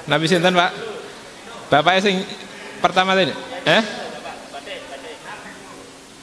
Nabi 0.07 0.25
sinten, 0.27 0.55
Pak? 0.55 0.71
Bapak 1.71 2.03
sing 2.03 2.19
pertama 2.83 3.15
tadi? 3.15 3.31
Eh? 3.67 3.83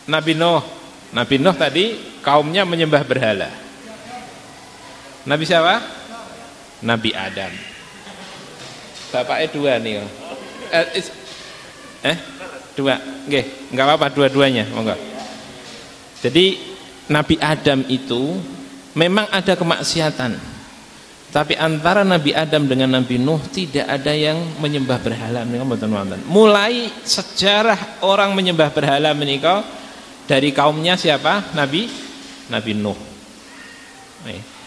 Nabi 0.09 0.33
Nuh. 0.37 0.65
Nabi 1.13 1.37
Nuh 1.41 1.57
tadi 1.57 1.85
kaumnya 2.25 2.65
menyembah 2.65 3.05
berhala. 3.05 3.68
Nabi 5.29 5.45
siapa? 5.45 5.85
Nabi 6.81 7.13
Adam. 7.13 7.53
Bapaknya 9.13 9.47
dua 9.53 9.73
nih. 9.77 10.01
Eh, 10.73 11.05
eh 12.09 12.17
dua, 12.73 12.97
nggih, 13.29 13.77
nggak 13.77 13.85
apa-apa 13.85 14.09
dua-duanya, 14.09 14.65
monggo. 14.73 14.97
Jadi 16.25 16.57
Nabi 17.13 17.37
Adam 17.45 17.85
itu 17.93 18.41
memang 18.97 19.29
ada 19.29 19.53
kemaksiatan. 19.53 20.57
Tapi 21.29 21.61
antara 21.61 22.09
Nabi 22.09 22.33
Adam 22.33 22.65
dengan 22.65 22.89
Nabi 22.89 23.21
Nuh 23.21 23.45
tidak 23.53 23.85
ada 23.85 24.17
yang 24.17 24.41
menyembah 24.65 24.97
berhala 24.97 25.45
Mulai 26.25 26.89
sejarah 27.05 28.01
orang 28.01 28.33
menyembah 28.33 28.73
berhala 28.73 29.13
menikah 29.13 29.61
dari 30.25 30.57
kaumnya 30.57 30.97
siapa? 30.97 31.53
Nabi 31.53 31.85
Nabi 32.49 32.73
Nuh. 32.73 32.97
Nih. 34.25 34.58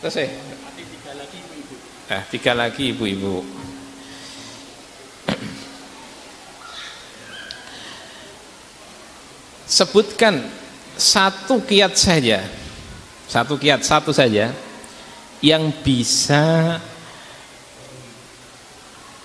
Terus 0.00 0.16
eh. 0.16 0.30
tiga 0.76 1.12
lagi 1.12 1.36
ibu-ibu. 1.38 1.74
Eh, 2.08 2.22
tiga 2.32 2.52
lagi 2.56 2.82
ibu-ibu. 2.92 3.36
Sebutkan 9.70 10.60
satu 11.00 11.64
kiat 11.64 11.96
saja 11.96 12.44
satu 13.24 13.56
kiat 13.56 13.80
satu 13.80 14.12
saja 14.12 14.52
yang 15.40 15.72
bisa 15.80 16.76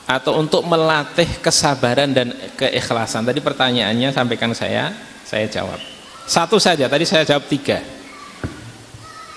atau 0.06 0.38
untuk 0.38 0.62
melatih 0.64 1.28
kesabaran 1.42 2.14
dan 2.14 2.32
keikhlasan 2.56 3.26
tadi 3.26 3.42
pertanyaannya 3.42 4.14
sampaikan 4.14 4.54
saya 4.56 4.94
saya 5.26 5.50
jawab 5.50 5.82
satu 6.30 6.62
saja 6.62 6.86
tadi 6.86 7.04
saya 7.04 7.26
jawab 7.26 7.50
tiga 7.50 7.82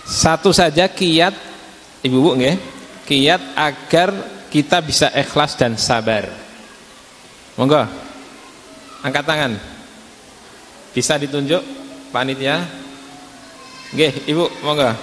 satu 0.08 0.56
saja 0.56 0.88
kiat 0.88 1.36
ibu-ibu 2.00 2.32
nggih. 2.40 2.56
Kiat 3.04 3.42
agar 3.52 4.08
kita 4.48 4.80
bisa 4.80 5.12
ikhlas 5.12 5.52
dan 5.60 5.76
sabar. 5.76 6.32
Monggo. 7.60 7.84
Angkat 9.04 9.24
tangan. 9.28 9.52
Bisa 10.96 11.20
ditunjuk 11.20 11.60
panitia? 12.08 12.64
Nggih 13.92 14.12
ibu 14.32 14.48
monggo. 14.64 14.96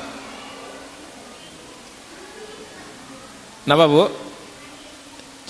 Napa 3.66 3.86
Bu? 3.86 4.10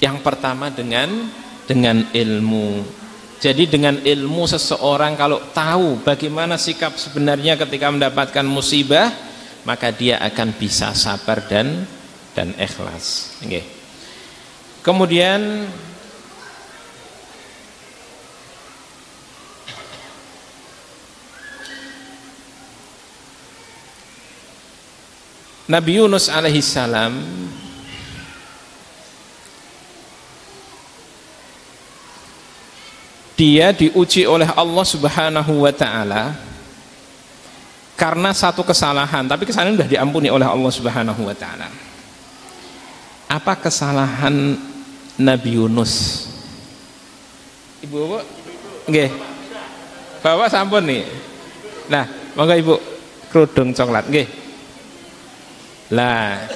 Yang 0.04 0.18
pertama 0.20 0.68
dengan 0.72 1.32
dengan 1.64 2.04
ilmu. 2.12 2.84
Jadi 3.40 3.68
dengan 3.68 4.00
ilmu 4.00 4.44
seseorang 4.48 5.20
kalau 5.20 5.44
tahu 5.52 6.00
bagaimana 6.04 6.56
sikap 6.56 6.96
sebenarnya 6.96 7.60
ketika 7.60 7.92
mendapatkan 7.92 8.48
musibah, 8.48 9.12
maka 9.66 9.90
dia 9.90 10.22
akan 10.22 10.54
bisa 10.56 10.94
sabar 10.94 11.42
dan 11.50 11.90
dan 12.38 12.54
ikhlas. 12.56 13.36
Okay. 13.42 13.66
Kemudian 14.86 15.66
Nabi 25.66 25.98
Yunus 25.98 26.30
alaihissalam 26.30 27.26
dia 33.34 33.74
diuji 33.74 34.30
oleh 34.30 34.46
Allah 34.54 34.86
Subhanahu 34.86 35.66
wa 35.66 35.74
taala 35.74 36.38
karena 37.96 38.36
satu 38.36 38.62
kesalahan, 38.62 39.24
tapi 39.24 39.48
kesalahan 39.48 39.80
sudah 39.80 39.90
diampuni 39.90 40.28
oleh 40.28 40.44
Allah 40.44 40.72
Subhanahu 40.72 41.22
wa 41.24 41.36
taala. 41.36 41.72
Apa 43.32 43.56
kesalahan 43.58 44.60
Nabi 45.16 45.50
Yunus? 45.56 46.26
Ibu, 47.84 47.96
Ibu? 47.96 48.18
Nggih. 48.92 49.10
Bawa 50.22 50.46
sampun 50.52 50.84
nih. 50.86 51.04
Nah, 51.88 52.06
monggo 52.36 52.54
Ibu 52.54 52.76
kerudung 53.32 53.72
coklat 53.72 54.08
nggih. 54.12 54.28
Lah, 55.94 56.50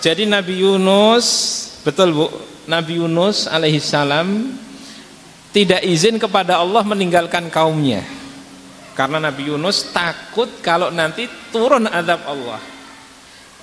jadi 0.00 0.26
Nabi 0.26 0.64
Yunus, 0.64 1.26
betul 1.86 2.10
Bu, 2.10 2.26
Nabi 2.66 2.98
Yunus 2.98 3.46
alaihissalam 3.46 4.56
tidak 5.52 5.84
izin 5.84 6.16
kepada 6.16 6.58
Allah 6.58 6.80
meninggalkan 6.82 7.52
kaumnya. 7.52 8.00
Karena 8.92 9.16
Nabi 9.16 9.48
Yunus 9.48 9.88
takut 9.88 10.60
kalau 10.60 10.92
nanti 10.92 11.24
turun 11.48 11.88
azab 11.88 12.28
Allah. 12.28 12.60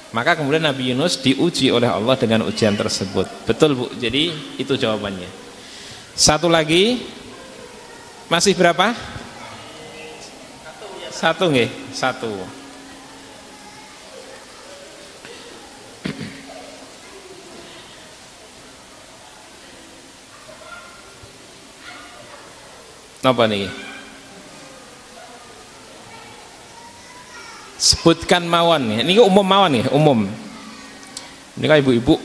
Maka 0.10 0.34
kemudian 0.34 0.66
Nabi 0.66 0.90
Yunus 0.90 1.22
diuji 1.22 1.70
oleh 1.70 1.86
Allah 1.86 2.18
dengan 2.18 2.42
ujian 2.50 2.74
tersebut. 2.74 3.30
Betul 3.46 3.78
Bu, 3.78 3.86
jadi 3.94 4.34
itu 4.58 4.74
jawabannya. 4.74 5.30
Satu 6.18 6.50
lagi, 6.50 7.06
masih 8.26 8.58
berapa? 8.58 8.98
Satu 11.14 11.54
nggih, 11.54 11.70
satu. 11.94 12.32
Napa 23.20 23.46
niki? 23.52 23.89
Sebutkan 27.80 28.44
mawon 28.44 29.00
ini 29.00 29.16
umum 29.24 29.48
mawon 29.48 29.80
nih 29.80 29.86
umum. 29.96 30.20
Ini 31.56 31.66
kan 31.66 31.80
ibu-ibu 31.80 32.20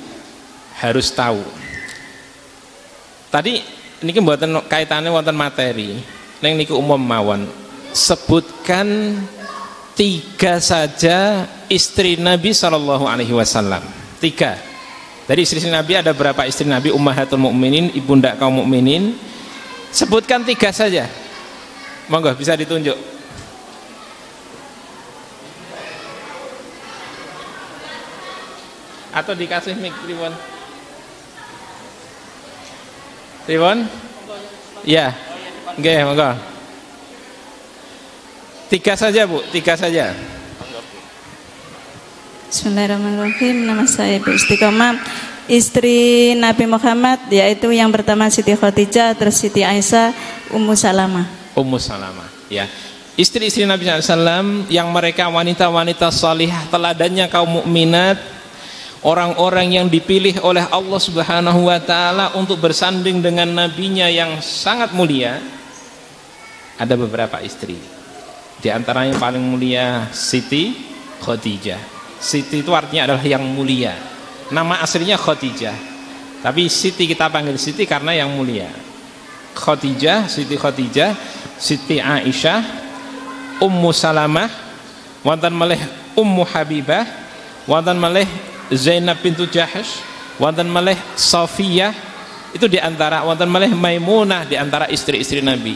harus 0.82 1.10
tahu. 1.14 1.42
Tadi 3.30 3.62
ini 4.02 4.10
buatan 4.18 4.62
kaitannya 4.66 5.10
wonten 5.14 5.34
materi. 5.34 5.98
Neng 6.42 6.58
niku 6.58 6.76
umum 6.76 6.98
mawon. 6.98 7.46
Sebutkan 7.94 9.16
tiga 9.94 10.58
saja 10.58 11.46
istri 11.70 12.18
Nabi 12.18 12.50
Shallallahu 12.50 13.06
Alaihi 13.06 13.34
Wasallam. 13.34 13.82
Tiga. 14.18 14.58
Dari 15.24 15.40
istri 15.46 15.62
Nabi 15.66 15.96
ada 15.96 16.12
berapa 16.12 16.44
istri 16.44 16.68
Nabi? 16.68 16.92
Ummahatul 16.92 17.40
Mukminin 17.40 17.90
ibunda 17.96 18.36
kaum 18.36 18.60
mukminin. 18.60 19.16
Sebutkan 19.88 20.44
tiga 20.44 20.68
saja. 20.68 21.08
Monggo 22.10 22.28
bisa 22.36 22.52
ditunjuk 22.58 23.13
atau 29.14 29.32
dikasih 29.38 29.78
mic 29.78 29.94
Ribon 30.10 30.34
Ribon 33.46 33.86
ya 34.82 35.14
oke 35.78 35.92
monggo. 36.04 36.30
Tiga 38.72 38.96
saja 38.98 39.22
bu. 39.28 39.38
Tiga 39.54 39.78
saja. 39.78 40.10
Bismillahirrahmanirrahim. 42.48 43.68
Nama 43.68 43.84
saya 43.86 44.18
Ibu 44.18 44.34
Istiqomah. 44.34 44.98
Istri 45.44 46.32
Nabi 46.40 46.64
Muhammad 46.64 47.20
yaitu 47.28 47.68
yang 47.70 47.92
pertama 47.92 48.32
Siti 48.32 48.56
Khadijah 48.56 49.12
terus 49.12 49.36
Siti 49.36 49.60
Aisyah 49.60 50.16
Ummu 50.48 50.72
Salamah. 50.72 51.28
Ummu 51.52 51.76
Salamah 51.76 52.26
ya. 52.48 52.64
Istri-istri 53.14 53.62
Nabi 53.62 53.86
SAW 53.86 54.66
yang 54.72 54.90
mereka 54.90 55.30
wanita-wanita 55.30 56.10
salihah 56.10 56.66
teladannya 56.66 57.30
kaum 57.30 57.62
mukminat 57.62 58.18
orang-orang 59.04 59.78
yang 59.78 59.86
dipilih 59.86 60.40
oleh 60.40 60.64
Allah 60.72 61.00
Subhanahu 61.00 61.68
wa 61.68 61.78
taala 61.78 62.32
untuk 62.34 62.58
bersanding 62.58 63.20
dengan 63.20 63.52
nabinya 63.52 64.08
yang 64.08 64.40
sangat 64.40 64.96
mulia 64.96 65.38
ada 66.80 66.94
beberapa 66.98 67.38
istri. 67.44 67.78
Di 68.58 68.72
antara 68.72 69.04
yang 69.04 69.20
paling 69.20 69.44
mulia 69.44 70.08
Siti 70.10 70.72
Khadijah. 71.20 71.78
Siti 72.18 72.64
itu 72.64 72.72
artinya 72.72 73.12
adalah 73.12 73.24
yang 73.24 73.44
mulia. 73.44 73.92
Nama 74.48 74.80
aslinya 74.80 75.20
Khadijah. 75.20 75.76
Tapi 76.40 76.72
Siti 76.72 77.04
kita 77.04 77.28
panggil 77.28 77.60
Siti 77.60 77.84
karena 77.84 78.16
yang 78.16 78.32
mulia. 78.32 78.72
Khadijah 79.54 80.26
Siti 80.26 80.58
Khadijah 80.58 81.14
Siti 81.54 82.02
Aisyah 82.02 82.82
Ummu 83.62 83.94
Salamah 83.94 84.50
wonten 85.22 85.54
melih 85.54 85.78
Ummu 86.18 86.42
Habibah 86.42 87.06
wonten 87.70 87.94
melih 87.94 88.26
Zainab 88.72 89.20
pintu 89.20 89.44
Jahash 89.44 90.00
wonten 90.40 90.68
malih 90.70 90.96
Safiyah 91.14 91.92
itu 92.54 92.70
di 92.70 92.78
antara 92.78 93.26
wonten 93.26 93.50
malih 93.50 93.74
Maimunah 93.74 94.46
di 94.46 94.54
antara 94.54 94.86
istri-istri 94.88 95.42
Nabi. 95.42 95.74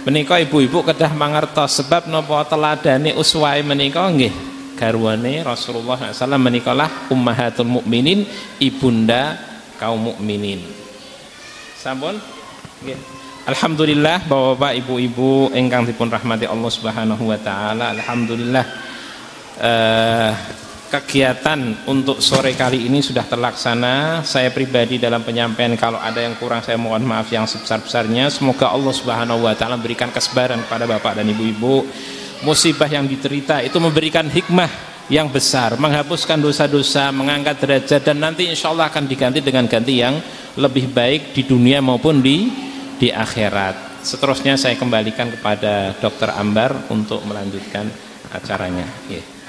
Menika 0.00 0.40
ibu-ibu 0.40 0.80
kedah 0.80 1.12
mangertos 1.12 1.80
sebab 1.80 2.08
napa 2.08 2.40
teladane 2.48 3.12
uswahe 3.16 3.60
menika 3.60 4.08
nggih? 4.08 4.32
Garwane 4.80 5.44
Rasulullah 5.44 6.08
SAW 6.08 6.40
menikalah 6.40 7.12
ummahatul 7.12 7.68
mukminin 7.68 8.24
ibunda 8.56 9.36
kaum 9.76 10.08
mukminin. 10.08 10.64
Sampun? 11.76 12.16
Nggih. 12.80 12.96
Alhamdulillah 13.44 14.24
Bapak-bapak 14.24 14.72
ibu-ibu 14.84 15.52
ingkang 15.52 15.88
dipun 15.88 16.08
rahmati 16.08 16.48
Allah 16.48 16.70
Subhanahu 16.72 17.24
wa 17.28 17.36
taala. 17.40 17.92
Alhamdulillah. 17.92 18.64
Uh, 19.60 20.32
kegiatan 20.90 21.86
untuk 21.86 22.18
sore 22.18 22.58
kali 22.58 22.90
ini 22.90 22.98
sudah 22.98 23.22
terlaksana. 23.22 24.26
Saya 24.26 24.50
pribadi 24.50 24.98
dalam 24.98 25.22
penyampaian 25.22 25.70
kalau 25.78 26.02
ada 26.02 26.18
yang 26.18 26.34
kurang 26.34 26.66
saya 26.66 26.74
mohon 26.74 27.06
maaf 27.06 27.30
yang 27.30 27.46
sebesar-besarnya. 27.46 28.26
Semoga 28.28 28.74
Allah 28.74 28.90
subhanahu 28.90 29.46
wa 29.46 29.54
ta'ala 29.54 29.78
memberikan 29.78 30.10
kesabaran 30.10 30.66
kepada 30.66 30.90
bapak 30.90 31.22
dan 31.22 31.30
ibu-ibu. 31.30 31.86
Musibah 32.42 32.90
yang 32.90 33.06
diterita 33.06 33.62
itu 33.62 33.78
memberikan 33.78 34.26
hikmah 34.26 34.90
yang 35.10 35.30
besar 35.30 35.74
menghapuskan 35.74 36.38
dosa-dosa 36.38 37.10
mengangkat 37.10 37.58
derajat 37.58 38.02
dan 38.06 38.22
nanti 38.22 38.46
insya 38.46 38.70
Allah 38.70 38.86
akan 38.86 39.10
diganti 39.10 39.42
dengan 39.42 39.66
ganti 39.66 39.98
yang 39.98 40.18
lebih 40.54 40.86
baik 40.90 41.34
di 41.34 41.42
dunia 41.46 41.78
maupun 41.78 42.18
di 42.18 42.50
di 42.98 43.10
akhirat. 43.10 44.02
Seterusnya 44.02 44.58
saya 44.58 44.74
kembalikan 44.74 45.30
kepada 45.30 45.94
dokter 45.98 46.30
Ambar 46.34 46.88
untuk 46.88 47.20
melanjutkan 47.26 47.86
acaranya. 48.32 48.86
Yeah 49.10 49.39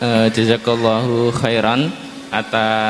uh, 0.00 0.26
jazakallahu 0.32 1.32
khairan 1.36 1.92
atas 2.32 2.70